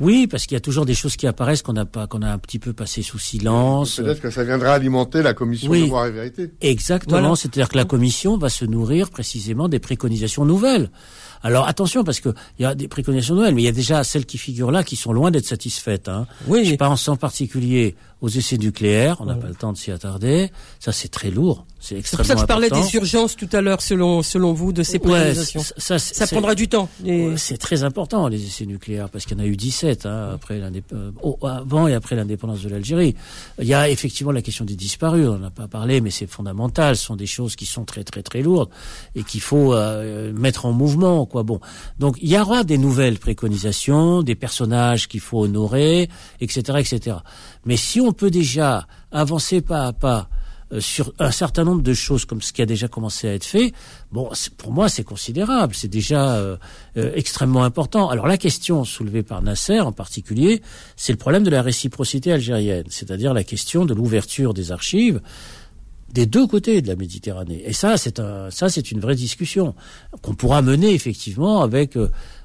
Oui, 0.00 0.26
parce 0.26 0.46
qu'il 0.46 0.54
y 0.54 0.56
a 0.56 0.60
toujours 0.60 0.86
des 0.86 0.94
choses 0.94 1.16
qui 1.16 1.26
apparaissent 1.26 1.60
qu'on 1.60 1.76
a 1.76 1.84
pas, 1.84 2.06
qu'on 2.06 2.22
a 2.22 2.30
un 2.30 2.38
petit 2.38 2.58
peu 2.58 2.72
passé 2.72 3.02
sous 3.02 3.18
silence. 3.18 3.96
Peut-être 3.96 4.22
que 4.22 4.30
ça 4.30 4.44
viendra 4.44 4.72
alimenter 4.72 5.22
la 5.22 5.34
commission 5.34 5.70
de 5.70 5.78
voir 5.80 6.06
et 6.06 6.10
vérité. 6.10 6.50
Exactement. 6.62 7.36
C'est-à-dire 7.36 7.68
que 7.68 7.76
la 7.76 7.84
commission 7.84 8.38
va 8.38 8.48
se 8.48 8.64
nourrir 8.64 9.10
précisément 9.10 9.68
des 9.68 9.78
préconisations 9.78 10.46
nouvelles. 10.46 10.90
Alors 11.42 11.68
attention 11.68 12.02
parce 12.02 12.20
que 12.20 12.30
il 12.58 12.62
y 12.62 12.64
a 12.64 12.74
des 12.74 12.88
préconisations 12.88 13.34
nouvelles, 13.34 13.54
mais 13.54 13.62
il 13.62 13.66
y 13.66 13.68
a 13.68 13.72
déjà 13.72 14.02
celles 14.02 14.24
qui 14.24 14.38
figurent 14.38 14.70
là 14.70 14.84
qui 14.84 14.96
sont 14.96 15.12
loin 15.12 15.30
d'être 15.30 15.46
satisfaites. 15.46 16.08
Hein. 16.08 16.26
Oui. 16.46 16.64
Je 16.64 16.74
pense 16.76 17.06
en 17.08 17.16
particulier 17.16 17.94
aux 18.20 18.28
essais 18.28 18.58
nucléaires. 18.58 19.16
On 19.20 19.26
n'a 19.26 19.34
pas 19.34 19.48
le 19.48 19.54
temps 19.54 19.72
de 19.72 19.78
s'y 19.78 19.90
attarder. 19.90 20.50
Ça 20.78 20.92
c'est 20.92 21.08
très 21.08 21.30
lourd. 21.30 21.66
C'est 21.78 21.96
extrêmement 21.96 22.02
C'est 22.02 22.16
pour 22.16 22.26
ça 22.26 22.34
que 22.34 22.40
je 22.40 22.70
parlais 22.70 22.70
des 22.70 22.94
urgences 22.96 23.36
tout 23.36 23.48
à 23.52 23.62
l'heure, 23.62 23.80
selon 23.80 24.22
selon 24.22 24.52
vous, 24.52 24.72
de 24.72 24.82
ces 24.82 24.98
préconisations. 24.98 25.62
ça, 25.76 25.98
ça 25.98 26.26
prendra 26.26 26.54
du 26.54 26.68
temps. 26.68 26.88
C'est 27.36 27.58
très 27.58 27.84
important 27.84 28.28
les 28.28 28.44
essais 28.44 28.66
nucléaires 28.66 29.08
parce 29.08 29.24
qu'il 29.24 29.36
y 29.36 29.40
en 29.40 29.44
a 29.44 29.46
eu 29.46 29.56
17 29.56 30.06
hein, 30.06 30.30
après 30.34 30.60
euh, 30.60 31.10
avant 31.42 31.88
et 31.88 31.94
après 31.94 32.16
l'indépendance 32.16 32.62
de 32.62 32.68
l'Algérie. 32.68 33.14
Il 33.58 33.66
y 33.66 33.74
a 33.74 33.88
effectivement 33.88 34.32
la 34.32 34.42
question 34.42 34.64
des 34.64 34.76
disparus. 34.76 35.26
On 35.28 35.38
n'a 35.38 35.50
pas 35.50 35.68
parlé, 35.68 36.00
mais 36.00 36.10
c'est 36.10 36.26
fondamental. 36.26 36.96
Ce 36.96 37.04
sont 37.04 37.16
des 37.16 37.26
choses 37.26 37.56
qui 37.56 37.66
sont 37.66 37.84
très 37.84 38.04
très 38.04 38.22
très 38.22 38.42
lourdes 38.42 38.70
et 39.14 39.22
qu'il 39.22 39.40
faut 39.40 39.74
euh, 39.74 40.32
mettre 40.32 40.66
en 40.66 40.72
mouvement 40.72 41.26
quoi. 41.26 41.42
Bon, 41.42 41.60
donc 41.98 42.16
il 42.20 42.30
y 42.30 42.38
aura 42.38 42.64
des 42.64 42.78
nouvelles 42.78 43.18
préconisations, 43.18 44.22
des 44.22 44.34
personnages 44.34 45.08
qu'il 45.08 45.20
faut 45.20 45.40
honorer, 45.40 46.08
etc., 46.40 46.78
etc. 46.78 47.16
Mais 47.64 47.76
si 47.76 48.00
on 48.00 48.09
peut 48.12 48.30
déjà 48.30 48.86
avancer 49.10 49.60
pas 49.60 49.86
à 49.86 49.92
pas 49.92 50.28
euh, 50.72 50.80
sur 50.80 51.12
un 51.18 51.32
certain 51.32 51.64
nombre 51.64 51.82
de 51.82 51.94
choses 51.94 52.24
comme 52.24 52.40
ce 52.40 52.52
qui 52.52 52.62
a 52.62 52.66
déjà 52.66 52.86
commencé 52.86 53.28
à 53.28 53.34
être 53.34 53.44
fait, 53.44 53.72
bon, 54.12 54.30
pour 54.56 54.70
moi 54.70 54.88
c'est 54.88 55.02
considérable, 55.02 55.74
c'est 55.74 55.88
déjà 55.88 56.36
euh, 56.36 56.56
euh, 56.96 57.10
extrêmement 57.16 57.64
important. 57.64 58.08
Alors 58.08 58.28
la 58.28 58.36
question 58.36 58.84
soulevée 58.84 59.24
par 59.24 59.42
Nasser 59.42 59.80
en 59.80 59.90
particulier, 59.90 60.62
c'est 60.94 61.12
le 61.12 61.18
problème 61.18 61.42
de 61.42 61.50
la 61.50 61.62
réciprocité 61.62 62.30
algérienne, 62.30 62.84
c'est-à-dire 62.88 63.34
la 63.34 63.42
question 63.42 63.84
de 63.84 63.94
l'ouverture 63.94 64.54
des 64.54 64.70
archives 64.70 65.20
des 66.12 66.26
deux 66.26 66.46
côtés 66.46 66.82
de 66.82 66.88
la 66.88 66.96
Méditerranée. 66.96 67.62
Et 67.64 67.72
ça, 67.72 67.96
c'est 67.96 68.18
un, 68.18 68.50
ça, 68.50 68.68
c'est 68.68 68.90
une 68.90 68.98
vraie 68.98 69.14
discussion 69.14 69.74
qu'on 70.22 70.34
pourra 70.34 70.60
mener 70.60 70.92
effectivement 70.92 71.62
avec 71.62 71.96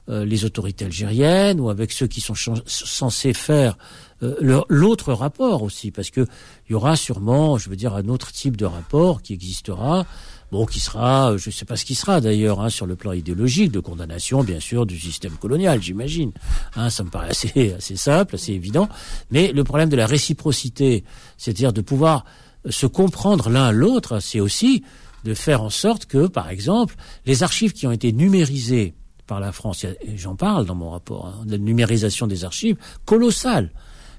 les 0.08 0.46
autorités 0.46 0.86
algériennes 0.86 1.60
ou 1.60 1.72
avec 1.72 1.92
ceux 1.92 2.06
qui 2.06 2.22
sont 2.22 2.36
censés 2.68 3.34
faire 3.34 3.76
euh, 4.24 4.64
l'autre 4.70 5.14
rapport 5.14 5.64
aussi, 5.64 5.92
parce 5.92 6.10
que 6.10 6.22
il 6.70 6.74
y 6.74 6.76
aura 6.76 6.96
sûrement, 6.96 7.58
je 7.58 7.70
veux 7.70 7.76
dire, 7.76 7.94
un 7.94 8.08
autre 8.08 8.32
type 8.32 8.58
de 8.58 8.66
rapport 8.66 9.22
qui 9.22 9.34
existera. 9.34 10.06
Bon, 10.52 10.68
qui 10.68 10.80
sera, 10.80 11.36
je 11.38 11.50
ne 11.50 11.52
sais 11.52 11.66
pas 11.66 11.76
ce 11.76 11.86
qui 11.86 11.96
sera 11.96 12.22
d'ailleurs, 12.22 12.62
hein, 12.62 12.70
sur 12.70 12.86
le 12.86 12.96
plan 12.96 13.14
idéologique, 13.14 13.72
de 13.72 13.80
condamnation, 13.80 14.44
bien 14.44 14.60
sûr, 14.60 14.86
du 14.86 14.98
système 15.00 15.34
colonial, 15.34 15.82
j'imagine. 15.82 16.32
Hein, 16.76 16.92
ça 16.92 17.04
me 17.04 17.10
paraît 17.10 17.32
assez, 17.32 17.74
assez 17.78 17.96
simple, 17.96 18.36
assez 18.36 18.54
évident. 18.54 18.88
Mais 19.32 19.52
le 19.52 19.64
problème 19.64 19.90
de 19.90 19.96
la 19.96 20.06
réciprocité, 20.06 21.04
c'est-à-dire 21.38 21.74
de 21.74 21.82
pouvoir 21.82 22.26
se 22.70 22.86
comprendre 22.86 23.50
l'un 23.50 23.72
l'autre, 23.72 24.20
c'est 24.20 24.40
aussi 24.40 24.84
de 25.24 25.34
faire 25.34 25.64
en 25.64 25.72
sorte 25.72 26.06
que, 26.06 26.28
par 26.28 26.50
exemple, 26.50 26.96
les 27.26 27.44
archives 27.44 27.74
qui 27.74 27.88
ont 27.88 27.92
été 27.92 28.14
numérisées 28.14 28.94
par 29.28 29.40
la 29.40 29.52
France, 29.52 29.86
j'en 30.16 30.36
parle 30.36 30.66
dans 30.66 30.76
mon 30.76 30.92
rapport, 30.92 31.26
hein, 31.26 31.44
la 31.48 31.58
numérisation 31.58 32.28
des 32.28 32.46
archives, 32.46 32.78
colossale. 33.06 33.72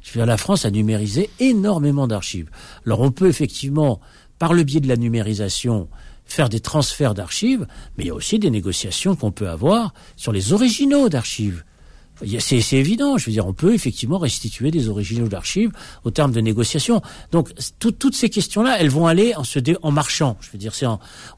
Je 0.06 0.12
veux 0.12 0.20
dire, 0.20 0.26
la 0.26 0.36
France 0.36 0.64
a 0.64 0.70
numérisé 0.70 1.30
énormément 1.40 2.06
d'archives. 2.06 2.48
Alors 2.86 3.00
on 3.00 3.10
peut 3.10 3.28
effectivement, 3.28 4.00
par 4.38 4.54
le 4.54 4.62
biais 4.62 4.80
de 4.80 4.86
la 4.86 4.96
numérisation, 4.96 5.88
faire 6.24 6.48
des 6.48 6.60
transferts 6.60 7.14
d'archives, 7.14 7.66
mais 7.98 8.04
il 8.04 8.06
y 8.06 8.10
a 8.10 8.14
aussi 8.14 8.38
des 8.38 8.50
négociations 8.50 9.16
qu'on 9.16 9.32
peut 9.32 9.48
avoir 9.48 9.92
sur 10.16 10.30
les 10.30 10.52
originaux 10.52 11.08
d'archives. 11.08 11.64
C'est 12.38 12.72
évident, 12.72 13.18
je 13.18 13.26
veux 13.26 13.32
dire, 13.32 13.46
on 13.46 13.52
peut 13.52 13.74
effectivement 13.74 14.16
restituer 14.16 14.70
des 14.70 14.88
originaux 14.88 15.28
d'archives 15.28 15.72
au 16.04 16.10
terme 16.10 16.32
de 16.32 16.40
négociations. 16.40 17.02
Donc 17.32 17.52
toutes 17.80 18.14
ces 18.14 18.30
questions-là, 18.30 18.76
elles 18.78 18.88
vont 18.88 19.06
aller 19.06 19.34
en 19.82 19.90
marchant. 19.90 20.38
Je 20.40 20.50
veux 20.52 20.58
dire, 20.58 20.74
c'est 20.74 20.86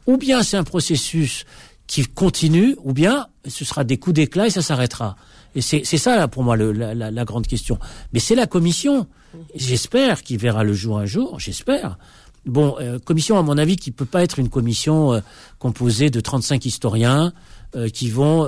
ou 0.07 0.19
bien 0.19 0.43
c'est 0.43 0.59
un 0.59 0.63
processus 0.63 1.47
qui 1.87 2.05
continue, 2.05 2.77
ou 2.85 2.93
bien 2.93 3.29
ce 3.47 3.65
sera 3.65 3.83
des 3.83 3.97
coups 3.97 4.15
d'éclat 4.15 4.47
et 4.47 4.51
ça 4.51 4.61
s'arrêtera. 4.61 5.17
Et 5.59 5.61
c'est 5.61 5.99
ça 5.99 6.17
là, 6.17 6.29
pour 6.29 6.45
moi 6.45 6.57
le, 6.57 6.71
la, 6.73 6.95
la, 6.95 7.25
grande 7.25 7.47
question. 7.47 7.79
Mais 8.13 8.21
c'est 8.21 8.37
la 8.37 8.47
commission, 8.47 9.09
j'espère, 9.57 10.23
qui 10.23 10.37
verra 10.37 10.63
le 10.63 10.73
jour 10.73 10.99
un 10.99 11.05
jour, 11.05 11.41
j'espère. 11.41 11.99
Bon, 12.47 12.77
euh, 12.81 13.01
commission 13.01 13.37
à 13.39 13.43
mon 13.43 13.59
avis 13.59 13.77
qui 13.77 13.91
peut 13.91 14.05
pas 14.05 14.23
être 14.23 14.39
une 14.39 14.49
commission 14.49 15.15
euh, 15.15 15.21
composée 15.59 16.11
de 16.11 16.21
35 16.21 16.65
historiens 16.65 17.33
euh, 17.75 17.89
qui 17.89 18.09
vont 18.09 18.47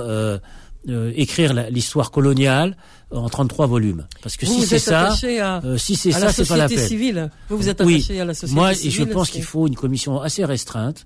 euh, 0.89 1.11
écrire 1.15 1.53
l'histoire 1.69 2.09
coloniale 2.09 2.75
en 3.11 3.29
33 3.29 3.67
volumes. 3.67 4.07
Parce 4.23 4.35
que 4.35 4.47
si 4.47 4.65
c'est 4.65 4.79
ça, 4.79 5.13
euh, 5.23 5.77
si 5.77 5.95
c'est 5.95 6.11
ça, 6.11 6.33
c'est 6.33 6.47
pas 6.47 6.57
la 6.57 6.67
peine. 6.67 6.87
Civile. 6.87 7.29
Vous 7.49 7.57
vous 7.57 7.69
êtes 7.69 7.79
attaché 7.79 8.19
à 8.19 8.25
la 8.25 8.33
société 8.33 8.59
moi, 8.59 8.73
civile. 8.73 9.01
Moi, 9.01 9.07
je 9.07 9.13
pense 9.13 9.29
qu'il 9.29 9.43
faut 9.43 9.67
une 9.67 9.75
commission 9.75 10.19
assez 10.21 10.43
restreinte. 10.43 11.05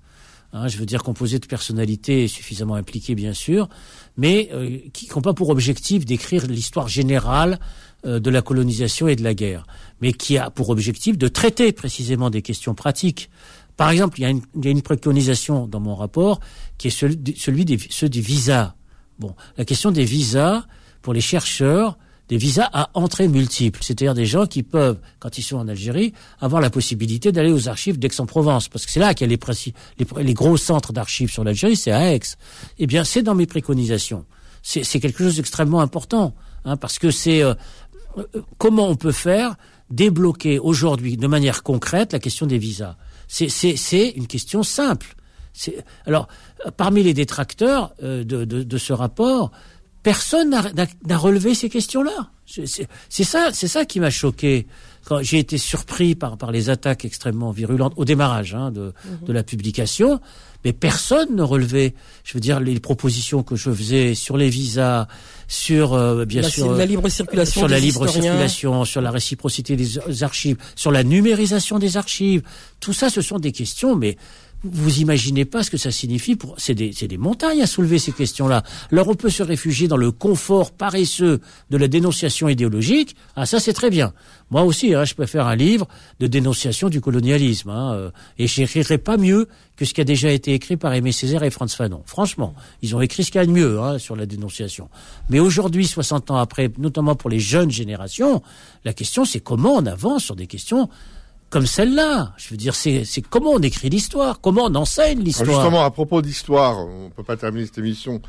Hein, 0.57 0.69
je 0.69 0.77
veux 0.77 0.85
dire 0.85 1.03
composée 1.03 1.37
de 1.37 1.45
personnalités 1.47 2.29
suffisamment 2.29 2.75
impliquées, 2.75 3.13
bien 3.13 3.33
sûr, 3.33 3.67
mais 4.15 4.49
euh, 4.53 4.77
qui 4.93 5.09
n'ont 5.13 5.21
pas 5.21 5.33
pour 5.33 5.49
objectif 5.49 6.05
d'écrire 6.05 6.47
l'histoire 6.47 6.87
générale 6.87 7.59
euh, 8.05 8.21
de 8.21 8.29
la 8.29 8.41
colonisation 8.41 9.09
et 9.09 9.17
de 9.17 9.23
la 9.23 9.33
guerre, 9.33 9.67
mais 9.99 10.13
qui 10.13 10.37
a 10.37 10.49
pour 10.49 10.69
objectif 10.69 11.17
de 11.17 11.27
traiter 11.27 11.73
précisément 11.73 12.29
des 12.29 12.41
questions 12.41 12.73
pratiques. 12.73 13.29
Par 13.75 13.89
exemple, 13.89 14.17
il 14.17 14.23
y 14.23 14.25
a 14.25 14.69
une, 14.69 14.81
préconisation 14.81 15.67
dans 15.67 15.81
mon 15.81 15.93
rapport 15.93 16.39
qui 16.77 16.87
est 16.87 16.91
celui, 16.91 17.35
celui 17.35 17.65
des, 17.65 17.77
ceux 17.89 18.07
des 18.07 18.21
visas 18.21 18.75
Bon, 19.19 19.35
la 19.57 19.65
question 19.65 19.91
des 19.91 20.05
visas 20.05 20.63
pour 21.01 21.13
les 21.13 21.21
chercheurs, 21.21 21.97
des 22.29 22.37
visas 22.37 22.69
à 22.73 22.89
entrée 22.93 23.27
multiple, 23.27 23.79
c'est-à-dire 23.83 24.13
des 24.13 24.25
gens 24.25 24.45
qui 24.45 24.63
peuvent, 24.63 24.99
quand 25.19 25.37
ils 25.37 25.43
sont 25.43 25.57
en 25.57 25.67
Algérie, 25.67 26.13
avoir 26.39 26.61
la 26.61 26.69
possibilité 26.69 27.31
d'aller 27.31 27.51
aux 27.51 27.69
archives 27.69 27.99
d'Aix-en-Provence, 27.99 28.67
parce 28.67 28.85
que 28.85 28.91
c'est 28.91 28.99
là 28.99 29.13
qu'il 29.13 29.29
y 29.29 29.33
a 29.33 29.37
les, 29.97 30.23
les, 30.23 30.33
gros 30.33 30.57
centres 30.57 30.91
d'archives 30.91 31.31
sur 31.31 31.43
l'Algérie, 31.43 31.75
c'est 31.75 31.91
à 31.91 32.13
Aix. 32.13 32.21
Eh 32.79 32.87
bien, 32.87 33.03
c'est 33.03 33.21
dans 33.21 33.35
mes 33.35 33.45
préconisations. 33.45 34.25
C'est 34.63 34.99
quelque 34.99 35.23
chose 35.23 35.35
d'extrêmement 35.35 35.81
important, 35.81 36.33
hein, 36.65 36.75
parce 36.75 36.97
que 36.97 37.11
c'est 37.11 37.43
euh, 37.43 37.53
euh, 38.17 38.25
comment 38.57 38.89
on 38.89 38.95
peut 38.95 39.11
faire 39.11 39.55
débloquer 39.91 40.57
aujourd'hui, 40.57 41.17
de 41.17 41.27
manière 41.27 41.61
concrète, 41.61 42.13
la 42.13 42.19
question 42.19 42.47
des 42.47 42.57
visas. 42.57 42.95
C'est 43.27 44.09
une 44.15 44.25
question 44.25 44.63
simple. 44.63 45.15
Alors, 46.05 46.27
parmi 46.77 47.03
les 47.03 47.13
détracteurs 47.13 47.93
euh, 48.03 48.23
de, 48.23 48.43
de, 48.45 48.77
ce 48.77 48.93
rapport, 48.93 49.51
personne 50.05 50.51
n'a 50.51 51.17
relevé 51.17 51.55
ces 51.55 51.67
questions-là. 51.67 52.29
C'est 52.45 53.23
ça, 53.23 53.49
c'est 53.51 53.67
ça 53.67 53.85
qui 53.85 53.99
m'a 53.99 54.11
choqué. 54.11 54.67
Quand 55.03 55.23
j'ai 55.23 55.39
été 55.39 55.57
surpris 55.57 56.13
par, 56.13 56.37
par 56.37 56.51
les 56.51 56.69
attaques 56.69 57.05
extrêmement 57.05 57.49
virulentes 57.49 57.93
au 57.95 58.05
démarrage 58.05 58.53
hein, 58.53 58.69
de, 58.69 58.93
de 59.23 59.33
la 59.33 59.41
publication, 59.41 60.19
Mais 60.65 60.73
personne 60.73 61.35
ne 61.35 61.43
relevait, 61.43 61.93
je 62.23 62.33
veux 62.33 62.39
dire, 62.39 62.59
les 62.59 62.79
propositions 62.79 63.43
que 63.43 63.55
je 63.55 63.69
faisais 63.69 64.15
sur 64.15 64.35
les 64.35 64.49
visas, 64.49 65.07
sur 65.47 65.93
euh, 65.93 66.25
bien 66.25 66.41
sûr 66.41 66.73
la 66.73 66.87
libre 66.87 67.07
circulation, 67.07 67.61
sur 67.61 67.67
la 67.67 67.79
libre 67.79 68.07
circulation, 68.07 68.83
sur 68.83 68.99
la 68.99 69.11
réciprocité 69.11 69.75
des 69.75 70.23
archives, 70.23 70.57
sur 70.75 70.91
la 70.91 71.03
numérisation 71.03 71.77
des 71.77 71.97
archives. 71.97 72.41
Tout 72.79 72.93
ça, 72.93 73.11
ce 73.11 73.21
sont 73.21 73.37
des 73.37 73.51
questions, 73.51 73.95
mais 73.95 74.17
vous 74.63 74.99
imaginez 74.99 75.45
pas 75.45 75.63
ce 75.63 75.69
que 75.69 75.77
ça 75.77 75.91
signifie 75.91 76.35
pour 76.35 76.55
c'est 76.57 76.73
des, 76.73 76.89
des 76.89 77.17
montagnes 77.17 77.61
à 77.61 77.67
soulever 77.67 77.99
ces 77.99 78.11
questions-là. 78.11 78.63
Alors 78.91 79.07
on 79.07 79.15
peut 79.15 79.29
se 79.29 79.43
réfugier 79.43 79.87
dans 79.87 79.97
le 79.97 80.11
confort 80.11 80.71
paresseux 80.71 81.39
de 81.69 81.77
la 81.77 81.87
dénonciation 81.87 82.49
idéologique. 82.49 83.15
Ah 83.35 83.45
ça 83.45 83.59
c'est 83.59 83.73
très 83.73 83.89
bien. 83.89 84.13
Moi 84.51 84.63
aussi, 84.63 84.93
hein, 84.93 85.03
je 85.05 85.13
faire 85.25 85.47
un 85.47 85.55
livre 85.55 85.87
de 86.19 86.27
dénonciation 86.27 86.89
du 86.89 87.01
colonialisme 87.01 87.69
hein, 87.69 87.93
euh, 87.93 88.11
et 88.37 88.47
j'écrirai 88.47 88.97
pas 88.99 89.17
mieux 89.17 89.47
que 89.75 89.85
ce 89.85 89.93
qui 89.93 90.01
a 90.01 90.03
déjà 90.03 90.29
été 90.29 90.53
écrit 90.53 90.77
par 90.77 90.93
Aimé 90.93 91.11
Césaire 91.11 91.43
et 91.43 91.49
Franz 91.49 91.75
Fanon. 91.75 92.03
Franchement, 92.05 92.53
ils 92.81 92.95
ont 92.95 93.01
écrit 93.01 93.23
ce 93.23 93.31
qu'il 93.31 93.39
y 93.39 93.43
a 93.43 93.45
de 93.47 93.51
mieux 93.51 93.79
hein, 93.81 93.97
sur 93.97 94.15
la 94.15 94.25
dénonciation. 94.25 94.89
Mais 95.29 95.39
aujourd'hui, 95.39 95.87
60 95.87 96.31
ans 96.31 96.37
après, 96.37 96.71
notamment 96.77 97.15
pour 97.15 97.29
les 97.29 97.39
jeunes 97.39 97.71
générations, 97.71 98.41
la 98.83 98.93
question 98.93 99.25
c'est 99.25 99.39
comment 99.39 99.73
on 99.73 99.85
avance 99.85 100.23
sur 100.25 100.35
des 100.35 100.47
questions 100.47 100.89
comme 101.55 101.67
celle-là. 101.67 102.33
Je 102.35 102.49
veux 102.49 102.57
dire, 102.57 102.75
c'est 102.75 103.05
comment 103.29 103.51
on 103.51 103.59
écrit 103.59 103.89
l'histoire, 103.89 104.41
comment 104.41 104.65
on 104.65 104.75
enseigne 104.75 105.21
l'histoire. 105.21 105.49
Justement, 105.49 105.85
à 105.85 105.89
propos 105.89 106.21
d'histoire, 106.21 106.85
on 106.85 107.09
peut 107.09 107.23
pas 107.23 107.37
terminer 107.37 107.65
cette 107.65 107.77
émission 107.77 108.21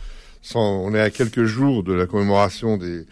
sans. 0.43 0.61
On 0.61 0.95
est 0.95 1.01
à 1.01 1.11
quelques 1.11 1.43
jours 1.43 1.83
de 1.83 1.93
la 1.93 2.07
commémoration 2.07 2.77
des, 2.77 3.05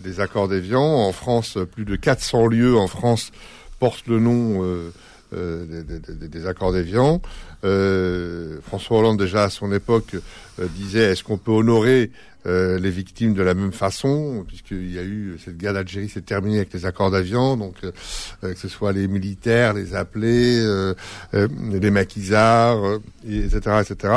des 0.00 0.18
accords 0.18 0.48
d'Évian. 0.48 0.82
En 0.82 1.12
France, 1.12 1.56
plus 1.70 1.84
de 1.84 1.94
400 1.94 2.48
lieux 2.48 2.76
en 2.76 2.88
France 2.88 3.30
portent 3.78 4.08
le 4.08 4.18
nom 4.18 4.64
euh, 4.64 4.92
euh, 5.32 5.82
des, 5.82 6.28
des, 6.28 6.46
accords 6.46 6.72
d'Évian. 6.72 7.20
Euh, 7.64 8.58
François 8.66 8.98
Hollande 8.98 9.18
déjà 9.18 9.44
à 9.44 9.50
son 9.50 9.72
époque 9.72 10.16
euh, 10.58 10.66
disait 10.76 11.12
est-ce 11.12 11.24
qu'on 11.24 11.38
peut 11.38 11.52
honorer 11.52 12.10
euh, 12.46 12.78
les 12.78 12.88
victimes 12.88 13.34
de 13.34 13.42
la 13.42 13.52
même 13.52 13.72
façon, 13.72 14.46
puisqu'il 14.48 14.90
y 14.90 14.98
a 14.98 15.02
eu 15.02 15.38
cette 15.44 15.58
guerre 15.58 15.74
d'Algérie 15.74 16.08
s'est 16.08 16.22
terminée 16.22 16.56
avec 16.56 16.72
les 16.72 16.86
accords 16.86 17.10
d'Avian, 17.10 17.58
donc 17.58 17.74
euh, 17.84 17.92
que 18.40 18.58
ce 18.58 18.66
soit 18.66 18.92
les 18.92 19.08
militaires, 19.08 19.74
les 19.74 19.94
appelés, 19.94 20.58
euh, 20.58 20.94
les 21.34 21.90
maquisards, 21.90 22.98
etc., 23.28 23.82
etc. 23.82 24.14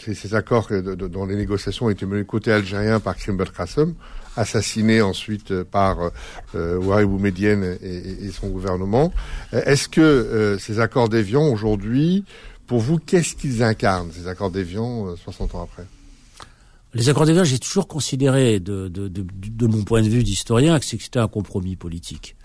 Ces, 0.00 0.34
accords 0.34 0.70
dont 0.70 1.24
les 1.24 1.36
négociations 1.36 1.86
ont 1.86 1.90
été 1.90 2.04
menées 2.04 2.24
côté 2.24 2.50
algérien 2.50 2.98
par 2.98 3.16
Krim 3.16 3.36
Belkacem, 3.36 3.94
assassiné 4.36 5.02
ensuite 5.02 5.62
par 5.62 6.10
euh, 6.54 6.78
Ouari 6.78 7.04
Boumedienne 7.06 7.78
et, 7.82 8.30
son 8.30 8.48
gouvernement. 8.48 9.12
Est-ce 9.52 9.88
que 9.88 10.56
ces 10.60 10.80
accords 10.80 11.08
d'Évian 11.08 11.46
aujourd'hui, 11.48 12.24
pour 12.66 12.80
vous, 12.80 12.98
qu'est-ce 12.98 13.34
qu'ils 13.34 13.62
incarnent, 13.62 14.10
ces 14.12 14.26
accords 14.26 14.50
d'Évian, 14.50 15.14
60 15.16 15.54
ans 15.54 15.62
après? 15.62 15.86
Les 16.94 17.08
accords 17.08 17.24
d'Évian, 17.24 17.44
j'ai 17.44 17.58
toujours 17.58 17.88
considéré, 17.88 18.60
de, 18.60 18.90
mon 19.66 19.82
point 19.82 20.02
de 20.02 20.08
vue 20.08 20.22
d'historien, 20.22 20.78
que 20.78 20.84
c'était 20.84 21.18
un 21.18 21.28
compromis 21.28 21.74
politique. 21.74 22.36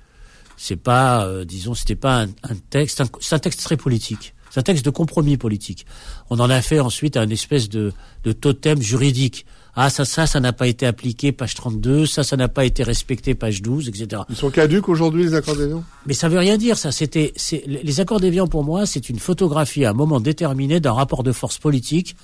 C'est 0.56 0.78
pas, 0.78 1.28
euh, 1.28 1.43
disons, 1.43 1.73
c'était 1.73 1.95
pas 1.95 2.21
un, 2.23 2.56
texte, 2.69 3.04
c'est 3.19 3.36
un 3.36 3.39
texte 3.39 3.62
très 3.62 3.78
politique. 3.78 4.34
C'est 4.50 4.62
un 4.62 4.63
texte 4.63 4.86
de 4.86 4.89
compromis 4.89 5.36
politique. 5.36 5.86
On 6.30 6.39
en 6.39 6.50
a 6.50 6.62
fait 6.62 6.80
ensuite 6.80 7.17
un 7.17 7.30
espèce 7.30 7.67
de 7.67 7.91
totem 8.39 8.82
juridique. 8.82 9.45
Ah, 9.80 9.92
ça, 9.92 10.06
ça, 10.06 10.26
ça 10.26 10.40
n'a 10.40 10.54
pas 10.54 10.66
été 10.66 10.88
appliqué, 10.88 11.32
page 11.32 11.54
32, 11.54 12.08
ça, 12.08 12.24
ça 12.24 12.36
n'a 12.36 12.48
pas 12.48 12.66
été 12.66 12.82
respecté, 12.82 13.36
page 13.36 13.62
12, 13.62 13.90
etc. 13.90 14.24
Ils 14.28 14.36
sont 14.36 14.50
caduques 14.50 14.90
aujourd'hui, 14.90 15.24
les 15.24 15.36
accords 15.36 15.56
d'Évian? 15.56 15.84
Mais 16.08 16.16
ça 16.16 16.30
veut 16.30 16.40
rien 16.40 16.58
dire, 16.58 16.80
ça. 16.80 16.92
C'était, 16.92 17.32
les 17.68 18.00
accords 18.00 18.20
d'Évian, 18.20 18.48
pour 18.48 18.63
moi, 18.63 18.88
c'est 18.88 19.08
une 19.08 19.20
photographie 19.20 19.86
à 19.86 19.92
un 19.92 19.94
moment 19.94 20.20
déterminé 20.20 20.80
d'un 20.80 20.94
rapport 20.94 21.22
de 21.22 21.32
force 21.32 21.60
politique 21.60 22.16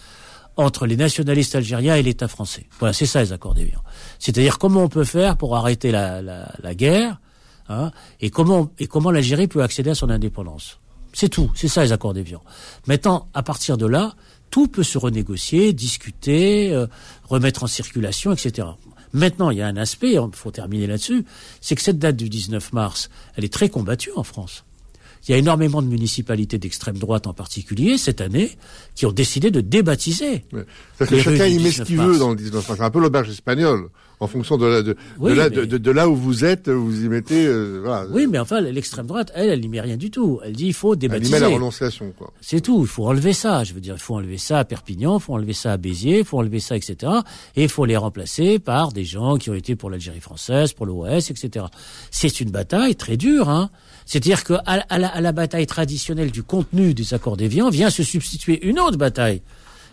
entre 0.57 0.87
les 0.87 0.97
nationalistes 0.97 1.53
algériens 1.53 1.95
et 1.95 2.01
l'État 2.01 2.27
français. 2.27 2.65
Voilà, 2.79 2.91
c'est 2.91 3.05
ça 3.05 3.21
les 3.21 3.33
accords 3.33 3.53
d'Évian. 3.53 3.83
C'est-à-dire 4.17 4.57
comment 4.57 4.81
on 4.81 4.89
peut 4.89 5.03
faire 5.03 5.37
pour 5.37 5.55
arrêter 5.55 5.91
la, 5.91 6.23
la, 6.23 6.51
la 6.59 6.73
guerre, 6.73 7.19
hein, 7.69 7.91
et 8.19 8.31
comment 8.31 8.71
et 8.79 8.87
comment 8.87 9.11
l'Algérie 9.11 9.47
peut 9.47 9.61
accéder 9.61 9.91
à 9.91 9.95
son 9.95 10.09
indépendance. 10.09 10.79
C'est 11.13 11.29
tout, 11.29 11.51
c'est 11.53 11.67
ça 11.67 11.83
les 11.83 11.91
accords 11.91 12.15
d'Évian. 12.15 12.41
Maintenant, 12.87 13.27
à 13.35 13.43
partir 13.43 13.77
de 13.77 13.85
là, 13.85 14.15
tout 14.53 14.67
peut 14.67 14.83
se 14.83 14.99
renégocier, 14.99 15.73
discuter, 15.73 16.71
euh, 16.71 16.85
remettre 17.23 17.63
en 17.63 17.67
circulation, 17.67 18.31
etc. 18.31 18.67
Maintenant, 19.11 19.49
il 19.49 19.57
y 19.57 19.63
a 19.63 19.67
un 19.67 19.77
aspect, 19.77 20.13
il 20.13 20.29
faut 20.33 20.51
terminer 20.51 20.85
là-dessus, 20.85 21.25
c'est 21.59 21.73
que 21.73 21.81
cette 21.81 21.97
date 21.97 22.17
du 22.17 22.29
19 22.29 22.71
mars, 22.71 23.09
elle 23.35 23.45
est 23.45 23.51
très 23.51 23.69
combattue 23.69 24.11
en 24.15 24.21
France. 24.21 24.63
Il 25.27 25.31
y 25.31 25.35
a 25.35 25.37
énormément 25.37 25.81
de 25.81 25.87
municipalités 25.87 26.57
d'extrême 26.57 26.97
droite 26.97 27.27
en 27.27 27.33
particulier 27.33 27.97
cette 27.97 28.19
année 28.19 28.51
qui 28.95 29.05
ont 29.05 29.11
décidé 29.11 29.51
de 29.51 29.61
débaptiser. 29.61 30.43
Ouais. 30.51 30.65
que 30.99 31.17
chacun 31.19 31.45
y 31.47 31.59
met 31.59 31.71
ce 31.71 31.83
qu'il 31.83 31.97
veut 31.97 32.19
dans 32.19 32.31
le 32.31 32.35
19 32.35 32.67
mars. 32.67 32.77
C'est 32.77 32.83
un 32.83 32.91
peu 32.91 32.99
l'auberge 32.99 33.29
espagnole. 33.29 33.89
En 34.19 34.27
fonction 34.27 34.57
de, 34.57 34.65
la, 34.65 34.81
de, 34.83 34.95
oui, 35.19 35.31
de, 35.31 35.35
là, 35.35 35.49
mais... 35.49 35.65
de, 35.65 35.77
de, 35.77 35.91
là 35.91 36.07
où 36.07 36.15
vous 36.15 36.45
êtes, 36.45 36.69
vous 36.69 37.03
y 37.03 37.09
mettez. 37.09 37.45
Euh, 37.45 37.81
voilà. 37.83 38.07
Oui, 38.09 38.25
mais 38.29 38.39
enfin, 38.39 38.61
l'extrême 38.61 39.05
droite, 39.05 39.33
elle, 39.35 39.49
elle 39.49 39.59
n'y 39.59 39.67
met 39.67 39.81
rien 39.81 39.97
du 39.97 40.11
tout. 40.11 40.39
Elle 40.45 40.53
dit 40.53 40.67
il 40.67 40.73
faut 40.73 40.95
débaptiser. 40.95 41.35
Elle 41.35 41.41
y 41.41 41.43
met 41.43 41.49
la 41.49 41.55
renonciation, 41.55 42.13
quoi. 42.17 42.31
C'est 42.39 42.61
tout. 42.61 42.81
Il 42.83 42.87
faut 42.87 43.05
enlever 43.05 43.33
ça. 43.33 43.65
Je 43.65 43.73
veux 43.73 43.81
dire, 43.81 43.95
il 43.97 44.01
faut 44.01 44.15
enlever 44.15 44.37
ça 44.37 44.59
à 44.59 44.65
Perpignan, 44.65 45.17
il 45.17 45.21
faut 45.21 45.33
enlever 45.33 45.51
ça 45.51 45.73
à 45.73 45.77
Béziers, 45.77 46.19
il 46.19 46.25
faut 46.25 46.37
enlever 46.37 46.61
ça, 46.61 46.77
etc. 46.77 47.11
Et 47.57 47.63
il 47.63 47.69
faut 47.69 47.83
les 47.83 47.97
remplacer 47.97 48.59
par 48.59 48.93
des 48.93 49.03
gens 49.03 49.35
qui 49.37 49.49
ont 49.49 49.55
été 49.55 49.75
pour 49.75 49.89
l'Algérie 49.89 50.21
française, 50.21 50.71
pour 50.71 50.85
l'OS, 50.85 51.29
etc. 51.29 51.65
C'est 52.09 52.39
une 52.39 52.51
bataille 52.51 52.95
très 52.95 53.17
dure, 53.17 53.49
hein. 53.49 53.71
C'est-à-dire 54.05 54.43
qu'à 54.43 54.61
à 54.65 54.99
la, 54.99 55.07
à 55.07 55.21
la, 55.21 55.31
bataille 55.31 55.67
traditionnelle 55.67 56.31
du 56.31 56.43
contenu 56.43 56.93
des 56.93 57.13
accords 57.13 57.37
d'Évian 57.37 57.69
vient 57.69 57.89
se 57.89 58.03
substituer 58.03 58.65
une 58.65 58.79
autre 58.79 58.97
bataille, 58.97 59.41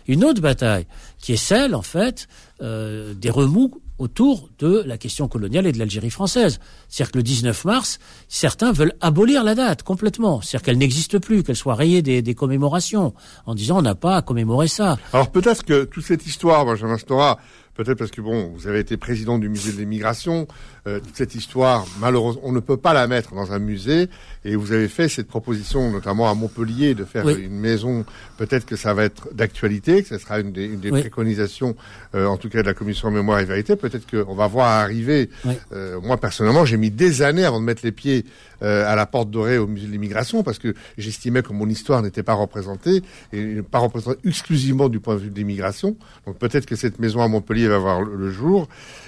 une 0.07 0.23
autre 0.23 0.41
bataille, 0.41 0.85
qui 1.19 1.33
est 1.33 1.37
celle, 1.37 1.75
en 1.75 1.81
fait, 1.81 2.27
euh, 2.61 3.13
des 3.13 3.29
remous 3.29 3.81
autour 4.01 4.49
de 4.57 4.83
la 4.85 4.97
question 4.97 5.27
coloniale 5.27 5.67
et 5.67 5.71
de 5.71 5.77
l'Algérie 5.77 6.09
française. 6.09 6.59
C'est-à-dire 6.89 7.11
que 7.11 7.17
le 7.19 7.23
19 7.23 7.65
mars, 7.65 7.99
certains 8.27 8.71
veulent 8.71 8.95
abolir 8.99 9.43
la 9.43 9.53
date 9.53 9.83
complètement. 9.83 10.41
C'est-à-dire 10.41 10.65
qu'elle 10.65 10.79
n'existe 10.79 11.19
plus, 11.19 11.43
qu'elle 11.43 11.55
soit 11.55 11.75
rayée 11.75 12.01
des, 12.01 12.23
des, 12.23 12.33
commémorations, 12.33 13.13
en 13.45 13.53
disant 13.53 13.77
on 13.77 13.81
n'a 13.83 13.93
pas 13.93 14.17
à 14.17 14.21
commémorer 14.23 14.67
ça. 14.67 14.97
Alors 15.13 15.29
peut-être 15.29 15.63
que 15.63 15.83
toute 15.83 16.03
cette 16.03 16.25
histoire, 16.25 16.65
Benjamin 16.65 16.97
Stora, 16.97 17.37
peut-être 17.75 17.99
parce 17.99 18.11
que 18.11 18.21
bon, 18.21 18.51
vous 18.55 18.67
avez 18.67 18.79
été 18.79 18.97
président 18.97 19.37
du 19.37 19.49
musée 19.49 19.71
de 19.71 19.77
l'immigration, 19.77 20.47
euh, 20.87 20.99
toute 20.99 21.15
cette 21.15 21.35
histoire, 21.35 21.85
malheureusement, 21.99 22.41
on 22.43 22.51
ne 22.51 22.59
peut 22.59 22.77
pas 22.77 22.93
la 22.93 23.07
mettre 23.07 23.35
dans 23.35 23.51
un 23.51 23.59
musée. 23.59 24.09
Et 24.43 24.55
vous 24.55 24.71
avez 24.71 24.87
fait 24.87 25.07
cette 25.07 25.27
proposition, 25.27 25.91
notamment 25.91 26.29
à 26.29 26.33
Montpellier, 26.33 26.95
de 26.95 27.05
faire 27.05 27.25
oui. 27.25 27.35
une 27.43 27.59
maison. 27.59 28.05
Peut-être 28.37 28.65
que 28.65 28.75
ça 28.75 28.93
va 28.93 29.03
être 29.03 29.33
d'actualité, 29.33 30.01
que 30.01 30.09
ce 30.09 30.17
sera 30.17 30.39
une 30.39 30.51
des, 30.51 30.65
une 30.65 30.79
des 30.79 30.89
oui. 30.89 31.01
préconisations, 31.01 31.75
euh, 32.15 32.25
en 32.25 32.37
tout 32.37 32.49
cas 32.49 32.63
de 32.63 32.67
la 32.67 32.73
commission 32.73 33.11
mémoire 33.11 33.39
et 33.39 33.45
vérité. 33.45 33.75
Peut-être 33.75 34.09
qu'on 34.09 34.33
va 34.33 34.47
voir 34.47 34.69
arriver. 34.69 35.29
Oui. 35.45 35.53
Euh, 35.73 35.99
moi 36.01 36.17
personnellement, 36.17 36.65
j'ai 36.65 36.77
mis 36.77 36.89
des 36.89 37.21
années 37.21 37.45
avant 37.45 37.59
de 37.59 37.65
mettre 37.65 37.81
les 37.83 37.91
pieds 37.91 38.25
euh, 38.63 38.91
à 38.91 38.95
la 38.95 39.07
porte 39.07 39.31
dorée 39.31 39.57
au 39.57 39.65
musée 39.65 39.87
de 39.87 39.91
l'immigration 39.91 40.43
parce 40.43 40.59
que 40.59 40.75
j'estimais 40.97 41.41
que 41.41 41.51
mon 41.51 41.67
histoire 41.67 42.03
n'était 42.03 42.21
pas 42.21 42.33
représentée 42.33 43.01
et 43.33 43.61
pas 43.63 43.79
représentée 43.79 44.19
exclusivement 44.23 44.87
du 44.87 44.99
point 44.99 45.15
de 45.15 45.19
vue 45.19 45.29
de 45.31 45.35
l'immigration. 45.35 45.95
Donc 46.27 46.37
peut-être 46.37 46.67
que 46.67 46.75
cette 46.75 46.99
maison 46.99 47.21
à 47.21 47.27
Montpellier 47.27 47.67
va 47.67 47.79
voir 47.79 48.01
le 48.01 48.29
jour 48.29 48.67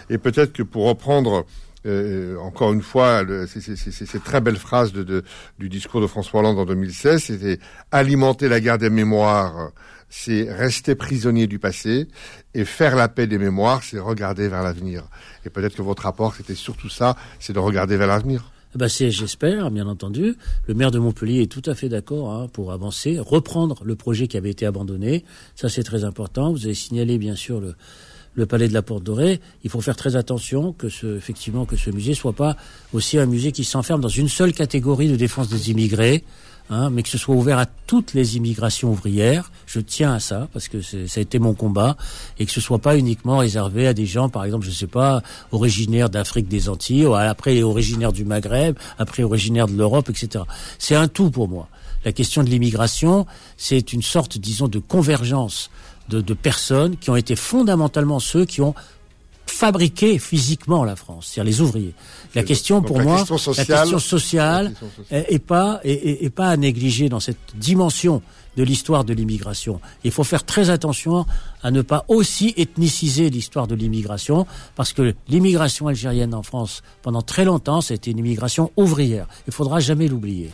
et 0.09 0.17
peut-être 0.17 0.53
que 0.53 0.63
pour 0.63 0.85
reprendre 0.85 1.45
euh, 1.85 2.37
encore 2.39 2.71
une 2.73 2.81
fois, 2.81 3.23
cette 3.47 4.23
très 4.23 4.41
belle 4.41 4.55
phrase 4.55 4.93
de, 4.93 5.03
de, 5.03 5.23
du 5.59 5.69
discours 5.69 6.01
de 6.01 6.07
François 6.07 6.39
Hollande 6.39 6.59
en 6.59 6.65
2016, 6.65 7.23
c'était 7.23 7.59
alimenter 7.91 8.47
la 8.47 8.59
guerre 8.59 8.77
des 8.77 8.89
mémoires, 8.89 9.71
c'est 10.09 10.51
rester 10.51 10.95
prisonnier 10.95 11.47
du 11.47 11.59
passé, 11.59 12.07
et 12.53 12.65
faire 12.65 12.95
la 12.95 13.07
paix 13.09 13.27
des 13.27 13.37
mémoires, 13.37 13.83
c'est 13.83 13.99
regarder 13.99 14.47
vers 14.47 14.63
l'avenir. 14.63 15.03
Et 15.45 15.49
peut-être 15.49 15.75
que 15.75 15.81
votre 15.81 16.03
rapport, 16.03 16.35
c'était 16.35 16.55
surtout 16.55 16.89
ça, 16.89 17.15
c'est 17.39 17.53
de 17.53 17.59
regarder 17.59 17.97
vers 17.97 18.07
l'avenir. 18.07 18.51
Ben 18.75 18.87
c'est, 18.87 19.11
j'espère, 19.11 19.69
bien 19.69 19.85
entendu. 19.85 20.35
Le 20.65 20.73
maire 20.73 20.89
de 20.89 20.97
Montpellier 20.97 21.43
est 21.43 21.51
tout 21.51 21.61
à 21.69 21.75
fait 21.75 21.89
d'accord 21.89 22.31
hein, 22.31 22.47
pour 22.47 22.71
avancer, 22.71 23.19
reprendre 23.19 23.83
le 23.83 23.95
projet 23.95 24.27
qui 24.27 24.35
avait 24.35 24.49
été 24.49 24.65
abandonné. 24.65 25.25
Ça, 25.55 25.69
c'est 25.69 25.83
très 25.83 26.05
important. 26.05 26.51
Vous 26.51 26.65
avez 26.65 26.73
signalé, 26.73 27.19
bien 27.19 27.35
sûr, 27.35 27.59
le, 27.59 27.75
le 28.35 28.45
palais 28.45 28.67
de 28.67 28.73
la 28.73 28.81
Porte 28.81 29.03
Dorée, 29.03 29.39
il 29.63 29.69
faut 29.69 29.81
faire 29.81 29.95
très 29.95 30.15
attention 30.15 30.73
que 30.73 30.89
ce, 30.89 31.17
effectivement, 31.17 31.65
que 31.65 31.75
ce 31.75 31.89
musée 31.89 32.13
soit 32.13 32.33
pas 32.33 32.57
aussi 32.93 33.17
un 33.17 33.25
musée 33.25 33.51
qui 33.51 33.63
s'enferme 33.63 34.01
dans 34.01 34.07
une 34.07 34.29
seule 34.29 34.53
catégorie 34.53 35.07
de 35.07 35.15
défense 35.15 35.49
des 35.49 35.71
immigrés, 35.71 36.23
hein, 36.69 36.89
mais 36.89 37.03
que 37.03 37.09
ce 37.09 37.17
soit 37.17 37.35
ouvert 37.35 37.59
à 37.59 37.65
toutes 37.65 38.13
les 38.13 38.37
immigrations 38.37 38.91
ouvrières. 38.91 39.51
Je 39.67 39.79
tiens 39.79 40.13
à 40.13 40.19
ça 40.19 40.47
parce 40.53 40.67
que 40.67 40.81
ça 40.81 40.97
a 41.15 41.21
été 41.21 41.39
mon 41.39 41.53
combat 41.53 41.95
et 42.39 42.45
que 42.45 42.51
ce 42.51 42.61
soit 42.61 42.79
pas 42.79 42.97
uniquement 42.97 43.37
réservé 43.37 43.87
à 43.87 43.93
des 43.93 44.05
gens, 44.05 44.29
par 44.29 44.45
exemple, 44.45 44.65
je 44.65 44.71
sais 44.71 44.87
pas, 44.87 45.21
originaires 45.51 46.09
d'Afrique 46.09 46.47
des 46.47 46.69
Antilles, 46.69 47.07
après 47.13 47.61
originaires 47.61 48.13
du 48.13 48.25
Maghreb, 48.25 48.77
après 48.97 49.23
originaires 49.23 49.67
de 49.67 49.77
l'Europe, 49.77 50.09
etc. 50.09 50.43
C'est 50.79 50.95
un 50.95 51.07
tout 51.07 51.29
pour 51.29 51.47
moi. 51.47 51.67
La 52.05 52.11
question 52.11 52.43
de 52.43 52.49
l'immigration, 52.49 53.25
c'est 53.55 53.93
une 53.93 54.01
sorte, 54.01 54.37
disons, 54.37 54.67
de 54.67 54.79
convergence 54.79 55.69
de, 56.09 56.21
de, 56.21 56.33
personnes 56.33 56.97
qui 56.97 57.09
ont 57.09 57.15
été 57.15 57.35
fondamentalement 57.35 58.19
ceux 58.19 58.45
qui 58.45 58.61
ont 58.61 58.75
fabriquer 59.53 60.17
physiquement 60.19 60.83
la 60.83 60.95
France, 60.95 61.27
c'est-à-dire 61.27 61.51
les 61.51 61.61
ouvriers. 61.61 61.93
La 62.33 62.43
question 62.43 62.81
pour 62.81 62.99
moi, 62.99 63.23
la 63.57 63.65
question 63.65 63.99
sociale, 63.99 64.73
est, 65.11 65.39
pas 65.39 65.79
est, 65.83 66.33
pas 66.33 66.47
à 66.47 66.57
négliger 66.57 67.07
dans 67.07 67.19
cette 67.19 67.37
dimension 67.55 68.21
de 68.57 68.63
l'histoire 68.63 69.03
de 69.03 69.13
l'immigration. 69.13 69.79
Il 70.03 70.11
faut 70.11 70.23
faire 70.23 70.43
très 70.43 70.69
attention 70.69 71.25
à 71.61 71.71
ne 71.71 71.81
pas 71.81 72.05
aussi 72.07 72.53
ethniciser 72.57 73.29
l'histoire 73.29 73.67
de 73.67 73.75
l'immigration, 73.75 74.45
parce 74.75 74.93
que 74.93 75.13
l'immigration 75.27 75.87
algérienne 75.87 76.33
en 76.33 76.43
France, 76.43 76.81
pendant 77.01 77.21
très 77.21 77.45
longtemps, 77.45 77.81
c'était 77.81 78.11
une 78.11 78.19
immigration 78.19 78.71
ouvrière. 78.75 79.27
Il 79.47 79.53
faudra 79.53 79.79
jamais 79.79 80.07
l'oublier. 80.07 80.51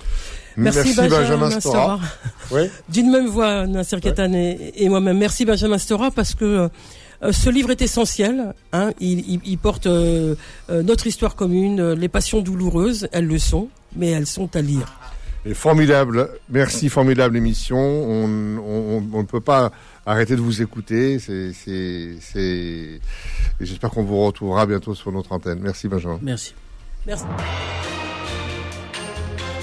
Merci, 0.58 0.96
Benjamin, 0.96 1.60
Stora. 1.60 2.00
D'une 2.90 3.12
même 3.12 3.28
voix, 3.28 3.68
Nasser 3.68 4.00
Ketan 4.00 4.34
et, 4.34 4.90
moi-même. 4.90 5.18
Merci 5.18 5.46
Benjamin 5.46 5.78
Stora, 5.78 6.12
parce 6.12 6.36
que 6.36 6.70
euh, 7.24 7.32
ce 7.32 7.50
livre 7.50 7.72
est 7.72 7.82
essentiel. 7.82 8.54
Hein. 8.72 8.92
il, 9.00 9.58
porte 9.58 9.88
euh, 9.88 10.36
euh, 10.70 10.84
notre 10.84 11.08
histoire 11.08 11.36
commune, 11.36 11.94
les 11.94 12.10
passions 12.10 12.42
douloureuses, 12.42 13.08
elles 13.12 13.28
le 13.28 13.40
sont, 13.40 13.70
mais 13.96 14.10
elles 14.10 14.28
sont 14.28 14.56
à 14.56 14.62
lire. 14.62 14.94
Et 15.46 15.54
formidable, 15.54 16.30
merci, 16.50 16.90
formidable 16.90 17.38
émission. 17.38 17.78
On, 17.78 18.28
ne 18.28 19.24
peut 19.24 19.40
pas 19.40 19.72
arrêter 20.06 20.36
de 20.36 20.42
vous 20.42 20.62
écouter. 20.62 21.18
C'est, 21.20 23.00
j'espère 23.60 23.90
qu'on 23.90 24.04
vous 24.04 24.26
retrouvera 24.26 24.66
bientôt 24.66 24.94
sur 24.96 25.12
notre 25.12 25.32
antenne. 25.32 25.60
Merci 25.62 25.88
Benjamin. 25.88 26.20
Merci. 26.22 26.54
Merci. 27.08 27.24